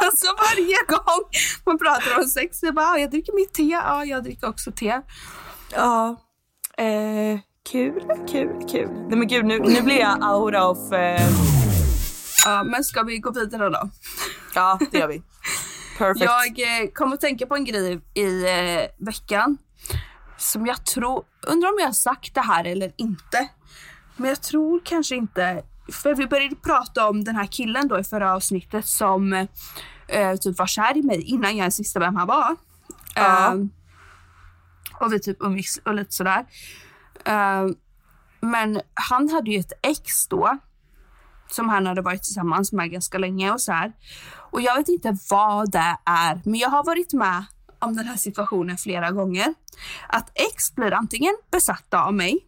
alltså 0.00 0.26
varje 0.26 0.76
gång 0.88 1.24
man 1.64 1.78
pratar 1.78 2.18
om 2.18 2.24
sex, 2.24 2.62
jag 2.62 2.74
bara, 2.74 2.98
jag 2.98 3.10
dricker 3.10 3.32
mitt 3.32 3.54
te. 3.54 3.62
Ja, 3.62 4.04
jag 4.04 4.24
dricker 4.24 4.48
också 4.48 4.72
te. 4.72 5.00
Ja. 5.70 6.16
Eh, 7.64 7.70
Kul, 7.72 8.02
kul, 8.28 8.68
kul. 8.68 8.88
Nej 9.08 9.18
men 9.18 9.28
gud, 9.28 9.44
nu, 9.44 9.58
nu 9.58 9.82
blir 9.82 9.98
jag 9.98 10.34
out 10.34 10.54
of... 10.54 10.92
Eh... 10.92 11.28
Ja, 12.44 12.62
men 12.64 12.84
ska 12.84 13.02
vi 13.02 13.18
gå 13.18 13.30
vidare 13.32 13.70
då? 13.70 13.90
Ja, 14.54 14.78
det 14.90 14.98
gör 14.98 15.08
vi. 15.08 15.22
Perfect. 15.98 16.24
Jag 16.24 16.82
eh, 16.82 16.90
kom 16.94 17.12
att 17.12 17.20
tänka 17.20 17.46
på 17.46 17.54
en 17.54 17.64
grej 17.64 18.00
i 18.14 18.44
eh, 18.44 19.06
veckan 19.06 19.58
som 20.38 20.66
jag 20.66 20.86
tror, 20.86 21.24
undrar 21.46 21.68
om 21.68 21.76
jag 21.78 21.86
har 21.86 21.92
sagt 21.92 22.34
det 22.34 22.40
här 22.40 22.64
eller 22.64 22.92
inte. 22.96 23.48
Men 24.16 24.28
jag 24.28 24.42
tror 24.42 24.80
kanske 24.84 25.16
inte, 25.16 25.62
för 25.92 26.14
vi 26.14 26.26
började 26.26 26.56
prata 26.56 27.08
om 27.08 27.24
den 27.24 27.36
här 27.36 27.46
killen 27.46 27.88
då 27.88 27.98
i 27.98 28.04
förra 28.04 28.34
avsnittet 28.34 28.86
som 28.86 29.32
eh, 30.08 30.36
typ 30.40 30.58
var 30.58 30.66
kär 30.66 30.96
i 30.96 31.02
mig 31.02 31.22
innan 31.22 31.50
jag 31.50 31.58
ens 31.58 31.80
visste 31.80 31.98
vem 31.98 32.16
han 32.16 32.26
var. 32.26 32.56
Ja. 33.14 33.52
Um, 33.52 33.70
och 35.00 35.12
vi 35.12 35.20
typ 35.20 35.36
umgicks 35.40 35.76
och 35.76 35.94
lite 35.94 36.12
sådär. 36.12 36.44
Eh, 37.26 37.66
men 38.40 38.80
han 38.94 39.28
hade 39.28 39.50
ju 39.50 39.58
ett 39.58 39.72
ex 39.82 40.28
då 40.28 40.58
som 41.50 41.68
han 41.68 41.86
hade 41.86 42.02
varit 42.02 42.22
tillsammans 42.22 42.72
med 42.72 42.90
ganska 42.90 43.18
länge 43.18 43.52
och 43.52 43.60
så 43.60 43.72
här. 43.72 43.92
Och 44.50 44.60
jag 44.60 44.76
vet 44.76 44.88
inte 44.88 45.16
vad 45.30 45.72
det 45.72 45.96
är, 46.04 46.40
men 46.44 46.54
jag 46.54 46.70
har 46.70 46.84
varit 46.84 47.12
med 47.12 47.44
om 47.78 47.96
den 47.96 48.06
här 48.06 48.16
situationen 48.16 48.76
flera 48.76 49.10
gånger. 49.10 49.54
Att 50.08 50.30
ex 50.34 50.74
blir 50.74 50.92
antingen 50.92 51.34
besatta 51.50 52.04
av 52.04 52.14
mig, 52.14 52.38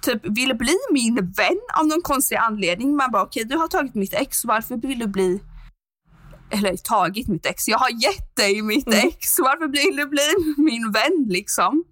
typ 0.00 0.26
vill 0.26 0.56
bli 0.56 0.76
min 0.92 1.14
vän 1.14 1.60
av 1.80 1.86
någon 1.86 2.02
konstig 2.02 2.36
anledning. 2.36 2.96
Man 2.96 3.10
bara 3.10 3.22
okej, 3.22 3.44
okay, 3.44 3.56
du 3.56 3.60
har 3.60 3.68
tagit 3.68 3.94
mitt 3.94 4.14
ex, 4.14 4.44
varför 4.44 4.76
vill 4.76 4.98
du 4.98 5.06
bli 5.06 5.40
eller 6.50 6.76
tagit 6.76 7.28
mitt 7.28 7.46
ex, 7.46 7.68
jag 7.68 7.78
har 7.78 7.90
gett 7.90 8.36
dig 8.36 8.62
mitt 8.62 8.86
mm. 8.86 9.08
ex, 9.08 9.38
varför 9.38 9.68
vill 9.68 9.96
du 9.96 10.06
bli 10.06 10.54
min 10.56 10.92
vän 10.92 11.26
liksom? 11.28 11.84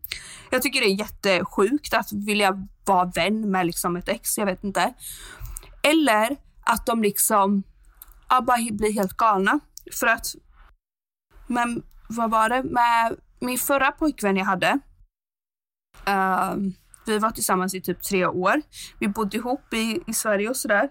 Jag 0.50 0.62
tycker 0.62 0.80
det 0.80 0.86
är 0.86 0.98
jättesjukt 0.98 1.94
att 1.94 2.12
vilja 2.12 2.66
vara 2.84 3.04
vän 3.14 3.50
med 3.50 3.66
liksom 3.66 3.96
ett 3.96 4.08
ex, 4.08 4.38
jag 4.38 4.46
vet 4.46 4.64
inte. 4.64 4.94
Eller 5.82 6.36
att 6.62 6.86
de 6.86 7.02
liksom 7.02 7.62
ja, 8.28 8.40
bara 8.40 8.58
blir 8.70 8.92
helt 8.92 9.16
galna. 9.16 9.60
För 9.92 10.06
att, 10.06 10.26
men 11.46 11.82
vad 12.08 12.30
var 12.30 12.48
det, 12.48 12.62
med 12.62 13.16
min 13.40 13.58
förra 13.58 13.92
pojkvän 13.92 14.36
jag 14.36 14.44
hade, 14.44 14.78
uh, 16.08 16.54
vi 17.06 17.18
var 17.18 17.30
tillsammans 17.30 17.74
i 17.74 17.80
typ 17.80 18.02
tre 18.02 18.26
år. 18.26 18.62
Vi 18.98 19.08
bodde 19.08 19.36
ihop 19.36 19.74
i, 19.74 20.00
i 20.06 20.12
Sverige 20.12 20.48
och 20.48 20.56
sådär. 20.56 20.88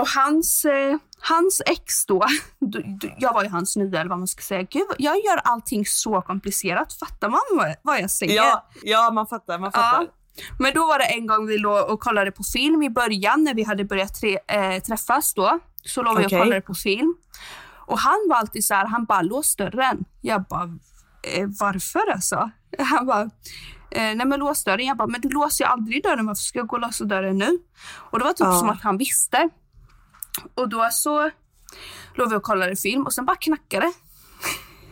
Och 0.00 0.08
hans, 0.08 0.64
eh, 0.64 0.96
hans 1.20 1.62
ex 1.66 2.06
då, 2.06 2.24
jag 3.18 3.34
var 3.34 3.42
ju 3.42 3.48
hans 3.48 3.76
nya 3.76 4.00
eller 4.00 4.10
vad 4.10 4.18
man 4.18 4.28
ska 4.28 4.42
säga. 4.42 4.62
Gud, 4.62 4.86
jag 4.98 5.16
gör 5.16 5.36
allting 5.44 5.86
så 5.86 6.22
komplicerat. 6.22 6.92
Fattar 6.92 7.28
man 7.28 7.76
vad, 7.82 8.00
jag 8.00 8.10
säger? 8.10 8.34
Ja, 8.36 8.68
ja, 8.82 9.10
man 9.10 9.26
fattar. 9.26 9.58
Man 9.58 9.72
fattar. 9.72 10.02
Ja. 10.02 10.08
Men 10.58 10.74
då 10.74 10.86
var 10.86 10.98
det 10.98 11.04
en 11.04 11.26
gång 11.26 11.46
vi 11.46 11.58
låg 11.58 11.90
och 11.90 12.00
kollade 12.00 12.32
på 12.32 12.42
film 12.42 12.82
i 12.82 12.90
början 12.90 13.44
när 13.44 13.54
vi 13.54 13.62
hade 13.64 13.84
börjat 13.84 14.14
tre, 14.14 14.38
äh, 14.48 14.82
träffas 14.82 15.34
då. 15.34 15.58
Så 15.84 16.02
låg 16.02 16.18
vi 16.18 16.26
Okej. 16.26 16.38
och 16.38 16.44
kollade 16.44 16.60
på 16.60 16.74
film. 16.74 17.14
Och 17.86 17.98
han 17.98 18.26
var 18.28 18.36
alltid 18.36 18.64
så 18.64 18.74
här, 18.74 18.86
han 18.86 19.04
bara 19.04 19.22
lås 19.22 19.56
dörren. 19.56 20.04
Jag 20.20 20.42
bara, 20.42 20.64
eh, 21.22 21.48
varför 21.60 22.10
alltså? 22.12 22.50
Han 22.78 23.06
bara, 23.06 23.22
eh, 23.90 24.14
nej 24.14 24.26
men 24.26 24.40
lås 24.40 24.64
dörren. 24.64 24.86
Jag 24.86 24.96
bara, 24.96 25.08
men 25.08 25.20
du 25.20 25.28
låser 25.28 25.64
ju 25.64 25.68
aldrig 25.70 26.02
dörren, 26.02 26.26
varför 26.26 26.42
ska 26.42 26.58
jag 26.58 26.66
gå 26.66 26.76
och 26.76 26.80
låsa 26.80 27.04
dörren 27.04 27.38
nu? 27.38 27.58
Och 28.10 28.18
det 28.18 28.24
var 28.24 28.32
typ 28.32 28.40
Ja. 28.46 28.58
som 28.58 28.68
att 28.70 28.82
han 28.82 28.98
visste. 28.98 29.48
Och 30.54 30.68
då 30.68 30.88
så 30.92 31.30
låg 32.14 32.30
vi 32.30 32.36
och 32.36 32.42
kollade 32.42 32.76
film 32.76 33.06
och 33.06 33.12
sen 33.12 33.26
bara 33.26 33.36
knackade 33.36 33.92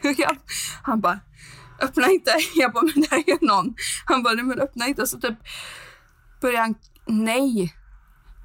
Han 0.82 1.00
bara, 1.00 1.20
öppna 1.80 2.10
inte. 2.10 2.34
Jag 2.54 2.72
bara, 2.72 2.84
men 2.84 3.02
det 3.02 3.10
här 3.10 3.24
är 3.26 3.46
någon. 3.46 3.74
Han 4.06 4.22
bara, 4.22 4.34
men 4.34 4.60
öppna 4.60 4.86
inte. 4.86 5.06
Så 5.06 5.20
typ 5.20 5.38
började 6.40 6.62
han, 6.62 6.74
nej. 7.06 7.74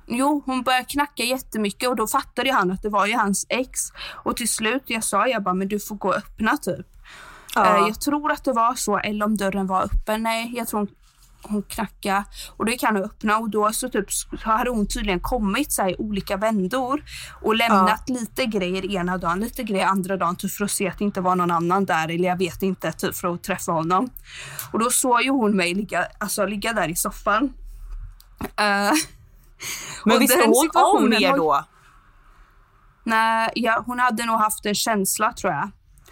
Jo, 0.07 0.43
hon 0.45 0.63
började 0.63 0.85
knacka 0.85 1.23
jättemycket 1.23 1.89
och 1.89 1.95
då 1.95 2.07
fattade 2.07 2.53
han 2.53 2.71
att 2.71 2.81
det 2.81 2.89
var 2.89 3.05
ju 3.05 3.15
hans 3.15 3.45
ex. 3.49 3.79
Och 4.23 4.37
till 4.37 4.49
slut, 4.49 4.83
jag 4.85 5.03
sa 5.03 5.27
jag 5.27 5.43
bara, 5.43 5.53
men 5.53 5.67
du 5.67 5.79
får 5.79 5.95
gå 5.95 6.07
och 6.07 6.15
öppna 6.15 6.57
typ. 6.57 6.87
Ja. 7.55 7.77
Eh, 7.77 7.87
jag 7.87 8.01
tror 8.01 8.31
att 8.31 8.43
det 8.43 8.53
var 8.53 8.75
så, 8.75 8.97
eller 8.97 9.25
om 9.25 9.37
dörren 9.37 9.67
var 9.67 9.83
öppen. 9.83 10.23
Nej, 10.23 10.53
jag 10.55 10.67
tror 10.67 10.87
hon, 11.43 11.63
knackade 11.63 12.23
och 12.57 12.65
då 12.65 12.71
gick 12.71 12.83
han 12.83 12.97
och 12.97 13.03
öppna 13.03 13.37
och 13.37 13.49
då 13.49 13.71
så, 13.73 13.89
typ, 13.89 14.11
så 14.11 14.27
hade 14.43 14.69
hon 14.69 14.87
tydligen 14.87 15.19
kommit 15.19 15.71
så 15.71 15.87
i 15.87 15.95
olika 15.97 16.37
vändor 16.37 17.03
och 17.41 17.55
lämnat 17.55 18.09
lite 18.09 18.45
grejer 18.45 18.91
ena 18.91 19.17
dagen, 19.17 19.39
lite 19.39 19.63
grejer 19.63 19.85
andra 19.85 20.17
dagen 20.17 20.35
typ, 20.35 20.51
för 20.51 20.65
att 20.65 20.71
se 20.71 20.87
att 20.87 20.97
det 20.97 21.03
inte 21.03 21.21
var 21.21 21.35
någon 21.35 21.51
annan 21.51 21.85
där 21.85 22.09
eller 22.09 22.29
jag 22.29 22.37
vet 22.37 22.61
inte, 22.63 22.91
typ 22.91 23.15
för 23.15 23.33
att 23.33 23.43
träffa 23.43 23.71
honom. 23.71 24.09
Och 24.71 24.79
då 24.79 24.89
såg 24.89 25.21
ju 25.21 25.29
hon 25.29 25.55
mig 25.55 25.73
ligga, 25.73 26.07
alltså, 26.19 26.45
ligga 26.45 26.73
där 26.73 26.87
i 26.87 26.95
soffan. 26.95 27.53
Eh, 28.41 28.91
Men 30.05 30.19
visste 30.19 30.43
hon 30.45 30.69
om 30.73 31.13
er 31.13 31.37
då? 31.37 31.65
Nej, 33.03 33.51
ja, 33.55 33.83
hon 33.85 33.99
hade 33.99 34.25
nog 34.25 34.39
haft 34.39 34.65
en 34.65 34.75
känsla 34.75 35.33
tror 35.33 35.53
jag. 35.53 35.69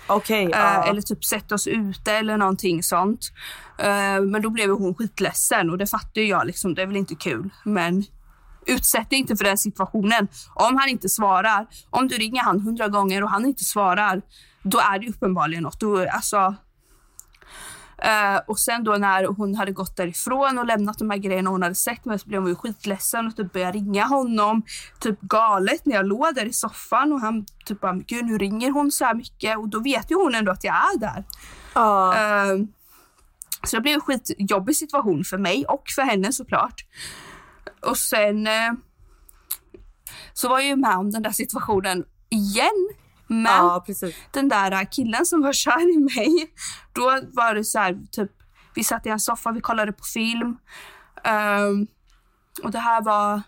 Okej. 0.09 0.43
Eh, 0.43 0.49
ja. 0.51 0.83
Eller 0.89 1.01
typ 1.01 1.25
sett 1.25 1.51
oss 1.51 1.67
ute 1.67 2.11
eller 2.11 2.37
någonting 2.37 2.83
sånt. 2.83 3.31
Eh, 3.77 4.21
men 4.21 4.41
då 4.41 4.49
blev 4.49 4.69
hon 4.69 4.95
skitledsen 4.95 5.69
och 5.69 5.77
det 5.77 5.87
fattar 5.87 6.21
jag 6.21 6.47
liksom, 6.47 6.75
det 6.75 6.81
är 6.81 6.87
väl 6.87 6.97
inte 6.97 7.15
kul. 7.15 7.49
Men 7.63 8.03
utsätt 8.65 9.09
dig 9.09 9.19
inte 9.19 9.35
för 9.35 9.43
den 9.43 9.57
situationen. 9.57 10.27
Om 10.53 10.77
han 10.77 10.89
inte 10.89 11.09
svarar, 11.09 11.67
om 11.89 12.07
du 12.07 12.15
ringer 12.15 12.41
han 12.43 12.59
hundra 12.59 12.87
gånger 12.87 13.23
och 13.23 13.29
han 13.29 13.45
inte 13.45 13.63
svarar, 13.63 14.21
då 14.63 14.79
är 14.79 14.99
det 14.99 15.09
uppenbarligen 15.09 15.63
något. 15.63 15.79
Då, 15.79 16.09
alltså, 16.09 16.55
Eh, 18.01 18.41
och 18.47 18.59
sen 18.59 18.83
då 18.83 18.91
när 18.91 19.25
hon 19.25 19.55
hade 19.55 19.71
gått 19.71 19.97
därifrån 19.97 20.57
och 20.57 20.65
lämnat 20.65 20.97
de 20.97 21.09
här 21.09 21.17
grejerna 21.17 21.49
hon 21.49 21.63
hade 21.63 21.75
sett 21.75 22.05
mig 22.05 22.19
så 22.19 22.27
blev 22.27 22.41
hon 22.41 22.49
ju 22.49 22.55
skitledsen 22.55 23.27
och 23.27 23.35
typ 23.35 23.53
började 23.53 23.77
ringa 23.77 24.05
honom 24.05 24.63
typ 24.99 25.21
galet 25.21 25.85
när 25.85 25.95
jag 25.95 26.05
låg 26.05 26.35
där 26.35 26.45
i 26.45 26.53
soffan 26.53 27.13
och 27.13 27.21
han 27.21 27.45
typ 27.65 27.81
bara, 27.81 27.93
gud 27.93 28.25
nu 28.25 28.37
ringer 28.37 28.71
hon 28.71 28.91
så 28.91 29.05
här 29.05 29.15
mycket 29.15 29.57
och 29.57 29.69
då 29.69 29.79
vet 29.79 30.11
ju 30.11 30.15
hon 30.15 30.35
ändå 30.35 30.51
att 30.51 30.63
jag 30.63 30.75
är 30.75 30.99
där. 30.99 31.23
Ja. 31.73 32.15
Eh, 32.15 32.57
så 33.63 33.75
det 33.75 33.81
blev 33.81 33.93
en 33.93 34.01
skitjobbig 34.01 34.75
situation 34.75 35.23
för 35.23 35.37
mig 35.37 35.65
och 35.65 35.83
för 35.95 36.01
henne 36.01 36.33
såklart. 36.33 36.85
Och 37.81 37.97
sen 37.97 38.47
eh, 38.47 38.71
så 40.33 40.49
var 40.49 40.59
jag 40.59 40.67
ju 40.67 40.75
med 40.75 40.97
om 40.97 41.11
den 41.11 41.23
där 41.23 41.31
situationen 41.31 42.05
igen. 42.29 42.89
Men 43.29 43.45
ja, 43.45 43.85
den 44.31 44.49
där 44.49 44.91
killen 44.91 45.25
som 45.25 45.41
var 45.41 45.53
kär 45.53 45.93
i 45.93 45.97
mig, 45.97 46.53
då 46.93 47.19
var 47.33 47.55
det 47.55 47.63
så 47.63 47.79
här, 47.79 47.97
typ, 48.11 48.31
vi 48.75 48.83
satt 48.83 49.05
i 49.05 49.09
en 49.09 49.19
soffa, 49.19 49.51
vi 49.51 49.61
kollade 49.61 49.91
på 49.91 50.03
film. 50.03 50.57
Ehm, 51.23 51.87
och 52.63 52.71
det 52.71 52.79
här 52.79 53.01
var, 53.01 53.41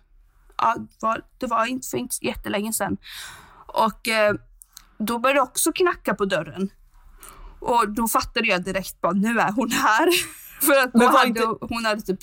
ja, 0.57 0.75
var, 1.01 1.21
det 1.37 1.47
var 1.47 1.65
inte 1.65 1.87
för 1.87 1.97
inte 1.97 2.15
jättelänge 2.25 2.73
sedan. 2.73 2.97
Och 3.67 4.07
eh, 4.07 4.35
då 4.97 5.19
började 5.19 5.39
det 5.39 5.43
också 5.43 5.71
knacka 5.71 6.13
på 6.13 6.25
dörren. 6.25 6.69
Och 7.59 7.89
då 7.89 8.07
fattade 8.07 8.47
jag 8.47 8.63
direkt 8.63 9.01
bara, 9.01 9.11
nu 9.11 9.39
är 9.39 9.51
hon 9.51 9.71
här. 9.71 10.07
För 10.65 10.79
att 10.83 10.93
då 10.93 11.05
hade, 11.05 11.27
inte- 11.27 11.57
hon 11.61 11.85
hade 11.85 12.01
typ 12.01 12.19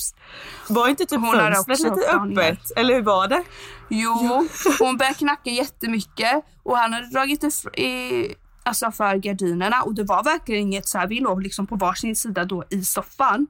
Var 0.69 0.89
inte 0.89 1.07
typ 1.07 1.21
Hon 1.21 1.31
fönstret 1.33 1.61
också 1.61 1.95
lite 1.95 2.11
öppet? 2.41 2.71
Eller 2.77 2.95
hur 2.95 3.03
var 3.03 3.29
det? 3.29 3.45
Jo, 3.89 4.49
hon 4.79 4.97
började 4.97 5.19
knacka 5.19 5.51
jättemycket 5.51 6.45
och 6.63 6.79
han 6.79 6.93
hade 6.93 7.07
dragit 7.07 7.43
ifr- 7.43 7.79
i, 7.79 8.35
alltså 8.65 8.91
för 8.91 9.17
gardinerna 9.17 9.83
och 9.83 9.95
det 9.95 10.05
var 10.05 10.23
verkligen 10.25 10.63
inget 10.63 10.89
så 10.89 10.99
här, 10.99 11.07
vi 11.07 11.21
låg 11.21 11.43
liksom 11.43 11.67
på 11.67 11.77
varsin 11.77 12.17
sida 12.17 12.45
då 12.45 12.65
i 12.71 12.85
soffan. 12.85 13.47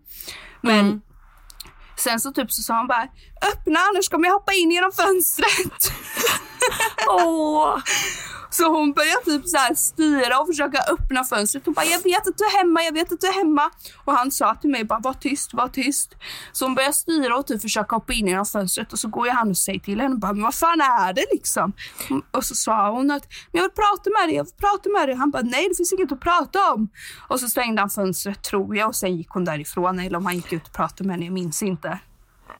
Men 0.60 1.02
sen 1.96 2.20
så 2.20 2.32
typ 2.32 2.52
så 2.52 2.62
sa 2.62 2.74
han 2.74 2.86
bara, 2.86 3.08
öppna 3.52 3.80
annars 3.92 4.08
kommer 4.08 4.26
jag 4.28 4.34
hoppa 4.34 4.52
in 4.52 4.70
genom 4.70 4.92
fönstret. 4.92 5.92
Åh! 7.08 7.76
Så 8.50 8.64
hon 8.76 8.92
börjar 8.92 9.24
typ 9.24 9.48
så 9.48 9.56
här 9.56 9.74
styra 9.74 10.40
och 10.40 10.46
försöka 10.46 10.78
öppna 10.92 11.24
fönstret. 11.24 11.64
Hon 11.64 11.74
bara, 11.74 11.86
jag 11.86 12.02
vet 12.02 12.28
att 12.28 12.38
du 12.38 12.44
är 12.44 12.58
hemma, 12.58 12.82
jag 12.82 12.92
vet 12.92 13.12
att 13.12 13.20
du 13.20 13.26
är 13.26 13.32
hemma. 13.32 13.70
Och 14.04 14.12
han 14.12 14.30
sa 14.30 14.54
till 14.54 14.70
mig 14.70 14.84
bara, 14.84 14.98
var 14.98 15.12
tyst, 15.12 15.54
var 15.54 15.68
tyst. 15.68 16.14
Så 16.52 16.64
hon 16.64 16.74
börjar 16.74 16.92
styra 16.92 17.36
och 17.36 17.46
typ 17.46 17.62
försöka 17.62 17.96
hoppa 17.96 18.12
in 18.12 18.26
genom 18.26 18.46
fönstret 18.46 18.92
och 18.92 18.98
så 18.98 19.08
går 19.08 19.26
jag 19.26 19.34
han 19.34 19.50
och 19.50 19.56
säger 19.56 19.80
till 19.80 20.00
henne, 20.00 20.16
bara, 20.16 20.32
men 20.32 20.42
vad 20.42 20.54
fan 20.54 20.80
är 20.80 21.12
det 21.12 21.26
liksom? 21.32 21.72
Och 22.30 22.44
så 22.44 22.54
sa 22.54 22.90
hon 22.90 23.10
att, 23.10 23.26
men 23.52 23.62
jag 23.62 23.62
vill 23.62 23.70
prata 23.70 24.10
med 24.10 24.28
dig, 24.28 24.36
jag 24.36 24.44
vill 24.44 24.54
prata 24.54 24.90
med 24.90 25.08
dig. 25.08 25.16
Han 25.16 25.30
bara, 25.30 25.42
nej 25.42 25.68
det 25.68 25.74
finns 25.74 25.92
inget 25.92 26.12
att 26.12 26.20
prata 26.20 26.72
om. 26.72 26.88
Och 27.28 27.40
så 27.40 27.48
stängde 27.48 27.82
han 27.82 27.90
fönstret 27.90 28.42
tror 28.42 28.76
jag 28.76 28.88
och 28.88 28.96
sen 28.96 29.16
gick 29.16 29.28
hon 29.28 29.44
därifrån. 29.44 29.98
Eller 29.98 30.18
om 30.18 30.26
han 30.26 30.36
gick 30.36 30.52
ut 30.52 30.66
och 30.66 30.72
pratade 30.72 31.04
med 31.06 31.16
henne, 31.16 31.26
jag 31.26 31.34
minns 31.34 31.62
inte. 31.62 31.98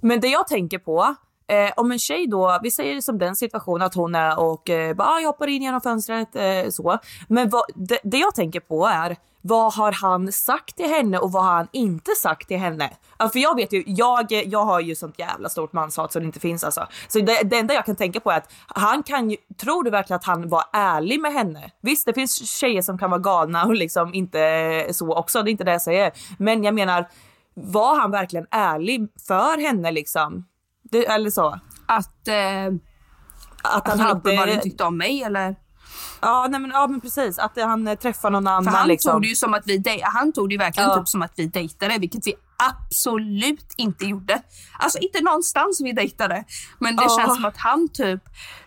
Men 0.01 0.21
det 0.21 0.29
jag 0.29 0.49
tänker 0.49 0.79
på, 0.79 1.15
eh, 1.49 1.73
om 1.77 1.93
en 1.93 1.99
tjej 1.99 2.27
då, 2.27 2.59
vi 2.63 2.71
säger 2.71 3.01
som 3.01 3.19
den 3.19 3.37
situationen 3.37 3.87
att 3.87 3.95
hon 3.95 4.15
är 4.15 4.41
och 4.41 4.71
eh, 4.71 4.95
bara, 4.95 5.09
ah, 5.09 5.21
jag 5.21 5.27
hoppar 5.27 5.47
in 5.47 5.63
genom 5.63 5.81
fönstret 5.81 6.37
eh, 6.37 6.71
så. 6.71 6.99
Men 7.29 7.49
vad, 7.49 7.63
det, 7.75 7.99
det 8.03 8.19
jag 8.19 8.35
tänker 8.35 8.61
på 8.61 8.87
är, 8.87 9.17
vad 9.41 9.75
har 9.75 9.93
han 9.93 10.33
sagt 10.33 10.77
till 10.77 10.89
henne 10.89 11.19
och 11.19 11.33
vad 11.33 11.45
har 11.45 11.53
han 11.53 11.69
inte 11.73 12.11
sagt 12.23 12.49
till 12.49 12.59
henne? 12.59 12.91
Alltså, 13.17 13.33
för 13.33 13.39
jag 13.39 13.55
vet 13.57 13.73
ju, 13.73 13.85
jag, 13.87 14.33
jag 14.33 14.65
har 14.65 14.81
ju 14.81 14.95
sånt 14.95 15.19
jävla 15.19 15.49
stort 15.49 15.73
manshat 15.73 16.13
som 16.13 16.23
det 16.23 16.27
inte 16.27 16.41
finns 16.41 16.65
alltså. 16.65 16.87
Så 17.09 17.21
det, 17.21 17.43
det 17.43 17.59
enda 17.59 17.75
jag 17.75 17.87
kan 17.87 17.97
tänka 17.97 18.21
på 18.21 18.31
är 18.31 18.37
att 18.37 18.53
han 18.67 19.03
kan 19.03 19.31
ju, 19.31 19.37
tror 19.61 19.83
du 19.85 19.91
verkligen 19.91 20.17
att 20.17 20.25
han 20.25 20.49
var 20.49 20.65
ärlig 20.73 21.21
med 21.21 21.33
henne? 21.33 21.71
Visst, 21.81 22.07
det 22.07 22.15
finns 22.15 22.51
tjejer 22.51 22.83
som 22.83 22.99
kan 22.99 23.11
vara 23.11 23.21
galna 23.21 23.65
och 23.65 23.75
liksom 23.75 24.15
inte 24.15 24.41
eh, 24.41 24.93
så 24.93 25.15
också, 25.15 25.43
det 25.43 25.51
är 25.51 25.53
inte 25.53 25.65
det 25.65 25.73
jag 25.73 25.83
säger. 25.83 26.13
Men 26.39 26.65
jag 26.65 26.75
menar, 26.75 27.09
var 27.55 28.01
han 28.01 28.11
verkligen 28.11 28.47
ärlig 28.51 29.09
för 29.27 29.63
henne 29.63 29.91
liksom? 29.91 30.45
Det, 30.91 31.07
eller 31.07 31.31
så. 31.31 31.59
Att, 31.87 32.29
eh, 32.29 32.67
Att 33.63 33.89
att 33.89 33.99
han 34.01 34.17
uppenbarligen 34.17 34.61
tyckte 34.61 34.85
om 34.85 34.97
mig 34.97 35.23
eller? 35.23 35.57
Ja, 36.21 36.47
nej, 36.51 36.61
men, 36.61 36.71
ja 36.71 36.87
men 36.87 37.01
precis, 37.01 37.39
att 37.39 37.53
han 37.57 37.89
eh, 37.89 37.95
träffar 37.95 38.31
någon 38.31 38.45
För 38.45 38.51
annan 38.51 38.75
han 38.75 38.89
liksom. 38.89 39.13
tog 39.13 39.23
det 39.23 39.29
ju 39.29 39.35
som 39.35 39.55
att 39.55 39.63
vi 39.67 39.79
dej- 39.79 40.01
han 40.05 40.33
tog 40.33 40.49
det 40.49 40.53
ju 40.53 40.59
verkligen 40.59 40.89
Ja. 40.89 40.97
typ 40.97 41.09
som 41.09 41.23
att 41.23 41.33
vi 41.37 41.47
dejtade, 41.47 41.99
vilket 41.99 42.27
vi 42.27 42.35
absolut 42.73 43.75
inte 43.77 44.05
gjorde. 44.05 44.43
Alltså 44.79 44.99
inte 44.99 45.21
någonstans 45.21 45.81
vi 45.81 45.93
dejtade. 45.93 46.45
Men 46.79 46.97
det 46.97 47.03
Ja. 47.09 47.17
känns 47.19 47.35
som 47.35 47.45
att 47.45 47.57
han 47.57 47.89
typ 47.93 48.23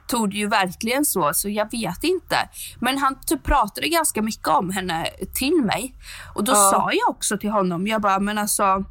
tog 0.08 0.30
det 0.30 0.38
ju 0.38 0.48
verkligen 0.48 1.06
så, 1.06 1.32
så 1.34 1.50
jag 1.50 1.72
vet 1.72 2.04
inte. 2.04 2.36
Men 2.80 2.98
han 2.98 3.20
typ 3.28 3.44
pratade 3.44 3.88
ganska 3.88 4.22
mycket 4.22 4.48
om 4.48 4.70
henne 4.70 5.06
till 5.34 5.62
mig. 5.64 5.96
Och 6.36 6.44
då 6.44 6.52
Ja. 6.52 6.72
sa 6.72 6.90
jag 6.94 7.10
också 7.10 7.38
till 7.38 7.50
honom, 7.52 7.88
jag 7.88 8.02
bara, 8.02 8.20
men 8.20 8.38
alltså 8.38 8.86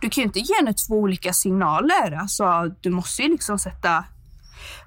du 0.00 0.10
kan 0.10 0.22
ju 0.22 0.26
inte 0.26 0.40
ge 0.40 0.54
henne 0.54 0.72
två 0.72 0.94
olika 0.94 1.32
signaler. 1.32 2.18
Alltså, 2.20 2.74
du 2.80 2.90
måste 2.90 3.22
ju 3.22 3.28
liksom 3.28 3.58
sätta... 3.58 4.04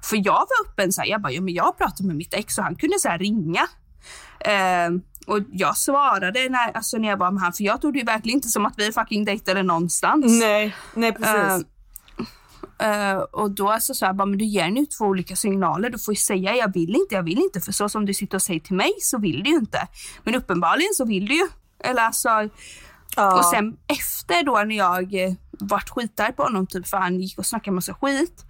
För 0.02 0.16
jag 0.16 0.32
var 0.32 0.70
öppen, 0.70 0.92
så 0.92 1.00
här, 1.00 1.08
jag 1.08 1.22
bara, 1.22 1.32
ja, 1.32 1.40
men 1.40 1.54
jag 1.54 1.78
pratade 1.78 2.06
med 2.06 2.16
mitt 2.16 2.34
ex 2.34 2.58
och 2.58 2.64
han 2.64 2.76
kunde 2.76 2.98
så 2.98 3.08
här, 3.08 3.18
ringa. 3.18 3.66
Ehm, 4.40 5.02
och 5.26 5.38
jag 5.52 5.76
svarade 5.76 6.48
när, 6.48 6.76
alltså, 6.76 6.98
när 6.98 7.08
jag 7.08 7.16
var 7.16 7.30
med 7.30 7.42
han, 7.42 7.52
för 7.52 7.64
jag 7.64 7.80
tog 7.80 7.92
det 7.92 7.98
ju 7.98 8.04
verkligen 8.04 8.36
inte 8.36 8.48
som 8.48 8.66
att 8.66 8.74
vi 8.76 8.92
fucking 8.92 9.24
dejtade 9.24 9.62
någonstans. 9.62 10.40
Nej, 10.40 10.74
nej 10.94 11.12
precis. 11.12 11.66
Eh, 12.78 13.16
och 13.16 13.50
då 13.50 13.76
så 13.80 13.94
sa 13.94 14.06
jag 14.06 14.16
bara, 14.16 14.26
men 14.26 14.38
du 14.38 14.44
ger 14.44 14.70
nu 14.70 14.86
två 14.86 15.04
olika 15.04 15.36
signaler. 15.36 15.90
Du 15.90 15.98
får 15.98 16.14
ju 16.14 16.18
säga 16.18 16.56
jag 16.56 16.72
vill 16.72 16.96
inte, 16.96 17.14
jag 17.14 17.22
vill 17.22 17.38
inte. 17.38 17.60
För 17.60 17.72
så 17.72 17.88
som 17.88 18.06
du 18.06 18.14
sitter 18.14 18.36
och 18.36 18.42
säger 18.42 18.60
till 18.60 18.76
mig 18.76 18.92
så 19.00 19.18
vill 19.18 19.42
du 19.42 19.50
ju 19.50 19.56
inte. 19.56 19.88
Men 20.24 20.34
uppenbarligen 20.34 20.94
så 20.94 21.04
vill 21.04 21.26
du 21.28 21.34
ju. 21.34 21.48
Eller 21.84 22.02
alltså, 22.02 22.48
ja. 23.16 23.38
och 23.38 23.44
sen 23.44 23.76
efter 23.88 24.42
då 24.42 24.62
när 24.66 24.76
jag 24.76 25.14
eh, 25.14 25.32
vart 25.60 25.88
skitarg 25.90 26.32
på 26.32 26.42
honom, 26.42 26.66
typ, 26.66 26.88
för 26.88 26.96
han 26.96 27.20
gick 27.20 27.38
och 27.38 27.46
snackade 27.46 27.74
massa 27.74 27.94
skit. 27.94 28.44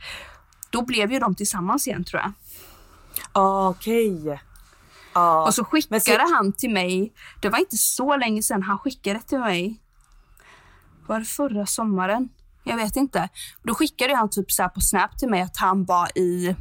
Då 0.71 0.83
blev 0.85 1.13
ju 1.13 1.19
de 1.19 1.35
tillsammans 1.35 1.87
igen 1.87 2.05
tror 2.05 2.23
jag. 2.23 2.33
Ah, 3.33 3.69
Okej. 3.69 4.41
Ja. 5.15 5.47
Och 5.47 5.55
så 5.55 5.65
skickade 5.65 6.01
så- 6.01 6.35
han 6.35 6.53
till 6.53 6.71
mig, 6.71 7.13
det 7.43 7.49
var 7.49 7.59
inte 7.59 7.77
så 7.77 8.17
länge 8.17 8.43
sedan 8.43 8.63
han 8.63 8.79
skickade 8.79 9.21
till 9.21 9.39
mig. 9.39 9.81
Var 11.07 11.19
det 11.19 11.25
förra 11.25 11.67
sommaren? 11.67 12.29
Jag 12.65 12.77
vet 12.77 12.97
inte. 12.97 13.29
Då 13.63 13.75
skickade 13.75 14.15
han 14.17 14.31
typ 14.31 14.51
så 14.53 14.69
på 14.69 14.81
Snap 14.81 15.19
till 15.19 15.29
mig 15.31 15.43
att 15.43 15.57
han 15.57 15.85
var 15.85 16.19
i 16.19 16.57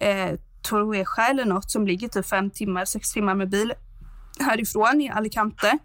eh, 0.00 0.30
Torrevieja 0.62 1.28
eller 1.30 1.44
något 1.44 1.70
som 1.70 1.86
ligger 1.86 2.08
typ 2.08 2.26
fem 2.26 2.50
timmar, 2.50 2.84
sex 2.84 3.12
timmar 3.12 3.34
med 3.34 3.50
bil 3.50 3.72
härifrån 4.40 5.00
i 5.00 5.10
Alicante. 5.10 5.78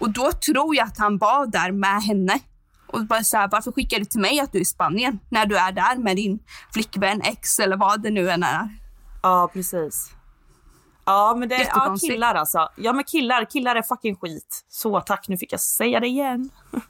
Och 0.00 0.10
då 0.10 0.32
tror 0.32 0.76
jag 0.76 0.86
att 0.86 0.98
han 0.98 1.18
var 1.18 1.46
där 1.46 1.72
med 1.72 2.02
henne. 2.02 2.38
Och 2.86 3.06
bara 3.06 3.24
så 3.24 3.36
här, 3.36 3.48
varför 3.48 3.72
skickar 3.72 3.98
du 3.98 4.04
till 4.04 4.20
mig 4.20 4.40
att 4.40 4.52
du 4.52 4.58
är 4.58 4.62
i 4.62 4.64
Spanien 4.64 5.18
när 5.28 5.46
du 5.46 5.56
är 5.58 5.72
där 5.72 5.96
med 5.96 6.16
din 6.16 6.38
flickvän, 6.72 7.20
ex 7.22 7.58
eller 7.58 7.76
vad 7.76 8.02
det 8.02 8.10
nu 8.10 8.30
än 8.30 8.42
är. 8.42 8.68
Ja, 9.22 9.50
precis. 9.52 10.10
Ja, 11.06 11.34
men 11.38 11.48
det 11.48 11.54
är 11.54 11.66
ja, 11.74 11.96
killar 12.00 12.34
alltså. 12.34 12.68
Ja, 12.76 12.92
men 12.92 13.04
killar, 13.04 13.44
killar 13.44 13.76
är 13.76 13.82
fucking 13.82 14.16
skit. 14.16 14.64
Så 14.68 15.00
tack, 15.00 15.28
nu 15.28 15.36
fick 15.38 15.52
jag 15.52 15.60
säga 15.60 16.00
det 16.00 16.06
igen. 16.06 16.50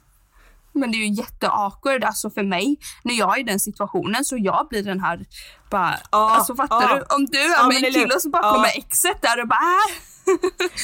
Men 0.77 0.91
det 0.91 0.97
är 0.97 1.07
ju 1.07 1.13
jätteawkward 1.13 2.03
alltså 2.03 2.29
för 2.29 2.43
mig 2.43 2.77
när 3.03 3.13
jag 3.13 3.37
är 3.37 3.39
i 3.39 3.43
den 3.43 3.59
situationen 3.59 4.25
så 4.25 4.37
jag 4.37 4.67
blir 4.69 4.83
den 4.83 4.99
här 4.99 5.25
bara, 5.69 5.95
Ja, 6.11 6.35
alltså 6.35 6.55
fattar 6.55 6.81
ja. 6.81 6.95
du? 6.95 7.15
Om 7.15 7.25
du 7.25 7.39
är 7.39 7.51
Ja, 7.51 7.67
med 7.67 7.83
en 7.83 7.91
kille 7.93 8.15
och 8.15 8.21
så 8.21 8.29
bara 8.29 8.43
Ja. 8.45 8.53
kommer 8.53 8.77
exet 8.77 9.21
där 9.21 9.41
och 9.41 9.47
bara 9.47 9.59
äh. 9.59 10.33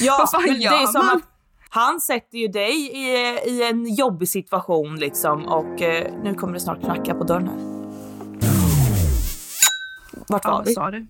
Ja, 0.00 0.16
Vad 0.18 0.30
fan 0.30 0.42
men 0.42 0.60
det 0.60 0.66
är 0.66 0.80
gör 0.80 0.86
som 0.86 1.06
man? 1.06 1.16
att 1.16 1.22
han 1.74 2.00
sätter 2.00 2.38
ju 2.38 2.48
dig 2.48 2.74
i, 2.96 3.08
i 3.50 3.68
en 3.70 3.94
jobbig 3.94 4.28
situation 4.28 4.96
liksom 4.98 5.46
och 5.46 5.82
eh, 5.82 6.14
nu 6.22 6.34
kommer 6.34 6.52
det 6.54 6.60
snart 6.60 6.80
knacka 6.80 7.14
på 7.14 7.24
dörren 7.24 7.48
här. 7.48 7.56
Vart 10.28 10.44
Ja, 10.44 10.50
var 10.50 10.58
vad 10.58 10.66
vi? 10.66 10.74
sa 10.74 10.90
du? 10.90 11.06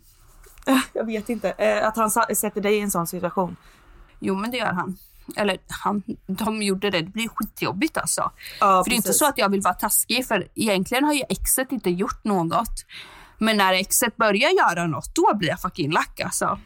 Jag 0.93 1.07
vet 1.07 1.29
inte. 1.29 1.51
Eh, 1.51 1.87
att 1.87 1.97
han 1.97 2.11
sätter 2.11 2.61
dig 2.61 2.75
i 2.77 2.81
en 2.81 2.91
sån 2.91 3.07
situation. 3.07 3.57
Jo 4.19 4.35
men 4.35 4.51
det 4.51 4.57
gör 4.57 4.73
han. 4.73 4.99
Eller 5.37 5.59
han, 5.69 6.03
de 6.27 6.63
gjorde 6.63 6.91
det. 6.91 7.01
Det 7.01 7.11
blir 7.13 7.29
skitjobbigt 7.29 7.97
alltså. 7.97 8.31
Ja, 8.61 8.85
för 8.85 8.91
det 8.91 8.95
är 8.95 8.97
inte 8.97 9.07
precis. 9.07 9.19
så 9.19 9.27
att 9.27 9.39
jag 9.39 9.49
vill 9.49 9.61
vara 9.61 9.75
taskig 9.75 10.27
för 10.27 10.49
egentligen 10.55 11.05
har 11.05 11.13
ju 11.13 11.23
exet 11.29 11.73
inte 11.73 11.91
gjort 11.91 12.25
något. 12.25 12.85
Men 13.39 13.57
när 13.57 13.73
exet 13.73 14.17
börjar 14.17 14.51
göra 14.51 14.87
något 14.87 15.15
då 15.15 15.35
blir 15.35 15.49
jag 15.49 15.61
fucking 15.61 15.91
lack 15.91 16.21
alltså. 16.21 16.59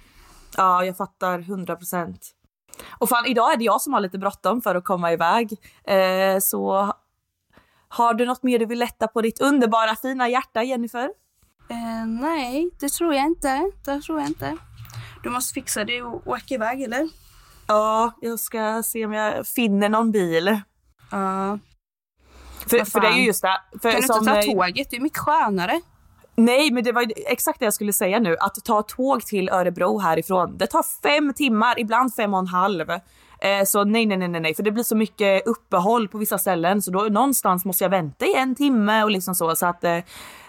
Ja, 0.57 0.85
jag 0.85 0.97
fattar 0.97 1.39
100 1.39 1.77
procent. 1.77 2.33
Och 2.99 3.09
fan, 3.09 3.27
idag 3.27 3.53
är 3.53 3.57
det 3.57 3.65
jag 3.65 3.81
som 3.81 3.93
har 3.93 4.01
lite 4.01 4.19
bråttom 4.19 4.63
för 4.63 4.75
att 4.75 4.85
komma 4.85 5.13
iväg. 5.13 5.53
Eh, 5.85 6.39
så 6.39 6.93
har 7.89 8.15
du 8.15 8.27
något 8.27 8.43
mer 8.43 8.59
du 8.59 8.67
vill 8.67 8.79
lätta 8.79 9.09
på 9.09 9.23
ditt 9.23 9.41
underbara 9.41 9.97
fina 9.97 10.29
hjärta, 10.29 10.63
Jennifer? 10.63 11.11
Eh, 11.71 12.07
nej, 12.07 12.71
det 12.81 12.89
tror 12.89 13.15
jag 13.15 13.25
inte. 13.25 13.71
Det 13.85 14.01
tror 14.01 14.21
jag 14.21 14.29
inte. 14.29 14.57
Du 15.23 15.31
måste 15.31 15.55
fixa 15.55 15.85
det 15.85 16.03
och 16.03 16.27
åka 16.27 16.55
iväg 16.55 16.83
eller? 16.83 17.09
Ja, 17.69 18.13
jag 18.21 18.41
ska 18.41 18.83
se 18.83 19.05
om 19.05 19.13
jag 19.13 19.47
finner 19.47 19.89
någon 19.89 20.13
bil. 20.13 20.61
Ja. 21.11 21.59
För, 22.67 22.85
för 22.85 23.01
det 23.01 23.07
är 23.07 23.13
ju 23.13 23.25
just 23.25 23.43
det. 23.43 23.61
För 23.83 23.93
Kan 23.93 24.01
du 24.01 24.07
inte 24.07 24.35
ta 24.35 24.43
tåget? 24.43 24.91
Det 24.91 24.97
är 24.97 25.01
mycket 25.01 25.19
skönare. 25.19 25.81
Nej, 26.37 26.71
men 26.71 26.85
det 26.85 26.93
var 26.93 27.13
exakt 27.27 27.61
det 27.61 27.67
jag 27.67 27.75
skulle 27.75 27.93
säga 27.93 28.19
nu. 28.19 28.37
Att 28.41 28.65
ta 28.65 28.83
tåg 28.83 29.23
till 29.27 29.49
Örebro 29.49 29.99
härifrån, 29.99 30.59
det 30.59 30.67
tar 30.67 31.03
fem 31.03 31.33
timmar, 31.35 31.81
ibland 31.81 32.15
fem 32.15 32.35
och 32.35 32.41
en 32.41 32.47
halv. 32.47 32.91
Eh, 33.41 33.65
så 33.67 33.85
nej, 33.85 34.07
nej, 34.07 34.19
nej, 34.19 34.41
nej, 34.41 34.55
för 34.55 34.63
det 34.63 34.71
blir 34.71 34.85
så 34.85 34.97
mycket 34.97 35.47
uppehåll 35.47 36.09
på 36.09 36.19
vissa 36.19 36.39
ställen 36.39 36.83
så 36.83 36.91
då 36.91 37.01
någonstans 37.01 37.65
måste 37.65 37.85
jag 37.85 37.91
vänta 37.91 38.27
i 38.27 38.35
en 38.35 38.55
timme 38.55 39.03
och 39.03 39.11
liksom 39.11 39.35
så. 39.35 39.57
Så 39.57 39.67
att 39.67 39.85
eh, 39.85 39.99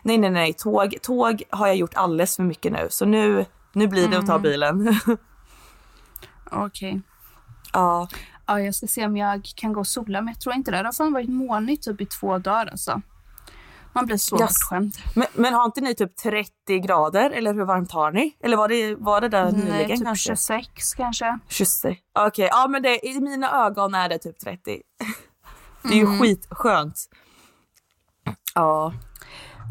nej, 0.02 0.18
nej, 0.18 0.30
nej, 0.30 0.54
tåg, 0.54 0.96
tåg 1.02 1.44
har 1.50 1.68
jag 1.68 1.76
gjort 1.76 1.96
alldeles 1.96 2.36
för 2.36 2.44
mycket 2.44 2.72
nu. 2.72 2.88
Så 2.90 3.06
nu, 3.06 3.46
nu 3.74 3.88
blir 3.88 4.08
det 4.08 4.18
att 4.18 4.28
ta 4.28 4.40
bilen. 4.40 5.00
Okej. 6.52 7.02
ja, 7.74 8.08
Ja, 8.50 8.62
jag 8.62 8.76
ska 8.76 8.88
se 8.88 9.06
om 9.06 9.18
jag 9.18 9.52
kan 9.56 9.74
gå 9.74 9.80
och 9.80 9.88
sola, 9.88 10.22
men 10.22 10.34
jag 10.34 10.42
tror 10.42 10.56
inte 10.56 10.72
det. 10.72 10.78
Det 10.78 10.84
har 10.84 10.94
fan 10.94 11.14
varit 11.14 11.30
molnigt 11.30 11.84
typ 11.84 12.02
i 12.02 12.06
två 12.06 12.38
dagar 12.38 12.66
alltså. 12.66 13.02
Man 13.98 14.06
blir 14.06 14.18
så 14.18 14.36
Yes. 14.40 14.42
bortskämd. 14.42 14.94
men, 15.16 15.28
men 15.34 15.54
har 15.54 15.66
inte 15.66 15.82
ni 15.82 15.96
typ 15.96 16.16
30 16.16 16.80
grader 16.80 17.30
eller 17.32 17.54
hur 17.54 17.66
varmt 17.66 17.92
har 17.92 18.12
ni? 18.12 18.38
Eller 18.44 18.58
var 18.58 18.68
det, 18.68 18.96
var 18.96 19.22
det 19.22 19.30
där 19.30 19.52
Nej, 19.52 19.64
nyligen 19.64 19.98
typ 19.98 20.06
kanske? 20.08 20.30
26 20.36 20.94
kanske. 20.94 21.40
26. 21.48 22.00
Okej, 22.20 22.50
ja 22.52 22.68
men 22.68 22.82
det, 22.84 23.06
i 23.08 23.20
mina 23.20 23.66
ögon 23.66 23.94
är 23.96 24.10
det 24.10 24.18
typ 24.20 24.40
30. 24.40 24.82
Det 25.84 25.90
är 25.90 25.94
ju 25.98 26.06
Mm. 26.06 26.20
skitskönt. 26.20 26.96
Ja. 28.56 28.94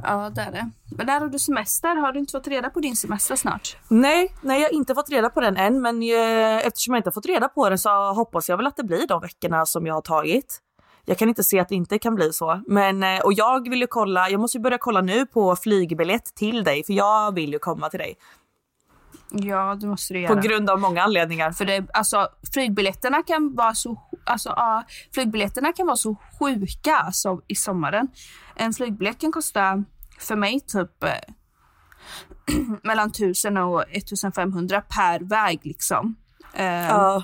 Ja, 0.03 0.31
det 0.35 0.41
är 0.41 0.53
det. 0.53 0.70
Men 0.97 1.07
där 1.07 1.20
har 1.20 1.29
du 1.29 1.39
semester. 1.39 1.97
Har 1.97 2.12
du 2.12 2.18
inte 2.18 2.33
fått 2.33 2.47
reda 2.49 2.70
på 2.70 2.81
din 2.81 2.97
semester 2.97 3.37
snart? 3.37 3.77
Nej, 3.89 4.35
nej, 4.41 4.61
jag 4.62 4.68
har 4.68 4.74
inte 4.74 4.95
fått 4.95 5.11
reda 5.11 5.31
på 5.31 5.41
den 5.41 5.57
än, 5.57 5.83
men 5.83 6.03
eh, 6.03 6.66
eftersom 6.66 6.95
jag 6.95 6.99
inte 6.99 7.09
har 7.09 7.12
fått 7.12 7.27
reda 7.27 7.49
på 7.49 7.68
den 7.68 7.79
så 7.79 8.12
hoppas 8.12 8.49
jag 8.49 8.57
väl 8.57 8.66
att 8.66 8.77
det 8.77 8.85
blir 8.85 9.07
de 9.07 9.20
veckorna 9.20 9.66
som 9.66 9.87
jag 9.87 9.95
har 9.95 10.01
tagit. 10.01 10.59
Jag 11.09 11.19
kan 11.19 11.29
inte 11.29 11.45
se 11.45 11.59
att 11.61 11.69
det 11.69 11.75
inte 11.75 11.99
kan 11.99 12.15
bli 12.15 12.33
så. 12.33 12.63
Men, 12.67 13.03
eh, 13.03 13.21
och 13.21 13.33
jag 13.33 13.71
vill 13.71 13.81
ju 13.81 13.87
kolla, 13.87 14.31
jag 14.31 14.41
måste 14.41 14.59
ju 14.59 14.63
börja 14.63 14.79
kolla 14.79 15.01
nu 15.01 15.27
på 15.27 15.57
flygbiljett 15.57 16.25
till 16.35 16.65
dig, 16.65 16.85
för 16.85 16.93
jag 16.93 17.35
vill 17.35 17.53
ju 17.53 17.59
komma 17.59 17.89
till 17.89 17.99
dig. 17.99 18.15
Ja, 19.31 19.75
det 19.81 19.87
måste 19.87 20.15
du 20.15 20.27
På 20.27 20.33
göra. 20.33 20.43
grund 20.43 20.71
av 20.71 20.81
många 20.81 21.03
anledningar. 21.03 21.53
För 21.53 21.65
det, 21.65 21.87
alltså, 21.93 22.29
flygbiljetterna 22.55 23.23
kan 23.23 23.55
vara 23.55 23.75
så, 23.75 24.01
alltså, 24.25 24.49
ja, 24.49 24.85
flygbiljetterna 25.15 25.73
kan 25.73 25.87
vara 25.87 25.97
så 25.97 26.17
sjuka 26.39 26.97
alltså, 26.97 27.41
i 27.47 27.55
sommaren. 27.55 28.09
En 28.57 28.73
flygbiljett 28.73 29.21
kan 29.21 29.33
kosta 29.33 29.85
för 30.19 30.37
mig 30.37 30.61
typ 30.61 31.05
eh, 31.05 31.11
mellan 32.83 33.09
1000 33.11 33.57
och 33.57 33.85
1500 33.91 34.81
per 34.81 35.21
väg 35.21 35.61
liksom. 35.63 36.17
Eh, 36.55 36.65
Ja, 36.89 37.23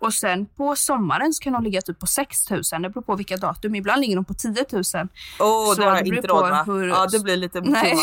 Och 0.00 0.14
sen 0.14 0.46
på 0.46 0.76
sommaren 0.76 1.32
så 1.32 1.42
kan 1.42 1.52
de 1.52 1.62
ligga 1.62 1.80
typ 1.82 2.00
på 2.00 2.06
6000. 2.06 2.82
Det 2.82 2.90
beror 2.90 3.02
på 3.02 3.16
vilka 3.16 3.36
datum. 3.36 3.74
Ibland 3.74 4.00
ligger 4.00 4.16
de 4.16 4.24
på 4.24 4.34
10 4.34 4.50
000. 4.72 4.80
oh, 4.80 4.84
Så 4.84 5.74
det 5.74 5.84
har 5.88 5.96
jag 5.96 6.04
det 6.04 6.16
inte 6.16 6.28
råd 6.28 6.50
med. 6.50 6.66
hur- 6.66 6.88
Ja, 6.88 7.06
det 7.06 7.20
blir 7.20 7.36
lite 7.36 7.60
Nej. 7.60 7.96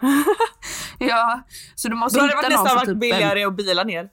Ja, 0.98 1.40
så 1.74 1.88
du 1.88 1.94
måste 1.96 2.18
Då 2.18 2.22
hade 2.22 2.32
det 2.34 2.38
hitta 2.38 2.48
varit 2.48 2.52
någon 2.58 2.64
nästan 2.64 2.76
varit 2.76 2.88
typ... 2.88 3.00
billigare 3.00 3.44
att 3.44 3.56
bila 3.56 3.84
ner. 3.84 4.08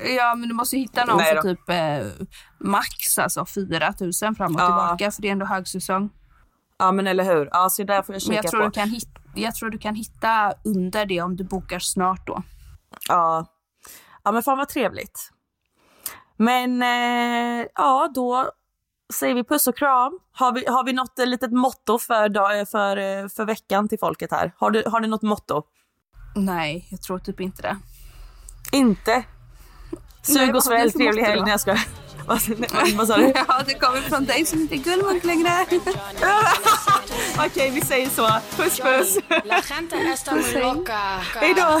En, 0.00 0.14
ja, 0.16 0.34
men 0.34 0.48
du 0.48 0.54
måste 0.54 0.76
hitta 0.76 1.04
någon 1.04 1.16
Nej 1.16 1.26
för 1.26 1.36
då. 1.36 1.42
typ 1.42 1.68
eh, 1.68 2.26
max 2.60 3.18
alltså 3.18 3.46
4 3.46 3.94
000 4.00 4.34
fram 4.36 4.54
och 4.54 4.60
Ja. 4.60 4.66
tillbaka. 4.66 5.10
För 5.10 5.22
det 5.22 5.28
är 5.28 5.32
ändå 5.32 5.46
högsäsong. 5.46 6.10
Ja, 6.78 6.92
men 6.92 7.06
eller 7.06 7.24
hur. 7.24 7.48
Ja, 7.52 7.68
så 7.70 7.82
där 7.84 8.02
får 8.02 8.14
jag 8.14 8.20
Men 8.20 8.20
kika 8.20 8.34
jag 8.34 8.46
tror, 8.50 8.60
på. 8.60 8.66
du 8.66 8.70
kan 8.72 8.88
hitta, 8.90 9.20
jag 9.34 9.54
tror 9.54 9.70
du 9.70 9.78
kan 9.78 9.94
hitta 9.94 10.52
under 10.64 11.06
det 11.06 11.20
om 11.22 11.36
du 11.36 11.44
bokar 11.44 11.78
snart 11.78 12.26
då. 12.26 12.42
Ja. 13.08 13.46
ja, 14.24 14.32
men 14.32 14.42
fan 14.42 14.58
vad 14.58 14.68
trevligt. 14.68 15.30
Men 16.42 16.82
eh, 16.82 17.66
ja, 17.74 18.10
då 18.14 18.50
säger 19.14 19.34
vi 19.34 19.44
puss 19.44 19.66
och 19.66 19.76
kram. 19.76 20.18
Har 20.32 20.52
vi, 20.52 20.64
har 20.66 20.84
vi 20.84 20.92
något 20.92 21.18
eh, 21.18 21.26
litet 21.26 21.52
motto 21.52 21.98
för, 21.98 22.28
dag, 22.28 22.68
för, 22.68 22.96
eh, 22.96 23.28
för 23.28 23.44
veckan 23.44 23.88
till 23.88 23.98
folket 23.98 24.30
här? 24.30 24.52
Har 24.56 24.70
du, 24.70 24.82
har 24.86 25.00
du 25.00 25.06
något 25.08 25.22
motto? 25.22 25.62
Nej, 26.36 26.86
jag 26.90 27.02
tror 27.02 27.18
typ 27.18 27.40
inte 27.40 27.62
det. 27.62 27.76
Inte? 28.72 29.24
Sug 30.22 30.54
och 30.54 30.64
svälj, 30.64 30.92
trevlig 30.92 31.22
helg. 31.22 31.40
Nej, 31.40 31.50
jag 31.50 31.60
skojar. 31.60 31.86
Vad, 32.96 33.08
sa 33.08 33.16
du? 33.16 33.32
Ja, 33.48 33.62
det 33.66 33.74
kommer 33.74 34.00
från 34.00 34.24
dig 34.24 34.46
som 34.46 34.60
inte 34.60 34.74
är 34.74 34.78
gullmunk 34.78 35.24
längre. 35.24 35.66
Okej, 37.46 37.70
vi 37.70 37.80
säger 37.80 38.08
så. 38.08 38.28
Puss 38.56 38.80
puss. 38.80 39.18
Muy 40.32 40.62
loca. 40.62 40.98
Hej 41.34 41.54
då. 41.54 41.80